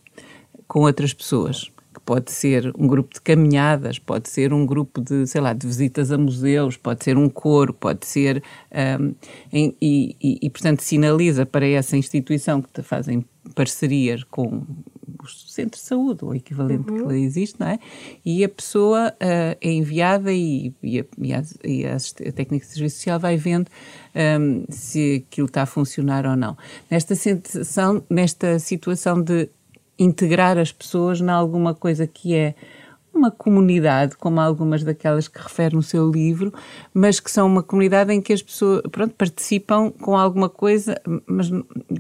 com 0.74 0.80
outras 0.82 1.14
pessoas. 1.14 1.72
Que 1.94 2.00
pode 2.00 2.32
ser 2.32 2.74
um 2.76 2.88
grupo 2.88 3.14
de 3.14 3.22
caminhadas, 3.22 4.00
pode 4.00 4.28
ser 4.28 4.52
um 4.52 4.66
grupo 4.66 5.00
de, 5.00 5.28
sei 5.28 5.40
lá, 5.40 5.54
de 5.54 5.68
visitas 5.68 6.12
a 6.12 6.18
museus, 6.18 6.76
pode 6.76 7.04
ser 7.04 7.16
um 7.16 7.30
coro, 7.30 7.72
pode 7.72 8.08
ser. 8.08 8.42
Um, 9.00 9.14
em, 9.54 9.76
e, 9.80 10.16
e, 10.20 10.40
e, 10.42 10.50
portanto, 10.50 10.82
sinaliza 10.82 11.46
para 11.46 11.68
essa 11.68 11.96
instituição 11.96 12.64
que 12.64 12.82
fazem 12.82 13.24
parcerias 13.54 14.24
com 14.24 14.64
os 15.24 15.54
centros 15.54 15.84
de 15.84 15.88
saúde, 15.88 16.26
o 16.26 16.34
equivalente 16.34 16.90
uhum. 16.90 17.08
que 17.08 17.14
existe, 17.14 17.60
não 17.60 17.68
é? 17.68 17.78
E 18.26 18.44
a 18.44 18.50
pessoa 18.50 19.10
uh, 19.10 19.58
é 19.62 19.72
enviada 19.72 20.34
e, 20.34 20.74
e, 20.82 21.00
a, 21.00 21.06
e, 21.20 21.34
a, 21.34 21.44
e 21.64 21.86
a, 21.86 21.96
a, 21.96 22.32
técnica 22.32 22.66
de 22.66 22.74
serviço 22.74 22.96
social 22.96 23.20
vai 23.20 23.38
vendo 23.38 23.68
um, 24.16 24.66
se 24.68 25.24
aquilo 25.30 25.46
está 25.46 25.62
a 25.62 25.68
funcionar 25.68 26.26
ou 26.26 26.36
não. 26.36 26.58
Nesta 26.90 27.14
situação, 27.14 28.04
nesta 28.10 28.58
situação 28.58 29.22
de 29.22 29.48
integrar 29.98 30.58
as 30.58 30.72
pessoas 30.72 31.22
em 31.22 31.30
alguma 31.30 31.74
coisa 31.74 32.08
que 32.08 32.36
é 32.36 32.56
uma 33.14 33.30
comunidade, 33.30 34.16
como 34.18 34.40
algumas 34.40 34.84
daquelas 34.84 35.28
que 35.28 35.40
refere 35.40 35.76
no 35.76 35.84
seu 35.84 36.10
livro, 36.10 36.52
mas 36.94 37.20
que 37.20 37.30
são 37.30 37.46
uma 37.46 37.62
comunidade 37.62 38.12
em 38.12 38.20
que 38.20 38.34
as 38.34 38.42
pessoas 38.42 38.82
pronto, 38.92 39.14
participam 39.14 39.92
com 39.92 40.18
alguma 40.18 40.50
coisa, 40.50 41.00
mas 41.28 41.50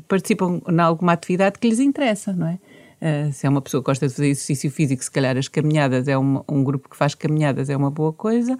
participam 0.07 0.59
em 0.67 0.79
alguma 0.79 1.13
atividade 1.13 1.59
que 1.59 1.69
lhes 1.69 1.79
interessa, 1.79 2.33
não 2.33 2.47
é? 2.47 2.59
Uh, 3.03 3.33
se 3.33 3.45
é 3.45 3.49
uma 3.49 3.61
pessoa 3.61 3.83
que 3.83 3.87
gosta 3.87 4.07
de 4.07 4.13
fazer 4.13 4.29
exercício 4.29 4.71
físico, 4.71 5.03
se 5.03 5.11
calhar 5.11 5.37
as 5.37 5.49
caminhadas 5.49 6.07
é 6.07 6.17
uma, 6.17 6.43
um 6.49 6.63
grupo 6.63 6.89
que 6.89 6.95
faz 6.95 7.13
caminhadas 7.13 7.69
é 7.69 7.75
uma 7.75 7.91
boa 7.91 8.13
coisa. 8.13 8.53
Uh, 8.53 8.57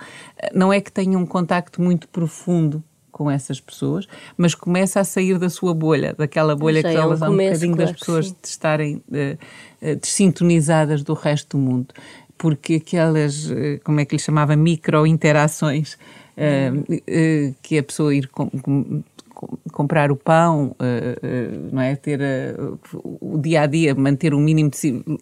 não 0.54 0.72
é 0.72 0.82
que 0.82 0.92
tenha 0.92 1.18
um 1.18 1.26
contacto 1.26 1.82
muito 1.82 2.10
profundo 2.10 2.84
com 3.14 3.32
essas 3.32 3.62
pessoas, 3.62 4.08
mas 4.36 4.54
começa 4.56 5.00
a 5.00 5.04
sair 5.04 5.38
da 5.38 5.50
sua 5.50 5.74
bolha, 5.74 6.14
daquela 6.18 6.56
bolha 6.56 6.82
que 6.82 6.88
elas 6.88 7.22
é 7.22 7.30
um, 7.30 7.34
um 7.34 7.38
bocadinho 7.38 7.76
claro 7.76 7.92
das 7.92 8.00
pessoas 8.00 8.26
de 8.26 8.38
estarem 8.44 8.96
uh, 8.96 9.96
desintonizadas 10.02 11.04
do 11.04 11.14
resto 11.14 11.56
do 11.56 11.64
mundo. 11.64 11.94
Porque 12.38 12.76
aquelas, 12.76 13.50
uh, 13.50 13.80
como 13.84 14.00
é 14.00 14.06
que 14.06 14.16
lhe 14.16 14.22
chamava, 14.22 14.56
micro-interações 14.56 15.94
uh, 15.94 17.56
que 17.62 17.78
a 17.78 17.84
pessoa 17.84 18.14
ir 18.14 18.28
com, 18.28 18.50
com, 18.50 19.04
comprar 19.72 20.12
o 20.12 20.16
pão, 20.16 20.68
uh, 20.68 20.74
uh, 20.74 21.70
não 21.72 21.82
é? 21.82 21.96
Ter 21.96 22.20
uh, 22.22 22.80
o 23.22 23.38
dia 23.40 23.62
a 23.62 23.66
dia, 23.66 23.96
manter 23.96 24.34
o 24.34 24.40
mínimo 24.40 24.70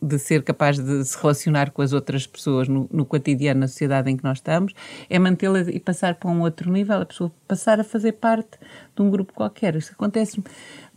de, 0.02 0.20
ser 0.20 0.44
capaz 0.44 0.78
de 0.78 1.04
se 1.04 1.18
relacionar 1.20 1.72
com 1.72 1.82
as 1.82 1.94
outras 1.94 2.26
pessoas 2.28 2.68
no, 2.68 2.88
no 2.92 3.06
cotidiano, 3.06 3.62
na 3.62 3.68
sociedade 3.68 4.10
em 4.10 4.18
que 4.18 4.24
nós 4.24 4.40
estamos, 4.40 4.74
é 5.10 5.20
mantê-la 5.20 5.62
e 5.62 5.80
passar 5.80 6.16
para 6.16 6.30
um 6.30 6.42
outro 6.42 6.72
nível, 6.72 7.02
a 7.02 7.06
pessoa 7.06 7.32
passar 7.48 7.80
a 7.80 7.84
fazer 7.84 8.14
parte 8.14 8.58
de 8.96 9.02
um 9.02 9.10
grupo 9.10 9.34
qualquer. 9.34 9.76
Isso 9.76 9.92
acontece 9.94 10.42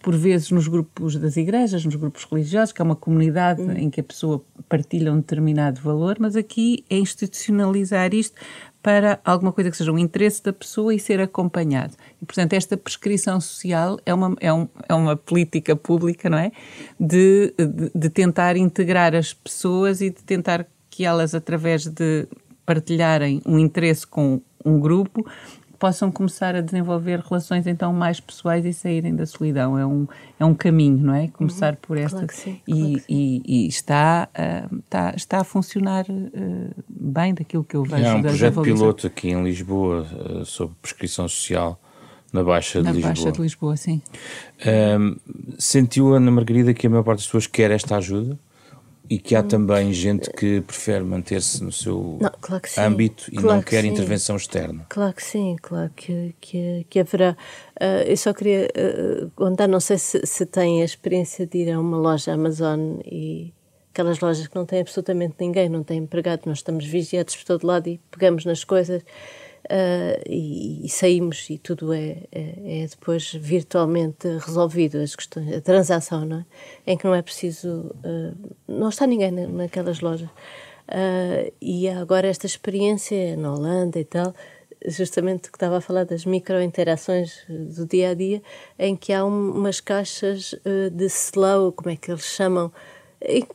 por 0.05 0.15
vezes 0.15 0.51
nos 0.51 0.69
grupos 0.69 1.17
das 1.17 1.37
igrejas, 1.39 1.83
nos 1.85 1.97
grupos 1.97 2.25
religiosos, 2.31 2.73
que 2.73 2.83
é 2.83 2.85
uma 2.85 2.95
comunidade 2.95 3.63
uhum. 3.63 3.73
em 3.73 3.89
que 3.89 4.01
a 4.01 4.05
pessoa 4.05 4.45
partilha 4.69 5.11
um 5.11 5.17
determinado 5.17 5.81
valor, 5.81 6.19
mas 6.21 6.37
aqui 6.37 6.85
é 6.91 6.99
institucionalizar 6.99 8.13
isto 8.15 8.37
para 8.85 9.19
alguma 9.25 9.51
coisa 9.51 9.71
que 9.71 9.79
seja 9.79 9.91
um 9.91 9.99
interesse 9.99 10.43
da 10.43 10.53
pessoa 10.53 10.95
e 10.95 11.01
ser 11.01 11.19
acompanhado. 11.19 11.95
E, 12.21 12.27
portanto, 12.27 12.53
esta 12.53 12.77
prescrição 12.77 13.41
social 13.41 13.99
é 14.05 14.13
uma, 14.13 14.37
é, 14.39 14.53
um, 14.53 14.69
é 14.87 14.93
uma 14.93 15.17
política 15.17 15.75
pública, 15.75 16.29
não 16.29 16.37
é? 16.37 16.53
De, 17.01 17.55
de, 17.57 17.91
de 17.95 18.11
tentar 18.11 18.59
integrar 18.59 19.15
as 19.15 19.33
pessoas 19.33 20.03
e 20.03 20.11
de 20.11 20.23
tentar 20.23 20.67
que 20.91 21.03
elas, 21.03 21.35
através 21.35 21.87
de 21.87 22.29
partilharem 22.67 23.41
um 23.47 23.59
interesse 23.59 24.07
com 24.07 24.43
um 24.63 24.79
grupo, 24.79 25.25
possam 25.79 26.11
começar 26.11 26.55
a 26.55 26.61
desenvolver 26.61 27.21
relações 27.21 27.67
então 27.67 27.93
mais 27.93 28.21
pessoais 28.21 28.65
e 28.65 28.73
saírem 28.73 29.15
da 29.15 29.27
solidão. 29.27 29.79
É 29.79 29.87
um, 29.87 30.07
é 30.39 30.45
um 30.45 30.55
caminho, 30.55 30.99
não 30.99 31.15
é? 31.15 31.29
Começar 31.29 31.75
uhum. 31.75 31.79
por 31.83 31.99
esta. 31.99 32.19
Claro 32.19 32.33
sim, 32.33 32.61
e, 32.67 32.73
claro 32.73 33.05
e, 33.09 33.43
e, 33.45 33.69
está, 33.69 34.29
uh, 34.33 34.79
está, 34.79 35.15
está 35.17 35.41
a 35.41 35.45
funcionar 35.45 36.07
uh, 36.09 36.85
bem 36.89 37.35
daquilo 37.35 37.65
que 37.65 37.77
eu 37.77 37.85
vejo. 37.85 38.07
Há 38.07 38.15
um 38.15 38.23
projeto 38.23 38.63
piloto 38.63 39.07
aqui 39.07 39.31
em 39.31 39.43
Lisboa 39.43 40.07
uh, 40.13 40.45
sobre 40.45 40.75
prescrição 40.81 41.29
social 41.29 41.81
na 42.33 42.43
Baixa 42.43 42.81
de 42.81 42.85
na 42.85 42.93
Lisboa. 42.93 43.11
Na 43.11 43.21
Baixa 43.21 43.33
de 43.33 43.43
Lisboa, 43.43 43.77
sim. 43.77 44.03
Sentiu, 45.59 46.15
Ana 46.15 46.31
Margarida, 46.31 46.75
que 46.75 46.87
a 46.87 46.91
maior 46.91 47.05
parte 47.05 47.19
das 47.19 47.27
pessoas 47.27 47.47
quer 47.47 47.71
esta 47.71 47.97
ajuda? 47.97 48.39
E 49.09 49.19
que 49.19 49.35
há 49.37 49.41
hum. 49.41 49.49
também 49.49 49.93
gente 49.93 50.31
que 50.31 50.63
prefere 50.63 51.05
manter-se 51.05 51.63
no 51.63 51.71
seu 51.71 52.19
não, 52.21 52.31
claro 52.41 52.63
âmbito 52.79 53.29
e 53.31 53.37
claro 53.37 53.57
não 53.57 53.63
quer 53.63 53.83
sim. 53.83 53.89
intervenção 53.89 54.37
externa. 54.37 54.87
Claro 54.89 55.13
que 55.13 55.23
sim, 55.23 55.57
claro 55.61 55.91
que, 55.95 56.35
que, 56.41 56.87
que 56.89 57.01
haverá. 57.01 57.37
Uh, 57.81 58.09
eu 58.09 58.17
só 58.17 58.33
queria 58.33 58.67
uh, 58.67 59.31
contar, 59.37 59.69
não 59.69 59.81
sei 59.81 59.99
se, 59.99 60.27
se 60.27 60.47
tem 60.47 60.81
a 60.81 60.85
experiência 60.85 61.47
de 61.47 61.59
ir 61.59 61.73
a 61.73 61.79
uma 61.79 61.99
loja 61.99 62.33
Amazon 62.33 62.99
e 63.05 63.53
aquelas 63.95 64.19
lojas 64.21 64.47
que 64.49 64.57
não 64.57 64.67
têm 64.67 64.81
absolutamente 64.81 65.35
ninguém, 65.39 65.69
não 65.69 65.85
têm 65.85 65.99
empregado, 65.99 66.43
nós 66.47 66.59
estamos 66.59 66.85
vigiados 66.85 67.37
por 67.37 67.45
todo 67.45 67.67
lado 67.67 67.89
e 67.89 68.01
pegamos 68.11 68.45
nas 68.45 68.65
coisas 68.65 69.03
uh, 69.65 70.23
e, 70.27 70.85
e, 70.85 70.89
saímos 70.89 71.49
e 71.51 71.59
tudo 71.59 71.93
é, 71.93 72.19
é, 72.31 72.83
é, 72.83 72.87
depois 72.87 73.33
virtualmente 73.33 74.29
resolvido, 74.39 74.99
as 74.99 75.15
questões, 75.15 75.53
a 75.53 75.61
transação, 75.61 76.25
não 76.25 76.39
é? 76.39 76.93
Em 76.93 76.97
que 76.97 77.05
não 77.05 77.15
é 77.15 77.23
preciso, 77.23 77.95
uh, 78.05 78.55
não 78.69 78.89
está 78.89 79.07
ninguém 79.07 79.31
naquelas 79.31 80.01
lojas. 80.01 80.29
Uh, 80.29 81.53
e 81.61 81.89
agora 81.89 82.29
esta 82.29 82.47
experiência 82.47 83.37
na 83.37 83.53
Holanda 83.53 83.99
e 83.99 84.05
tal, 84.05 84.35
justamente 84.87 85.51
que 85.51 85.57
estava 85.57 85.79
a 85.79 85.81
falar 85.81 86.05
das 86.05 86.27
micro-interações 86.27 87.45
do 87.49 87.87
dia 87.87 88.11
a 88.11 88.15
dia, 88.15 88.43
em 88.79 88.95
que 88.95 89.13
há 89.13 89.25
um, 89.25 89.51
umas 89.53 89.81
caixas 89.81 90.55
de 90.93 91.07
slow, 91.07 91.73
como 91.73 91.89
é 91.89 91.97
que 91.97 92.11
eles 92.11 92.25
chamam? 92.25 92.71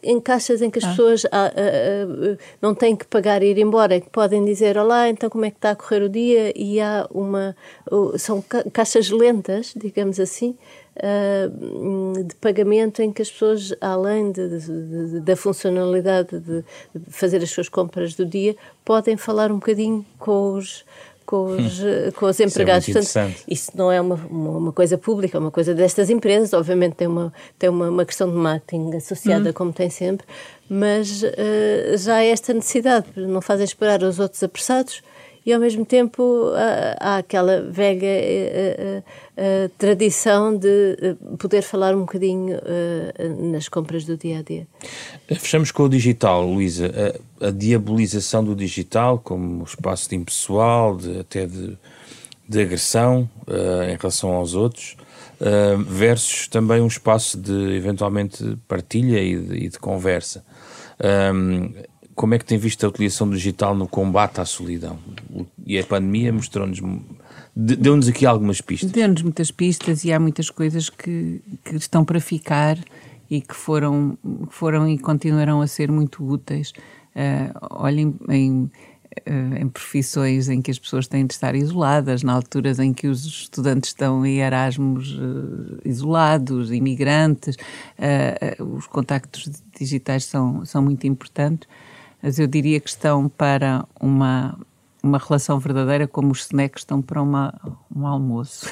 Em, 0.03 0.20
caixas 0.20 0.61
em 0.61 0.70
que 0.70 0.80
as 0.80 0.86
ah. 0.86 0.89
pessoas 0.89 1.26
ah, 1.26 1.30
ah, 1.32 1.51
ah, 1.55 2.38
não 2.61 2.74
têm 2.74 2.95
que 2.95 3.05
pagar 3.05 3.43
e 3.43 3.47
ir 3.47 3.57
embora, 3.57 3.99
que 3.99 4.09
podem 4.09 4.43
dizer 4.43 4.78
olá, 4.78 5.09
então 5.09 5.30
como 5.30 5.45
é 5.45 5.51
que 5.51 5.57
está 5.57 5.72
a 5.72 5.76
correr 5.76 6.03
o 6.03 6.09
dia 6.09 6.53
e 6.55 6.80
há 6.80 7.07
uma 7.11 7.55
são 8.17 8.41
ca 8.41 8.63
caixas 8.72 9.09
lentas, 9.09 9.74
digamos 9.76 10.20
assim, 10.20 10.55
uh, 10.97 12.24
de 12.24 12.36
pagamento 12.36 13.01
em 13.01 13.11
que 13.11 13.22
as 13.22 13.32
pessoas, 13.32 13.74
além 13.82 14.32
de, 14.32 14.59
de, 14.59 15.11
de, 15.11 15.20
da 15.22 15.36
funcionalidade 15.36 16.39
de 16.39 16.63
fazer 17.09 17.41
as 17.41 17.49
suas 17.49 17.70
compras 17.70 18.15
do 18.15 18.26
dia, 18.26 18.55
podem 18.84 19.17
falar 19.17 19.51
um 19.51 19.55
bocadinho 19.55 20.05
com 20.17 20.53
os 20.53 20.86
com 21.30 21.45
os, 21.45 21.80
hum. 21.80 22.11
com 22.15 22.25
os 22.25 22.39
empregados. 22.39 22.88
Isso, 22.88 22.97
é 22.97 23.01
Portanto, 23.03 23.43
isso 23.47 23.71
não 23.75 23.91
é 23.91 24.01
uma, 24.01 24.15
uma, 24.15 24.57
uma, 24.57 24.73
coisa 24.73 24.97
pública, 24.97 25.38
é 25.38 25.39
uma 25.39 25.51
coisa 25.51 25.75
destas 25.75 26.09
empresas. 26.09 26.53
Obviamente 26.53 26.95
tem 26.95 27.07
uma, 27.07 27.32
tem 27.59 27.69
uma, 27.69 27.88
uma 27.88 28.03
questão 28.03 28.27
de 28.27 28.36
marketing 28.36 28.95
associada, 28.95 29.51
hum. 29.51 29.53
como 29.53 29.71
tem 29.71 29.91
sempre, 29.91 30.25
mas 30.67 31.21
uh, 31.21 31.97
já 31.97 32.15
há 32.15 32.23
esta 32.23 32.51
necessidade, 32.51 33.05
não 33.15 33.41
fazem 33.41 33.63
esperar 33.63 34.01
os 34.01 34.17
outros 34.17 34.41
apressados 34.41 35.03
e 35.45 35.53
ao 35.53 35.59
mesmo 35.59 35.85
tempo 35.85 36.51
há, 36.55 36.97
há 36.99 37.17
aquela 37.17 37.61
velha 37.61 38.07
uh, 38.07 38.99
uh, 38.99 39.69
tradição 39.77 40.55
de 40.55 41.15
poder 41.37 41.61
falar 41.61 41.95
um 41.95 42.01
bocadinho 42.01 42.59
nas 43.51 43.67
compras 43.67 44.05
do 44.05 44.17
dia 44.17 44.39
a 44.39 44.41
dia. 44.41 44.67
Fechamos 45.27 45.71
com 45.71 45.83
o 45.83 45.89
digital, 45.89 46.45
Luísa. 46.45 46.91
A, 47.41 47.51
diabolização 47.51 48.43
do 48.43 48.55
digital 48.55 49.17
como 49.17 49.63
espaço 49.63 50.09
de 50.09 50.15
impessoal, 50.15 50.97
de, 50.97 51.19
até 51.19 51.45
de, 51.45 51.77
de 52.47 52.61
agressão 52.61 53.29
em 53.87 53.95
relação 53.95 54.31
aos 54.31 54.55
outros. 54.55 54.97
Versus 55.87 56.47
também 56.47 56.81
um 56.81 56.87
espaço 56.87 57.37
de 57.37 57.75
eventualmente 57.75 58.57
partilha 58.67 59.21
e 59.21 59.37
de, 59.37 59.55
e 59.65 59.69
de 59.69 59.79
conversa. 59.79 60.43
Como 62.20 62.34
é 62.34 62.38
que 62.38 62.43
tem 62.43 62.57
visto 62.57 62.86
a 62.86 62.89
utilização 62.89 63.30
digital 63.30 63.74
no 63.74 63.88
combate 63.88 64.41
à 64.41 64.45
solidão? 64.45 64.99
E 65.65 65.80
a 65.80 65.84
pandemia 65.86 66.34
mostrou-nos, 66.34 66.82
deu-nos 67.55 68.09
aqui 68.09 68.26
algumas 68.26 68.59
pistas. 68.59 68.91
Deu-nos 68.91 69.22
muitas 69.22 69.51
pistas 69.51 70.03
e 70.03 70.11
há 70.11 70.20
muitas 70.20 70.49
coisas 70.49 70.89
que, 70.89 71.41
que 71.63 71.78
estão 71.78 72.03
para 72.03 72.20
ficar 72.20 72.78
e 73.32 73.39
que 73.39 73.55
foram, 73.55 74.17
foram 74.49 74.89
e 74.89 74.99
continuarão 74.99 75.61
a 75.61 75.67
ser 75.67 75.89
muito 75.89 76.22
úteis. 76.22 76.74
Uh, 77.15 77.55
olhem 77.72 78.13
em, 78.28 78.63
uh, 78.63 79.57
em 79.57 79.70
profissões 79.70 80.49
em 80.49 80.61
que 80.61 80.72
as 80.72 80.78
pessoas 80.78 81.07
têm 81.07 81.26
de 81.26 81.34
estar 81.34 81.55
isoladas, 81.55 82.22
na 82.22 82.34
alturas 82.34 82.80
em 82.80 82.91
que 82.91 83.07
os 83.07 83.24
estudantes 83.24 83.91
estão 83.91 84.26
em 84.26 84.39
Erasmus 84.39 85.13
uh, 85.13 85.80
isolados, 85.86 86.70
imigrantes, 86.70 87.55
os 88.59 88.88
contactos 88.88 89.49
digitais 89.80 90.26
são, 90.26 90.65
são 90.65 90.82
muito 90.82 91.07
importantes 91.07 91.65
mas 92.22 92.39
eu 92.39 92.47
diria 92.47 92.80
que 92.80 92.89
estão 92.89 93.30
para 93.30 93.86
uma, 93.99 94.57
uma 95.01 95.17
relação 95.17 95.59
verdadeira 95.59 96.07
como 96.07 96.32
os 96.32 96.41
snacks 96.41 96.82
estão 96.82 97.01
para 97.01 97.22
uma, 97.22 97.53
um 97.95 98.05
almoço. 98.05 98.67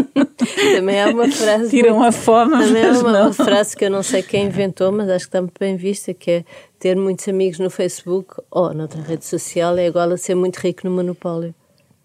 também 0.76 1.00
há 1.00 1.08
uma 1.08 1.30
frase. 1.30 1.70
Tiram 1.70 2.02
a 2.02 2.12
fome. 2.12 2.52
Também 2.52 2.84
há 2.84 2.92
uma, 2.92 3.22
uma, 3.22 3.32
frase 3.32 3.76
que 3.76 3.84
eu 3.84 3.90
não 3.90 4.02
sei 4.02 4.22
quem 4.22 4.46
inventou, 4.46 4.92
mas 4.92 5.08
acho 5.08 5.24
que 5.24 5.28
está 5.28 5.40
muito 5.40 5.58
bem 5.58 5.76
vista, 5.76 6.12
que 6.12 6.30
é 6.30 6.44
ter 6.78 6.96
muitos 6.96 7.26
amigos 7.28 7.58
no 7.58 7.70
Facebook 7.70 8.34
ou 8.50 8.74
noutra 8.74 9.00
rede 9.00 9.24
social 9.24 9.76
é 9.78 9.86
igual 9.86 10.10
a 10.12 10.16
ser 10.16 10.34
muito 10.34 10.56
rico 10.56 10.82
no 10.84 10.94
monopólio. 10.94 11.54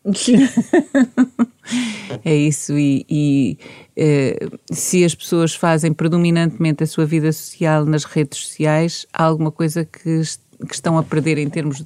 é 2.24 2.34
isso, 2.34 2.80
e, 2.80 3.06
e 3.10 3.58
eh, 3.98 4.48
se 4.72 5.04
as 5.04 5.14
pessoas 5.14 5.54
fazem 5.54 5.92
predominantemente 5.92 6.84
a 6.84 6.88
sua 6.88 7.06
vida 7.06 7.32
social 7.34 7.86
nas 7.86 8.06
redes 8.06 8.40
sociais, 8.40 9.06
há 9.12 9.26
alguma 9.26 9.52
coisa 9.52 9.84
que 9.84 10.22
que 10.68 10.74
estão 10.74 10.98
a 10.98 11.04
perder 11.04 11.38
em 11.38 11.50
termos 11.50 11.82
uh, 11.82 11.86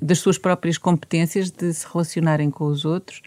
das 0.00 0.18
suas 0.18 0.38
próprias 0.38 0.78
competências 0.78 1.50
de 1.50 1.72
se 1.72 1.86
relacionarem 1.90 2.50
com 2.50 2.66
os 2.66 2.84
outros 2.84 3.22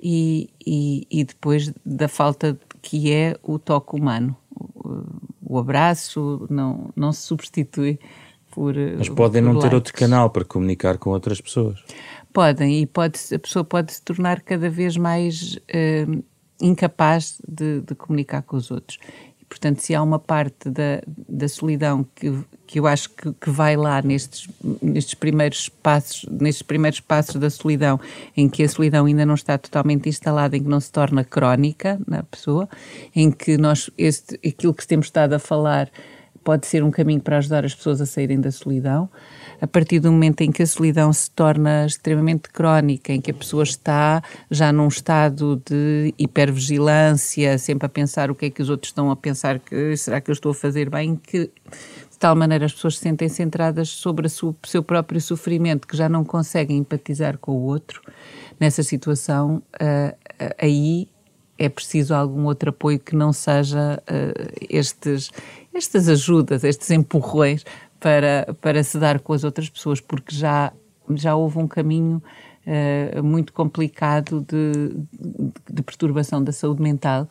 e, 0.00 0.50
e, 0.64 1.06
e 1.10 1.24
depois 1.24 1.72
da 1.84 2.08
falta 2.08 2.58
que 2.80 3.12
é 3.12 3.36
o 3.42 3.58
toque 3.58 3.96
humano. 3.96 4.36
O, 4.74 5.04
o 5.54 5.58
abraço 5.58 6.46
não, 6.50 6.90
não 6.96 7.12
se 7.12 7.22
substitui 7.22 7.98
por. 8.50 8.74
Mas 8.98 9.08
podem 9.08 9.42
por 9.42 9.46
não 9.46 9.52
likes. 9.54 9.70
ter 9.70 9.74
outro 9.74 9.94
canal 9.94 10.30
para 10.30 10.44
comunicar 10.44 10.98
com 10.98 11.10
outras 11.10 11.40
pessoas. 11.40 11.82
Podem, 12.32 12.80
e 12.80 12.86
pode, 12.86 13.18
a 13.34 13.38
pessoa 13.38 13.64
pode 13.64 13.92
se 13.92 14.02
tornar 14.02 14.40
cada 14.40 14.70
vez 14.70 14.96
mais 14.96 15.56
uh, 15.56 16.24
incapaz 16.60 17.40
de, 17.46 17.80
de, 17.80 17.94
comunicar 17.94 18.42
com 18.42 18.56
os 18.56 18.70
outros. 18.70 18.98
Portanto, 19.52 19.80
se 19.80 19.94
há 19.94 20.02
uma 20.02 20.18
parte 20.18 20.70
da, 20.70 21.02
da 21.28 21.46
solidão 21.46 22.06
que, 22.14 22.32
que 22.66 22.80
eu 22.80 22.86
acho 22.86 23.10
que, 23.10 23.30
que 23.34 23.50
vai 23.50 23.76
lá 23.76 24.00
nestes, 24.00 24.48
nestes 24.80 25.12
primeiros 25.12 25.68
passos, 25.68 26.24
nestes 26.30 26.62
primeiros 26.62 27.00
passos 27.00 27.36
da 27.36 27.50
solidão, 27.50 28.00
em 28.34 28.48
que 28.48 28.62
a 28.62 28.68
solidão 28.68 29.04
ainda 29.04 29.26
não 29.26 29.34
está 29.34 29.58
totalmente 29.58 30.08
instalada, 30.08 30.56
em 30.56 30.62
que 30.62 30.68
não 30.70 30.80
se 30.80 30.90
torna 30.90 31.22
crónica 31.22 32.00
na 32.08 32.22
pessoa, 32.22 32.66
em 33.14 33.30
que 33.30 33.58
nós, 33.58 33.90
este, 33.98 34.36
aquilo 34.36 34.72
que 34.72 34.86
temos 34.86 35.08
estado 35.08 35.34
a 35.34 35.38
falar 35.38 35.90
pode 36.42 36.66
ser 36.66 36.82
um 36.82 36.90
caminho 36.90 37.20
para 37.20 37.36
ajudar 37.36 37.62
as 37.66 37.74
pessoas 37.74 38.00
a 38.00 38.06
saírem 38.06 38.40
da 38.40 38.50
solidão 38.50 39.10
a 39.62 39.66
partir 39.68 40.00
do 40.00 40.10
momento 40.10 40.40
em 40.40 40.50
que 40.50 40.64
a 40.64 40.66
solidão 40.66 41.12
se 41.12 41.30
torna 41.30 41.86
extremamente 41.86 42.48
crónica, 42.48 43.12
em 43.12 43.20
que 43.20 43.30
a 43.30 43.34
pessoa 43.34 43.62
está 43.62 44.20
já 44.50 44.72
num 44.72 44.88
estado 44.88 45.62
de 45.64 46.12
hipervigilância, 46.18 47.56
sempre 47.58 47.86
a 47.86 47.88
pensar 47.88 48.28
o 48.28 48.34
que 48.34 48.46
é 48.46 48.50
que 48.50 48.60
os 48.60 48.68
outros 48.68 48.88
estão 48.88 49.08
a 49.08 49.14
pensar, 49.14 49.60
que 49.60 49.96
será 49.96 50.20
que 50.20 50.32
eu 50.32 50.32
estou 50.32 50.50
a 50.50 50.54
fazer 50.54 50.90
bem, 50.90 51.14
que 51.14 51.48
de 52.10 52.18
tal 52.18 52.34
maneira 52.34 52.66
as 52.66 52.72
pessoas 52.72 52.96
se 52.96 53.04
sentem 53.04 53.28
centradas 53.28 53.88
sobre 53.88 54.26
o 54.26 54.56
seu 54.66 54.82
próprio 54.82 55.20
sofrimento, 55.20 55.86
que 55.86 55.96
já 55.96 56.08
não 56.08 56.24
conseguem 56.24 56.78
empatizar 56.78 57.38
com 57.38 57.52
o 57.52 57.62
outro, 57.62 58.02
nessa 58.58 58.82
situação, 58.82 59.62
uh, 59.80 60.44
uh, 60.44 60.54
aí 60.58 61.08
é 61.56 61.68
preciso 61.68 62.14
algum 62.14 62.46
outro 62.46 62.70
apoio 62.70 62.98
que 62.98 63.14
não 63.14 63.32
seja 63.32 64.02
uh, 64.10 64.52
estes, 64.68 65.30
estas 65.72 66.08
ajudas, 66.08 66.64
estes 66.64 66.90
empurrões 66.90 67.64
para, 68.02 68.52
para 68.60 68.82
se 68.82 68.98
dar 68.98 69.20
com 69.20 69.32
as 69.32 69.44
outras 69.44 69.70
pessoas, 69.70 70.00
porque 70.00 70.34
já, 70.34 70.72
já 71.14 71.36
houve 71.36 71.58
um 71.58 71.68
caminho 71.68 72.20
uh, 72.66 73.22
muito 73.22 73.52
complicado 73.52 74.44
de, 74.46 74.92
de, 75.72 75.82
perturbação 75.82 76.42
da 76.42 76.50
saúde 76.50 76.82
mental, 76.82 77.28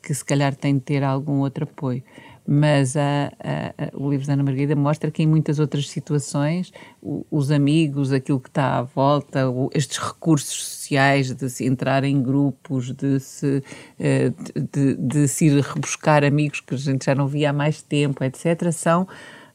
que 0.00 0.14
se 0.14 0.24
calhar 0.24 0.54
tem 0.54 0.74
de 0.74 0.80
ter 0.80 1.02
algum 1.02 1.40
outro 1.40 1.64
apoio. 1.64 2.04
Mas 2.46 2.96
a, 2.96 3.32
a, 3.38 3.84
a, 3.84 3.96
o 3.96 4.10
livro 4.10 4.26
da 4.26 4.32
Ana 4.32 4.42
Margarida 4.42 4.74
mostra 4.74 5.12
que 5.12 5.22
em 5.22 5.26
muitas 5.26 5.60
outras 5.60 5.88
situações 5.88 6.72
o, 7.00 7.24
os 7.30 7.52
amigos, 7.52 8.12
aquilo 8.12 8.40
que 8.40 8.48
está 8.48 8.78
à 8.78 8.82
volta, 8.82 9.48
o, 9.48 9.70
estes 9.72 9.98
recursos 9.98 10.52
sociais 10.54 11.32
de 11.32 11.50
se 11.50 11.64
entrar 11.64 12.02
em 12.02 12.20
grupos, 12.20 12.92
de 12.92 13.18
se, 13.18 13.58
uh, 13.98 14.52
de, 14.52 14.68
de, 14.72 14.96
de 14.96 15.28
se 15.28 15.46
ir 15.46 15.60
rebuscar 15.62 16.24
amigos 16.24 16.60
que 16.60 16.74
a 16.74 16.78
gente 16.78 17.06
já 17.06 17.14
não 17.14 17.26
via 17.26 17.50
há 17.50 17.52
mais 17.52 17.82
tempo, 17.82 18.22
etc., 18.22 18.70
são 18.72 19.06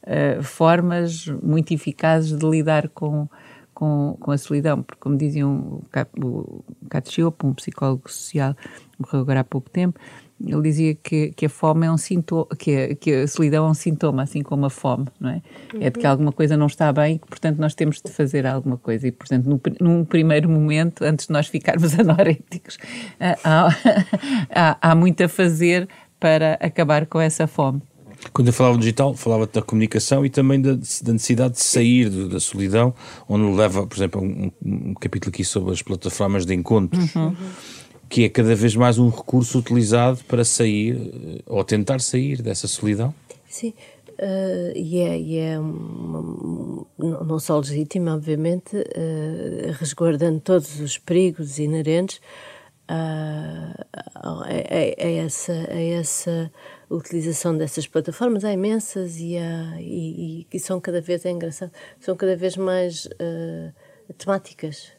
uh, 0.02 0.42
formas 0.42 1.26
muito 1.42 1.72
eficazes 1.72 2.36
de 2.36 2.46
lidar 2.46 2.88
com, 2.88 3.28
com, 3.74 4.16
com 4.20 4.30
a 4.30 4.38
solidão, 4.38 4.82
porque 4.82 5.00
como 5.00 5.16
diziam 5.16 5.80
o 6.22 6.64
Cato 6.88 7.12
Chiop, 7.12 7.46
um 7.46 7.54
psicólogo 7.54 8.10
social, 8.10 8.56
morreu 8.98 9.20
agora 9.20 9.40
há 9.40 9.44
pouco 9.44 9.70
tempo, 9.70 9.98
ele 10.44 10.62
dizia 10.62 10.94
que, 10.94 11.32
que 11.32 11.46
a 11.46 11.48
fome 11.48 11.86
é 11.86 11.90
um 11.90 11.96
sintoma, 11.96 12.46
que 12.56 12.76
a, 12.76 12.94
que 12.94 13.12
a 13.12 13.26
solidão 13.26 13.66
é 13.66 13.70
um 13.70 13.74
sintoma, 13.74 14.22
assim 14.22 14.42
como 14.42 14.66
a 14.66 14.70
fome, 14.70 15.06
não 15.18 15.30
é? 15.30 15.42
Uhum. 15.74 15.80
É 15.82 15.90
de 15.90 15.98
que 15.98 16.04
uhum. 16.04 16.10
alguma 16.10 16.32
coisa 16.32 16.56
não 16.56 16.66
está 16.66 16.92
bem 16.92 17.16
e 17.16 17.18
que, 17.18 17.26
portanto, 17.26 17.58
nós 17.58 17.74
temos 17.74 18.00
de 18.00 18.10
fazer 18.10 18.46
alguma 18.46 18.76
coisa. 18.76 19.08
E, 19.08 19.12
portanto, 19.12 19.46
no, 19.46 19.60
num 19.80 20.04
primeiro 20.04 20.48
momento, 20.48 21.02
antes 21.04 21.26
de 21.26 21.32
nós 21.32 21.48
ficarmos 21.48 21.94
anoréticos, 21.98 22.78
há, 23.18 23.68
há, 24.54 24.90
há 24.90 24.94
muito 24.94 25.24
a 25.24 25.28
fazer 25.28 25.88
para 26.20 26.54
acabar 26.54 27.06
com 27.06 27.20
essa 27.20 27.46
fome. 27.46 27.82
Quando 28.32 28.48
eu 28.48 28.52
falava 28.52 28.76
do 28.76 28.80
digital, 28.80 29.14
falava 29.14 29.46
da 29.46 29.62
comunicação 29.62 30.26
e 30.26 30.30
também 30.30 30.60
da, 30.60 30.72
da 30.72 31.12
necessidade 31.12 31.54
de 31.54 31.62
sair 31.62 32.08
do, 32.08 32.28
da 32.28 32.40
solidão, 32.40 32.94
onde 33.28 33.56
leva, 33.56 33.86
por 33.86 33.96
exemplo, 33.96 34.20
um, 34.20 34.50
um, 34.64 34.94
capítulo 34.94 35.30
aqui 35.30 35.44
sobre 35.44 35.72
as 35.72 35.82
plataformas 35.82 36.44
de 36.44 36.54
encontros. 36.54 37.14
Uhum 37.14 37.34
que 38.08 38.24
é 38.24 38.28
cada 38.28 38.54
vez 38.54 38.74
mais 38.74 38.98
um 38.98 39.10
recurso 39.10 39.58
utilizado 39.58 40.20
para 40.24 40.44
sair 40.44 40.96
eh, 40.96 41.42
ou 41.46 41.62
tentar 41.62 42.00
sair 42.00 42.40
dessa 42.40 42.66
solidão? 42.66 43.14
Sim, 43.46 43.74
uh, 44.18 44.72
e 44.74 45.00
é, 45.00 45.18
e 45.18 45.38
é 45.38 45.58
uma, 45.58 46.86
não 46.98 47.38
só 47.38 47.58
legítimo, 47.58 48.10
obviamente, 48.10 48.76
uh, 48.76 49.72
resguardando 49.78 50.40
todos 50.40 50.80
os 50.80 50.96
perigos 50.96 51.58
inerentes 51.58 52.20
a, 52.88 53.84
a, 54.14 54.44
a, 54.46 55.10
essa, 55.10 55.52
a 55.52 55.80
essa 55.80 56.50
utilização 56.90 57.56
dessas 57.56 57.86
plataformas. 57.86 58.44
Há 58.44 58.52
imensas 58.52 59.18
e, 59.18 59.36
há, 59.36 59.80
e, 59.80 60.40
e, 60.40 60.46
e 60.52 60.60
são 60.60 60.80
cada 60.80 61.00
vez, 61.00 61.24
é 61.24 61.30
engraçado, 61.30 61.72
são 62.00 62.16
cada 62.16 62.36
vez 62.36 62.56
mais. 62.56 63.06
Uh, 63.06 63.72
temáticas, 64.16 64.92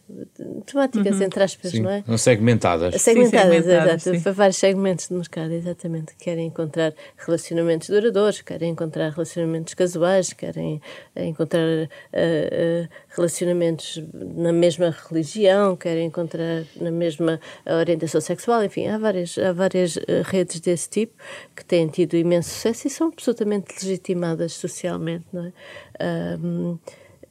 temáticas 0.66 1.16
uhum. 1.16 1.24
entre 1.24 1.44
aspas, 1.44 1.72
Sim. 1.72 1.82
não 1.82 1.90
é? 1.90 2.04
Segmentadas. 2.18 3.02
Segmentadas, 3.02 3.56
sim, 3.56 3.64
segmentadas 3.64 4.08
exato, 4.08 4.24
para 4.24 4.32
vários 4.32 4.58
segmentos 4.58 5.08
de 5.08 5.14
mercado, 5.16 5.52
exatamente. 5.52 6.16
Querem 6.16 6.48
encontrar 6.48 6.94
relacionamentos 7.18 7.90
duradouros, 7.90 8.42
querem 8.42 8.72
encontrar 8.72 9.10
relacionamentos 9.10 9.74
casuais, 9.74 10.32
querem 10.34 10.80
eh, 11.16 11.26
encontrar 11.26 11.62
uh, 11.64 11.86
uh, 11.86 12.90
relacionamentos 13.10 14.04
na 14.14 14.54
mesma 14.54 14.96
religião, 15.10 15.76
querem 15.76 16.06
encontrar 16.06 16.64
na 16.80 16.92
mesma 16.92 17.40
orientação 17.66 18.22
sexual, 18.22 18.64
enfim, 18.64 18.88
há 18.88 18.98
várias, 18.98 19.38
há 19.38 19.52
várias 19.52 19.98
redes 20.26 20.60
desse 20.60 20.90
tipo 20.90 21.14
que 21.56 21.66
têm 21.66 21.88
tido 21.88 22.16
imenso 22.16 22.50
sucesso 22.50 22.88
e 22.88 22.90
são 22.90 23.08
absolutamente 23.08 23.74
legitimadas 23.82 24.54
socialmente, 24.54 25.26
não 25.34 25.46
é? 25.46 25.54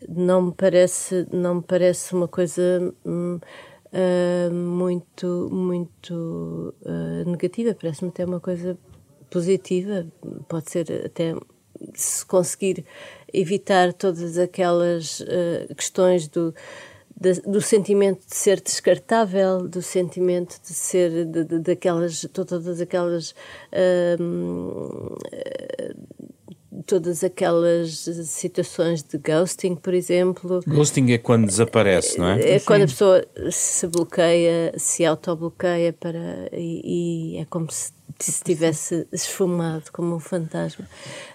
Não 0.07 0.43
me 0.43 0.53
parece 0.53 1.27
não 1.33 1.57
me 1.57 1.63
parece 1.63 2.15
uma 2.15 2.29
coisa 2.29 2.95
uh, 3.05 4.53
muito 4.53 5.49
muito 5.51 6.75
uh, 6.83 7.29
negativa. 7.29 7.75
Parece-me 7.75 8.11
até 8.11 8.25
uma 8.25 8.41
coisa 8.41 8.79
positiva. 9.31 10.07
Pode 10.49 10.71
ser 10.71 11.07
até 11.07 11.35
se 11.95 12.25
conseguir 12.27 12.85
evitar 13.33 13.93
todas 13.93 14.39
aquelas 14.39 15.21
uh, 15.21 15.75
questões 15.75 16.29
do 16.29 16.55
do 17.45 17.61
sentimento 17.61 18.25
de 18.29 18.37
ser 18.37 18.61
descartável, 18.61 19.67
do 19.67 19.83
sentimento 19.83 20.61
de 20.63 20.73
ser 20.73 21.27
de, 21.27 21.43
de, 21.43 21.59
daquelas 21.59 22.25
todas 22.33 22.81
aquelas 22.81 23.33
uh, 23.73 25.17
todas 26.87 27.25
aquelas 27.25 28.09
situações 28.25 29.03
de 29.03 29.19
ghosting, 29.19 29.75
por 29.75 29.95
exemplo. 29.95 30.61
Ghosting 30.67 31.13
é 31.13 31.19
quando 31.19 31.47
desaparece, 31.47 32.19
não 32.19 32.29
é? 32.29 32.57
É 32.57 32.61
quando 32.61 32.83
a 32.83 32.87
pessoa 32.87 33.25
se 33.51 33.87
bloqueia, 33.87 34.73
se 34.77 35.05
autobloqueia 35.05 35.93
para, 35.93 36.49
e, 36.53 37.35
e 37.35 37.39
é 37.39 37.45
como 37.47 37.71
se, 37.71 37.93
se 38.19 38.43
tivesse 38.43 39.07
esfumado 39.13 39.85
como 39.93 40.15
um 40.15 40.21
fantasma, 40.21 40.89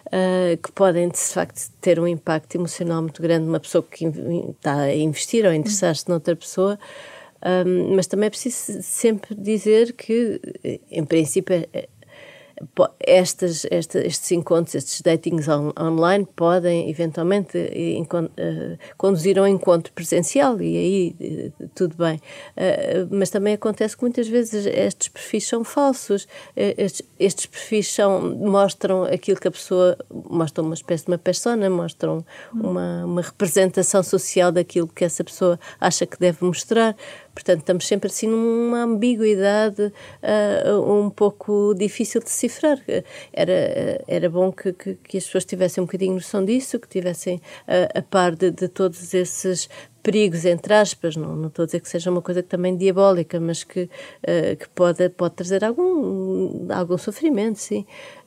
uh, 0.07 0.57
que 0.57 0.71
podem 0.71 1.09
de 1.09 1.17
facto 1.17 1.69
ter 1.81 1.99
um 1.99 2.07
impacto 2.07 2.55
emocional 2.55 3.01
muito 3.01 3.21
grande 3.21 3.45
numa 3.45 3.59
pessoa 3.59 3.83
que 3.83 4.05
está 4.05 4.75
a 4.75 4.95
investir 4.95 5.45
ou 5.45 5.51
a 5.51 5.55
interessar-se 5.55 6.07
noutra 6.07 6.35
pessoa. 6.35 6.79
Um, 7.45 7.91
ah, 7.91 7.95
mas 7.97 8.07
também 8.07 8.27
é 8.27 8.29
preciso 8.29 8.81
sempre 8.81 9.35
dizer 9.35 9.91
que, 9.91 10.39
em 10.89 11.03
princípio, 11.03 11.53
é, 11.73 11.89
estas, 12.99 13.65
esta, 13.69 13.99
estes 14.05 14.31
encontros, 14.31 14.75
estes 14.75 15.01
datings 15.01 15.47
on, 15.47 15.73
online 15.79 16.27
podem 16.35 16.89
eventualmente 16.89 17.57
uh, 17.57 18.77
conduzir 18.97 19.37
a 19.39 19.43
um 19.43 19.47
encontro 19.47 19.91
presencial 19.93 20.61
e 20.61 20.77
aí 20.77 21.51
uh, 21.59 21.69
tudo 21.75 21.95
bem. 21.95 22.15
Uh, 22.15 23.07
mas 23.11 23.29
também 23.29 23.53
acontece 23.53 23.95
que 23.95 24.03
muitas 24.03 24.27
vezes 24.27 24.65
estes 24.65 25.07
perfis 25.07 25.47
são 25.47 25.63
falsos, 25.63 26.27
estes, 26.55 27.01
estes, 27.19 27.45
perfis 27.45 27.91
são, 27.93 28.35
mostram 28.35 29.03
aquilo 29.03 29.39
que 29.39 29.47
a 29.47 29.51
pessoa, 29.51 29.97
mostram 30.29 30.65
uma 30.65 30.73
espécie 30.73 31.05
de 31.05 31.11
uma 31.11 31.17
persona, 31.17 31.69
mostram 31.69 32.25
uma, 32.53 33.05
uma 33.05 33.21
representação 33.21 34.03
social 34.03 34.51
daquilo 34.51 34.87
que 34.87 35.03
essa 35.03 35.23
pessoa 35.23 35.59
acha 35.79 36.05
que 36.05 36.19
deve 36.19 36.43
mostrar. 36.45 36.95
Portanto, 37.33 37.59
estamos 37.59 37.87
sempre 37.87 38.07
assim 38.09 38.27
numa 38.27 38.83
ambiguidade 38.83 39.91
uh, 40.21 40.91
um 40.91 41.09
pouco 41.09 41.73
difícil 41.73 42.19
de 42.21 42.25
decifrar. 42.25 42.79
Era, 43.31 44.03
era 44.07 44.29
bom 44.29 44.51
que, 44.51 44.71
que, 44.73 44.95
que, 44.95 45.17
as 45.17 45.25
pessoas 45.25 45.43
tivessem 45.45 45.81
um 45.81 45.85
bocadinho 45.85 46.13
noção 46.13 46.45
disso, 46.45 46.79
que 46.79 46.87
tivessem 46.87 47.37
uh, 47.37 47.97
a 47.97 48.01
par 48.01 48.35
de, 48.35 48.51
de 48.51 48.67
todos 48.67 49.13
esses 49.13 49.67
perigos, 50.03 50.43
entre 50.43 50.73
aspas, 50.73 51.15
não, 51.15 51.33
não 51.33 51.47
estou 51.47 51.63
a 51.63 51.65
dizer 51.65 51.79
que 51.79 51.87
seja 51.87 52.11
uma 52.11 52.21
coisa 52.21 52.43
também 52.43 52.75
diabólica, 52.75 53.39
mas 53.39 53.63
que, 53.63 53.83
uh, 53.83 54.57
que 54.59 54.67
pode, 54.75 55.09
pode 55.09 55.33
trazer 55.35 55.63
algum, 55.63 56.67
algum 56.71 56.97
sofrimento, 56.97 57.57
sim. 57.57 57.85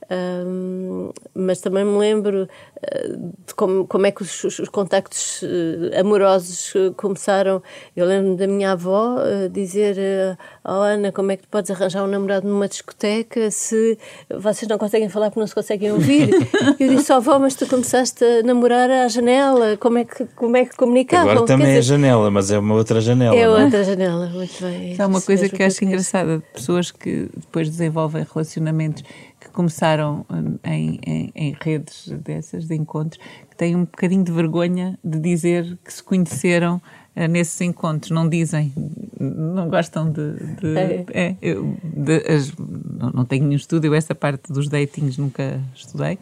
Um, 0.08 1.10
mas 1.34 1.60
também 1.60 1.84
me 1.84 1.98
lembro 1.98 2.44
uh, 2.44 3.32
de 3.46 3.54
como, 3.54 3.86
como 3.86 4.06
é 4.06 4.12
que 4.12 4.22
os, 4.22 4.44
os 4.44 4.68
contactos 4.68 5.42
uh, 5.42 5.98
amorosos 5.98 6.72
uh, 6.74 6.94
começaram. 6.96 7.60
Eu 7.96 8.06
lembro 8.06 8.36
da 8.36 8.46
minha 8.46 8.72
avó 8.72 9.16
dizer: 9.50 9.96
Oh 10.64 10.70
Ana, 10.70 11.10
como 11.10 11.32
é 11.32 11.36
que 11.36 11.42
tu 11.42 11.48
podes 11.48 11.70
arranjar 11.70 12.04
um 12.04 12.06
namorado 12.06 12.46
numa 12.46 12.68
discoteca 12.68 13.50
se 13.50 13.98
vocês 14.38 14.68
não 14.68 14.78
conseguem 14.78 15.08
falar 15.08 15.30
porque 15.30 15.40
não 15.40 15.46
se 15.46 15.54
conseguem 15.54 15.90
ouvir? 15.90 16.30
eu 16.78 16.88
disse: 16.88 17.12
Oh 17.12 17.16
avó, 17.16 17.38
mas 17.38 17.54
tu 17.54 17.66
começaste 17.66 18.24
a 18.24 18.42
namorar 18.44 18.88
à 18.88 19.08
janela, 19.08 19.76
como 19.76 19.98
é 19.98 20.04
que, 20.04 20.24
como 20.36 20.56
é 20.56 20.64
que 20.64 20.76
comunicavam? 20.76 21.32
Agora 21.32 21.46
também 21.46 21.76
é 21.76 21.82
janela, 21.82 22.30
mas 22.30 22.50
é 22.52 22.58
uma 22.58 22.74
outra 22.74 23.00
janela. 23.00 23.34
É, 23.34 23.40
é? 23.40 23.48
outra 23.48 23.82
janela, 23.82 24.26
muito 24.26 24.62
bem. 24.62 24.94
É 24.96 25.06
uma 25.06 25.20
coisa 25.20 25.48
que 25.48 25.60
eu 25.60 25.66
acho 25.66 25.84
engraçada: 25.84 26.40
pessoas 26.54 26.92
que 26.92 27.28
depois 27.34 27.68
desenvolvem 27.68 28.24
relacionamentos 28.32 29.02
começaram 29.50 30.24
hum, 30.30 30.58
em, 30.64 30.98
em, 31.06 31.32
em, 31.34 31.56
redes 31.60 32.08
dessas, 32.24 32.66
de 32.66 32.74
encontros, 32.74 33.22
que 33.50 33.56
têm 33.56 33.76
um 33.76 33.84
bocadinho 33.84 34.24
de 34.24 34.32
vergonha 34.32 34.98
de 35.02 35.18
dizer 35.18 35.78
que 35.84 35.92
se 35.92 36.02
conheceram 36.02 36.80
uh, 37.16 37.28
nesses 37.28 37.60
encontros. 37.60 38.10
Não 38.10 38.28
dizem, 38.28 38.72
não 39.18 39.68
gostam 39.68 40.10
de. 40.10 40.34
de, 40.60 40.78
é. 40.78 41.04
É, 41.12 41.36
eu, 41.42 41.76
de 41.82 42.16
as, 42.32 42.52
não, 42.56 43.10
não 43.10 43.24
tenho 43.24 43.44
nenhum 43.44 43.56
estudo, 43.56 43.84
eu 43.84 43.94
essa 43.94 44.14
parte 44.14 44.52
dos 44.52 44.68
datings 44.68 45.18
nunca 45.18 45.60
estudei, 45.74 46.18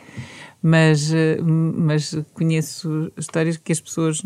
mas, 0.63 1.11
uh, 1.11 1.45
mas 1.45 2.17
conheço 2.33 3.13
histórias 3.17 3.57
que 3.57 3.73
as 3.73 3.81
pessoas 3.81 4.23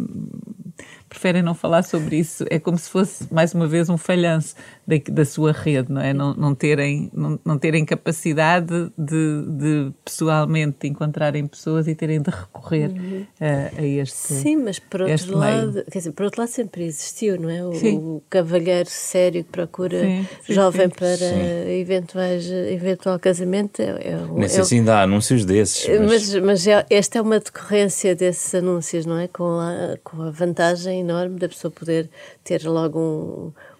preferem 1.08 1.42
não 1.42 1.54
falar 1.54 1.82
sobre 1.82 2.16
isso. 2.16 2.44
É 2.50 2.58
como 2.58 2.78
se 2.78 2.88
fosse, 2.90 3.26
mais 3.32 3.54
uma 3.54 3.66
vez, 3.66 3.88
um 3.88 3.96
falhanço 3.96 4.54
da, 4.86 4.96
da 5.10 5.24
sua 5.24 5.52
rede, 5.52 5.92
não 5.92 6.00
é? 6.00 6.12
Não, 6.12 6.34
não, 6.34 6.54
terem, 6.54 7.10
não, 7.12 7.38
não 7.44 7.58
terem 7.58 7.84
capacidade 7.84 8.90
de, 8.96 9.42
de 9.46 9.92
pessoalmente 10.04 10.86
encontrarem 10.86 11.46
pessoas 11.46 11.88
e 11.88 11.94
terem 11.94 12.20
de 12.20 12.30
recorrer 12.30 12.90
uhum. 12.90 13.26
a, 13.40 13.80
a, 13.80 13.84
este 13.84 14.16
Sim, 14.16 14.56
mas 14.56 14.78
por 14.78 15.02
outro 15.02 15.36
lado, 15.36 15.72
meio. 15.72 15.84
quer 15.86 15.98
dizer, 15.98 16.12
por 16.12 16.24
outro 16.24 16.40
lado 16.40 16.50
sempre 16.50 16.84
existiu, 16.84 17.40
não 17.40 17.50
é? 17.50 17.64
O, 17.64 18.16
o 18.16 18.22
cavalheiro 18.28 18.88
sério 18.88 19.44
que 19.44 19.50
procura 19.50 20.00
sim, 20.00 20.26
sim, 20.42 20.52
jovem 20.54 20.88
sim. 20.88 20.94
para 20.94 21.70
eventuais, 21.72 22.50
eventual 22.50 23.18
casamento. 23.18 23.80
É, 23.80 23.88
é, 23.88 24.16
Nem 24.32 24.48
sei 24.48 24.60
é, 24.60 24.64
se 24.64 24.74
ainda 24.74 24.96
há 24.96 25.02
anúncios 25.02 25.44
desses. 25.44 25.86
Mas, 26.00 26.34
mas, 26.34 26.34
mas 26.42 26.66
é, 26.66 26.86
esta 26.90 27.18
é 27.18 27.22
uma 27.22 27.38
decorrência 27.38 28.14
desses 28.14 28.54
anúncios, 28.54 29.06
não 29.06 29.18
é? 29.18 29.28
Com 29.28 29.58
a, 29.60 29.96
com 30.02 30.22
a 30.22 30.30
vantagem 30.30 30.97
enorme 30.98 31.38
da 31.38 31.48
pessoa 31.48 31.70
poder 31.70 32.10
ter 32.44 32.64
logo 32.64 32.98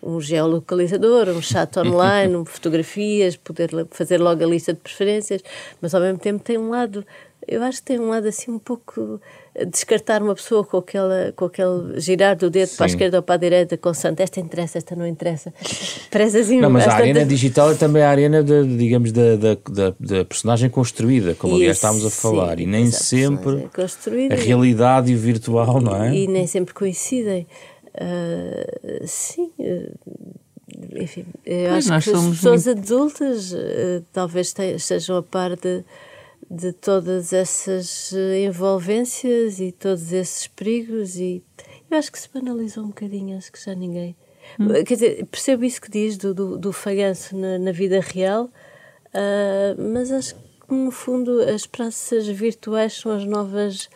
um, 0.03 0.17
um 0.17 0.21
geolocalizador, 0.21 1.29
um 1.29 1.43
chat 1.43 1.79
online, 1.79 2.37
um, 2.37 2.45
fotografias, 2.45 3.37
poder 3.37 3.71
fazer 3.91 4.21
logo 4.21 4.43
a 4.43 4.47
lista 4.47 4.73
de 4.73 4.81
preferências, 4.81 5.43
mas 5.81 5.95
ao 5.95 6.01
mesmo 6.01 6.19
tempo 6.19 6.43
tem 6.43 6.59
um 6.59 6.71
lado 6.71 7.05
eu 7.49 7.63
acho 7.63 7.79
que 7.79 7.87
tem 7.87 7.99
um 7.99 8.11
lado 8.11 8.29
assim 8.29 8.51
um 8.51 8.59
pouco 8.59 9.19
descartar 9.67 10.23
uma 10.23 10.35
pessoa 10.35 10.65
com, 10.65 10.79
aquela, 10.79 11.33
com 11.35 11.47
aquele 11.47 12.01
girar 12.01 12.37
do 12.37 12.51
dedo 12.51 12.69
Sim. 12.69 12.77
para 12.77 12.87
a 12.87 12.89
esquerda 12.89 13.17
ou 13.19 13.23
para 13.23 13.35
a 13.35 13.39
direita, 13.39 13.77
constante, 13.77 14.23
esta 14.23 14.41
interessa, 14.41 14.79
esta 14.79 14.95
não 14.95 15.07
interessa. 15.07 15.53
Parece 16.11 16.39
assim, 16.39 16.61
não, 16.61 16.71
mas 16.71 16.87
a 16.87 16.95
arena 16.95 17.25
digital 17.25 17.73
é 17.73 17.75
também 17.75 18.03
a 18.03 18.11
arena, 18.11 18.43
de, 18.43 18.77
digamos, 18.77 19.13
da, 19.13 19.37
da, 19.37 19.57
da, 19.99 20.25
personagem 20.25 20.71
construída, 20.71 21.35
como 21.35 21.55
Isso, 21.55 21.63
aliás 21.63 21.77
estávamos 21.77 22.07
a 22.07 22.11
falar, 22.11 22.57
sim, 22.57 22.63
e 22.63 22.67
nem 22.67 22.91
sempre 22.91 23.69
a 24.31 24.35
realidade 24.35 25.13
e 25.13 25.15
o 25.15 25.19
virtual, 25.19 25.81
não 25.81 25.97
é? 25.97 26.15
E, 26.15 26.25
e 26.25 26.27
nem 26.27 26.47
sempre 26.47 26.75
coincidem. 26.75 27.47
Uh, 27.95 29.07
sim. 29.07 29.51
Uh, 29.59 29.93
enfim, 30.95 31.25
eu 31.45 31.75
acho 31.75 31.89
que 31.89 31.95
as 31.95 32.05
pessoas 32.05 32.67
muito... 32.67 32.79
adultas 32.79 33.53
uh, 33.53 34.05
talvez 34.13 34.55
estejam 34.77 35.17
a 35.17 35.23
par 35.23 35.57
de 35.57 35.83
de 36.51 36.73
todas 36.73 37.33
essas 37.33 38.13
eh, 38.13 38.45
envolvências 38.45 39.61
e 39.61 39.71
todos 39.71 40.13
esses 40.13 40.47
perigos 40.47 41.17
e 41.17 41.43
eu 41.91 41.99
acho 41.99 42.13
que 42.13 42.19
se 42.19 42.29
banalizou 42.33 42.85
um 42.85 42.89
bocadinho, 42.89 43.37
acho 43.37 43.51
que 43.51 43.63
já 43.63 43.75
ninguém... 43.75 44.15
Hum. 44.59 44.69
Quer 44.85 44.95
dizer, 44.95 45.27
percebo 45.27 45.65
isso 45.65 45.81
que 45.81 45.91
diz 45.91 46.17
do, 46.17 46.35
do, 46.35 46.59
do 46.59 46.73
falhanço 46.73 47.37
na, 47.37 47.59
na, 47.59 47.73
vida 47.73 48.01
real, 48.01 48.45
uh, 48.45 49.93
mas 49.93 50.11
acho 50.11 50.35
que 50.35 50.75
no 50.75 50.91
fundo 50.91 51.43
as 51.43 51.67
praças 51.67 52.27
virtuais 52.27 52.95
são 52.95 53.13
as 53.13 53.25
novas... 53.25 53.89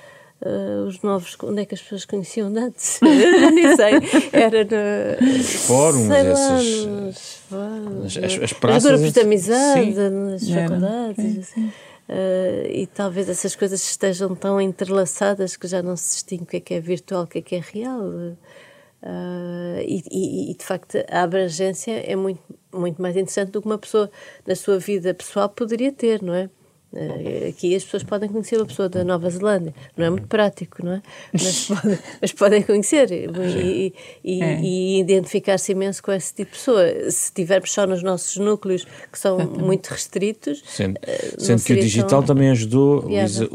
Uh, 0.45 0.89
os 0.89 1.01
novos, 1.03 1.37
onde 1.45 1.63
é 1.63 1.65
que 1.65 1.73
as 1.73 1.81
pessoas 1.81 2.05
conheciam 2.05 2.49
antes? 2.49 2.99
Nem 3.55 3.77
sei. 3.77 3.93
Era 4.33 4.65
no, 4.65 5.39
os 5.41 5.55
fóruns, 5.67 6.09
sei 6.09 6.17
essas. 6.17 6.85
Lá, 6.85 6.91
nos 7.01 7.35
fóruns, 7.49 8.17
as, 8.17 8.43
as, 8.43 8.53
praças. 8.53 8.85
Os 8.85 8.91
grupos 8.91 9.13
de 9.13 9.21
amizade, 9.21 9.95
sim. 9.95 10.11
nas 10.11 10.51
faculdades. 10.51 11.39
Assim. 11.39 11.73
Uh, 12.13 12.69
e 12.71 12.87
talvez 12.87 13.27
essas 13.27 13.57
coisas 13.57 13.83
estejam 13.83 14.35
tão 14.35 14.61
entrelaçadas 14.61 15.57
que 15.57 15.67
já 15.67 15.83
não 15.83 15.97
se 15.97 16.13
distingue 16.13 16.43
o 16.43 16.47
que 16.61 16.75
é 16.75 16.77
é 16.77 16.81
virtual, 16.81 17.23
o 17.23 17.27
que 17.27 17.39
é 17.39 17.43
que 17.43 17.55
é 17.55 17.61
real. 17.61 18.03
Uh, 18.03 19.81
e, 19.81 20.03
e, 20.11 20.51
e, 20.51 20.55
de 20.55 20.63
facto 20.63 20.99
a 21.11 21.23
abrangência 21.23 21.93
é 21.93 22.15
muito, 22.15 22.43
muito 22.71 23.01
mais 23.01 23.17
interessante 23.17 23.53
do 23.53 23.63
que 23.63 23.67
uma 23.67 23.79
pessoa 23.79 24.11
na 24.47 24.55
sua 24.55 24.79
vida 24.79 25.15
pessoal 25.15 25.49
poderia 25.49 25.91
ter, 25.91 26.23
não 26.23 26.35
é? 26.35 26.51
Uh, 26.93 27.49
aqui 27.49 27.75
as 27.75 27.83
pessoas 27.85 28.03
podem 28.03 28.29
conhecer 28.29 28.57
uma 28.57 28.67
pessoa 28.67 28.87
da 28.87 29.03
Nova 29.03 29.31
Zelândia, 29.31 29.75
não 29.97 30.05
é 30.05 30.11
muito 30.11 30.27
prático, 30.27 30.85
não 30.85 30.93
é? 30.93 31.03
Mas, 31.33 31.65
podem, 31.69 31.99
mas 32.21 32.33
podem 32.33 32.63
conhecer 32.63 33.11
e, 33.11 33.95
e, 34.23 34.43
é. 34.43 34.61
e 34.61 35.01
identificar-se 35.01 35.73
imenso 35.73 36.03
com 36.03 36.13
esse 36.13 36.35
tipo 36.35 36.53
de 36.53 36.59
pessoa. 36.59 36.87
Se 37.11 37.25
estivermos 37.25 37.73
só 37.73 37.87
nos 37.87 38.03
nossos 38.03 38.37
núcleos, 38.37 38.85
que 39.11 39.19
são 39.19 39.37
Exatamente. 39.41 39.65
muito 39.65 39.87
restritos. 39.89 40.63
Sendo, 40.67 40.97
uh, 40.97 41.41
sendo 41.41 41.63
que 41.63 41.73
o 41.73 41.81
digital 41.81 42.23
tão... 42.23 42.35
também 42.35 42.51
ajudou, 42.51 43.09
Lisa, 43.09 43.49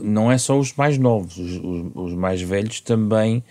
não 0.00 0.30
é 0.30 0.36
só 0.36 0.58
os 0.58 0.74
mais 0.74 0.98
novos, 0.98 1.38
os, 1.38 1.56
os, 1.56 1.86
os 1.94 2.14
mais 2.14 2.42
velhos 2.42 2.80
também 2.80 3.44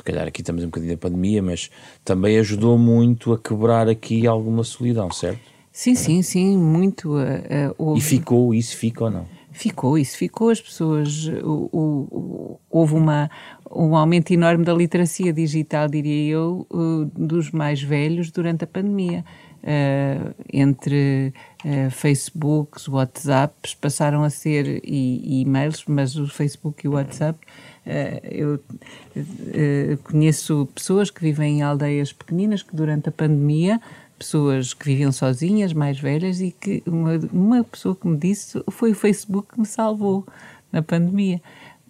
se 0.00 0.02
calhar 0.02 0.26
aqui 0.26 0.40
estamos 0.40 0.64
um 0.64 0.68
bocadinho 0.68 0.94
da 0.94 0.98
pandemia, 0.98 1.42
mas 1.42 1.70
também 2.02 2.38
ajudou 2.38 2.78
muito 2.78 3.34
a 3.34 3.38
quebrar 3.38 3.86
aqui 3.86 4.26
alguma 4.26 4.64
solidão, 4.64 5.10
certo? 5.10 5.49
Sim, 5.72 5.94
sim, 5.94 6.22
sim, 6.22 6.56
muito. 6.56 7.16
Uh, 7.16 7.74
houve... 7.78 8.00
E 8.00 8.02
ficou, 8.02 8.54
isso 8.54 8.76
fica 8.76 9.04
ou 9.04 9.10
não? 9.10 9.26
Ficou, 9.52 9.98
isso 9.98 10.16
ficou. 10.16 10.50
As 10.50 10.60
pessoas. 10.60 11.26
O, 11.42 11.68
o, 11.72 12.60
houve 12.70 12.94
uma, 12.94 13.30
um 13.70 13.96
aumento 13.96 14.32
enorme 14.32 14.64
da 14.64 14.72
literacia 14.72 15.32
digital, 15.32 15.88
diria 15.88 16.32
eu, 16.32 16.66
uh, 16.70 17.04
dos 17.16 17.50
mais 17.50 17.82
velhos 17.82 18.30
durante 18.30 18.64
a 18.64 18.66
pandemia. 18.66 19.24
Uh, 19.62 20.34
entre 20.50 21.34
uh, 21.66 21.90
Facebooks, 21.90 22.88
WhatsApps, 22.88 23.74
passaram 23.74 24.24
a 24.24 24.30
ser 24.30 24.80
e, 24.82 25.20
e 25.22 25.40
e-mails, 25.42 25.84
mas 25.86 26.16
o 26.16 26.26
Facebook 26.26 26.86
e 26.86 26.88
o 26.88 26.92
WhatsApp. 26.92 27.38
Uh, 27.86 28.26
eu 28.30 29.98
conheço 30.04 30.66
pessoas 30.74 31.10
que 31.10 31.20
vivem 31.20 31.58
em 31.58 31.62
aldeias 31.62 32.12
pequeninas 32.12 32.62
que 32.62 32.74
durante 32.74 33.10
a 33.10 33.12
pandemia 33.12 33.80
pessoas 34.20 34.74
que 34.74 34.84
viviam 34.84 35.10
sozinhas, 35.10 35.72
mais 35.72 35.98
velhas, 35.98 36.42
e 36.42 36.52
que 36.52 36.82
uma, 36.86 37.16
uma 37.32 37.64
pessoa 37.64 37.96
que 37.96 38.06
me 38.06 38.18
disse 38.18 38.62
foi 38.70 38.92
o 38.92 38.94
Facebook 38.94 39.54
que 39.54 39.60
me 39.60 39.66
salvou 39.66 40.26
na 40.70 40.82
pandemia, 40.82 41.40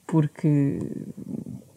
porque 0.07 0.79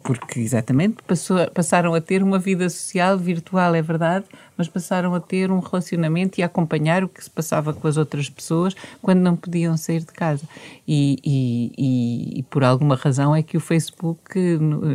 porque 0.04 0.38
exatamente 0.38 1.02
passou, 1.06 1.50
passaram 1.50 1.94
a 1.94 2.00
ter 2.00 2.22
uma 2.22 2.38
vida 2.38 2.68
social 2.68 3.16
virtual, 3.18 3.74
é 3.74 3.80
verdade, 3.80 4.26
mas 4.56 4.68
passaram 4.68 5.14
a 5.14 5.20
ter 5.20 5.50
um 5.50 5.58
relacionamento 5.58 6.40
e 6.40 6.42
a 6.42 6.46
acompanhar 6.46 7.04
o 7.04 7.08
que 7.08 7.22
se 7.22 7.30
passava 7.30 7.72
com 7.72 7.86
as 7.86 7.96
outras 7.96 8.28
pessoas 8.28 8.74
quando 9.02 9.20
não 9.20 9.36
podiam 9.36 9.76
sair 9.76 10.00
de 10.00 10.12
casa. 10.12 10.42
E, 10.86 11.18
e, 11.24 11.72
e, 11.78 12.38
e 12.40 12.42
por 12.44 12.62
alguma 12.62 12.94
razão 12.94 13.34
é 13.34 13.42
que 13.42 13.56
o 13.56 13.60
Facebook, 13.60 14.38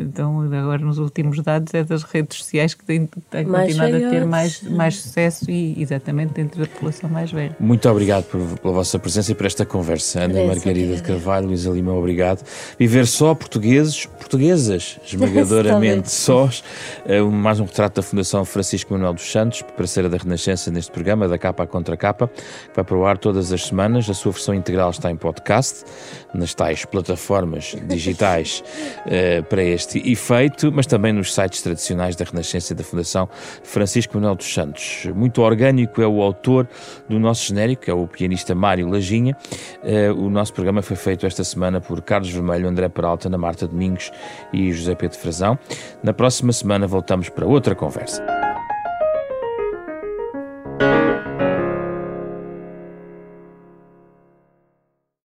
então, 0.01 0.41
agora 0.41 0.79
nos 0.79 0.99
últimos 0.99 1.41
dados, 1.41 1.73
é 1.73 1.83
das 1.83 2.03
redes 2.03 2.37
sociais 2.37 2.73
que 2.73 2.85
tem, 2.85 3.07
tem 3.29 3.45
continuado 3.45 3.95
a 3.95 4.09
ter 4.09 4.25
mais, 4.25 4.61
mais 4.61 4.95
sucesso 4.97 5.49
e 5.49 5.81
exatamente 5.81 6.33
dentro 6.33 6.59
da 6.59 6.67
população 6.67 7.09
mais 7.09 7.31
velha. 7.31 7.55
Muito 7.59 7.89
obrigado 7.89 8.25
por, 8.25 8.39
pela 8.59 8.73
vossa 8.73 8.99
presença 8.99 9.31
e 9.31 9.35
por 9.35 9.45
esta 9.45 9.65
conversa. 9.65 10.21
Ana 10.21 10.45
Margarida 10.45 10.95
de 10.95 11.01
Carvalho, 11.01 11.47
Luísa 11.47 11.69
Lima, 11.71 11.93
obrigado. 11.93 12.45
Viver 12.77 13.07
só 13.07 13.33
portugueses, 13.33 14.05
portuguesas 14.05 14.99
esmagadoramente 15.05 16.11
sós. 16.11 16.63
É 17.05 17.19
mais 17.21 17.59
um 17.59 17.65
retrato 17.65 17.95
da 17.95 18.01
Fundação 18.01 18.45
Francisco 18.45 18.93
Manuel 18.93 19.13
dos 19.13 19.31
Santos, 19.31 19.48
parceira 19.75 20.07
da 20.07 20.17
Renascença 20.17 20.71
neste 20.71 20.91
programa, 20.91 21.27
da 21.27 21.37
capa 21.37 21.63
à 21.63 21.67
contra 21.67 21.97
capa, 21.97 22.27
que 22.27 22.75
vai 22.75 22.83
para 22.83 22.97
o 22.97 23.05
ar 23.05 23.17
todas 23.17 23.51
as 23.51 23.65
semanas. 23.65 24.09
A 24.09 24.13
sua 24.13 24.31
versão 24.31 24.53
integral 24.53 24.89
está 24.89 25.09
em 25.11 25.15
podcast, 25.15 25.83
nas 26.33 26.53
tais 26.53 26.85
plataformas 26.85 27.75
digitais 27.87 28.63
uh, 29.05 29.43
para 29.49 29.63
este 29.63 29.99
efeito, 30.11 30.71
mas 30.71 30.85
também 30.85 31.13
nos 31.13 31.33
sites 31.33 31.61
tradicionais 31.61 32.15
da 32.15 32.25
Renascença 32.25 32.73
e 32.73 32.75
da 32.75 32.83
Fundação 32.83 33.29
Francisco 33.63 34.15
Manuel 34.15 34.35
dos 34.35 34.53
Santos. 34.53 35.07
Muito 35.15 35.41
orgânico 35.41 36.01
é 36.01 36.07
o 36.07 36.21
autor 36.21 36.67
do 37.07 37.19
nosso 37.19 37.45
genérico, 37.45 37.83
que 37.83 37.91
é 37.91 37.93
o 37.93 38.07
pianista 38.07 38.53
Mário 38.53 38.89
Lajinha. 38.89 39.35
Uh, 39.83 40.19
o 40.19 40.29
nosso 40.29 40.53
programa 40.53 40.81
foi 40.81 40.95
feito 40.95 41.25
esta 41.25 41.43
semana 41.43 41.81
por 41.81 42.01
Carlos 42.01 42.29
Vermelho, 42.29 42.67
André 42.67 42.89
Peralta, 42.89 43.27
Ana 43.27 43.37
Marta 43.37 43.67
Domingos 43.67 44.11
e 44.53 44.71
José 44.71 44.95
Pedro 44.95 45.17
Frazão. 45.17 45.57
Na 46.03 46.13
próxima 46.13 46.51
semana 46.53 46.87
voltamos 46.87 47.29
para 47.29 47.45
outra 47.45 47.75
conversa. 47.75 48.38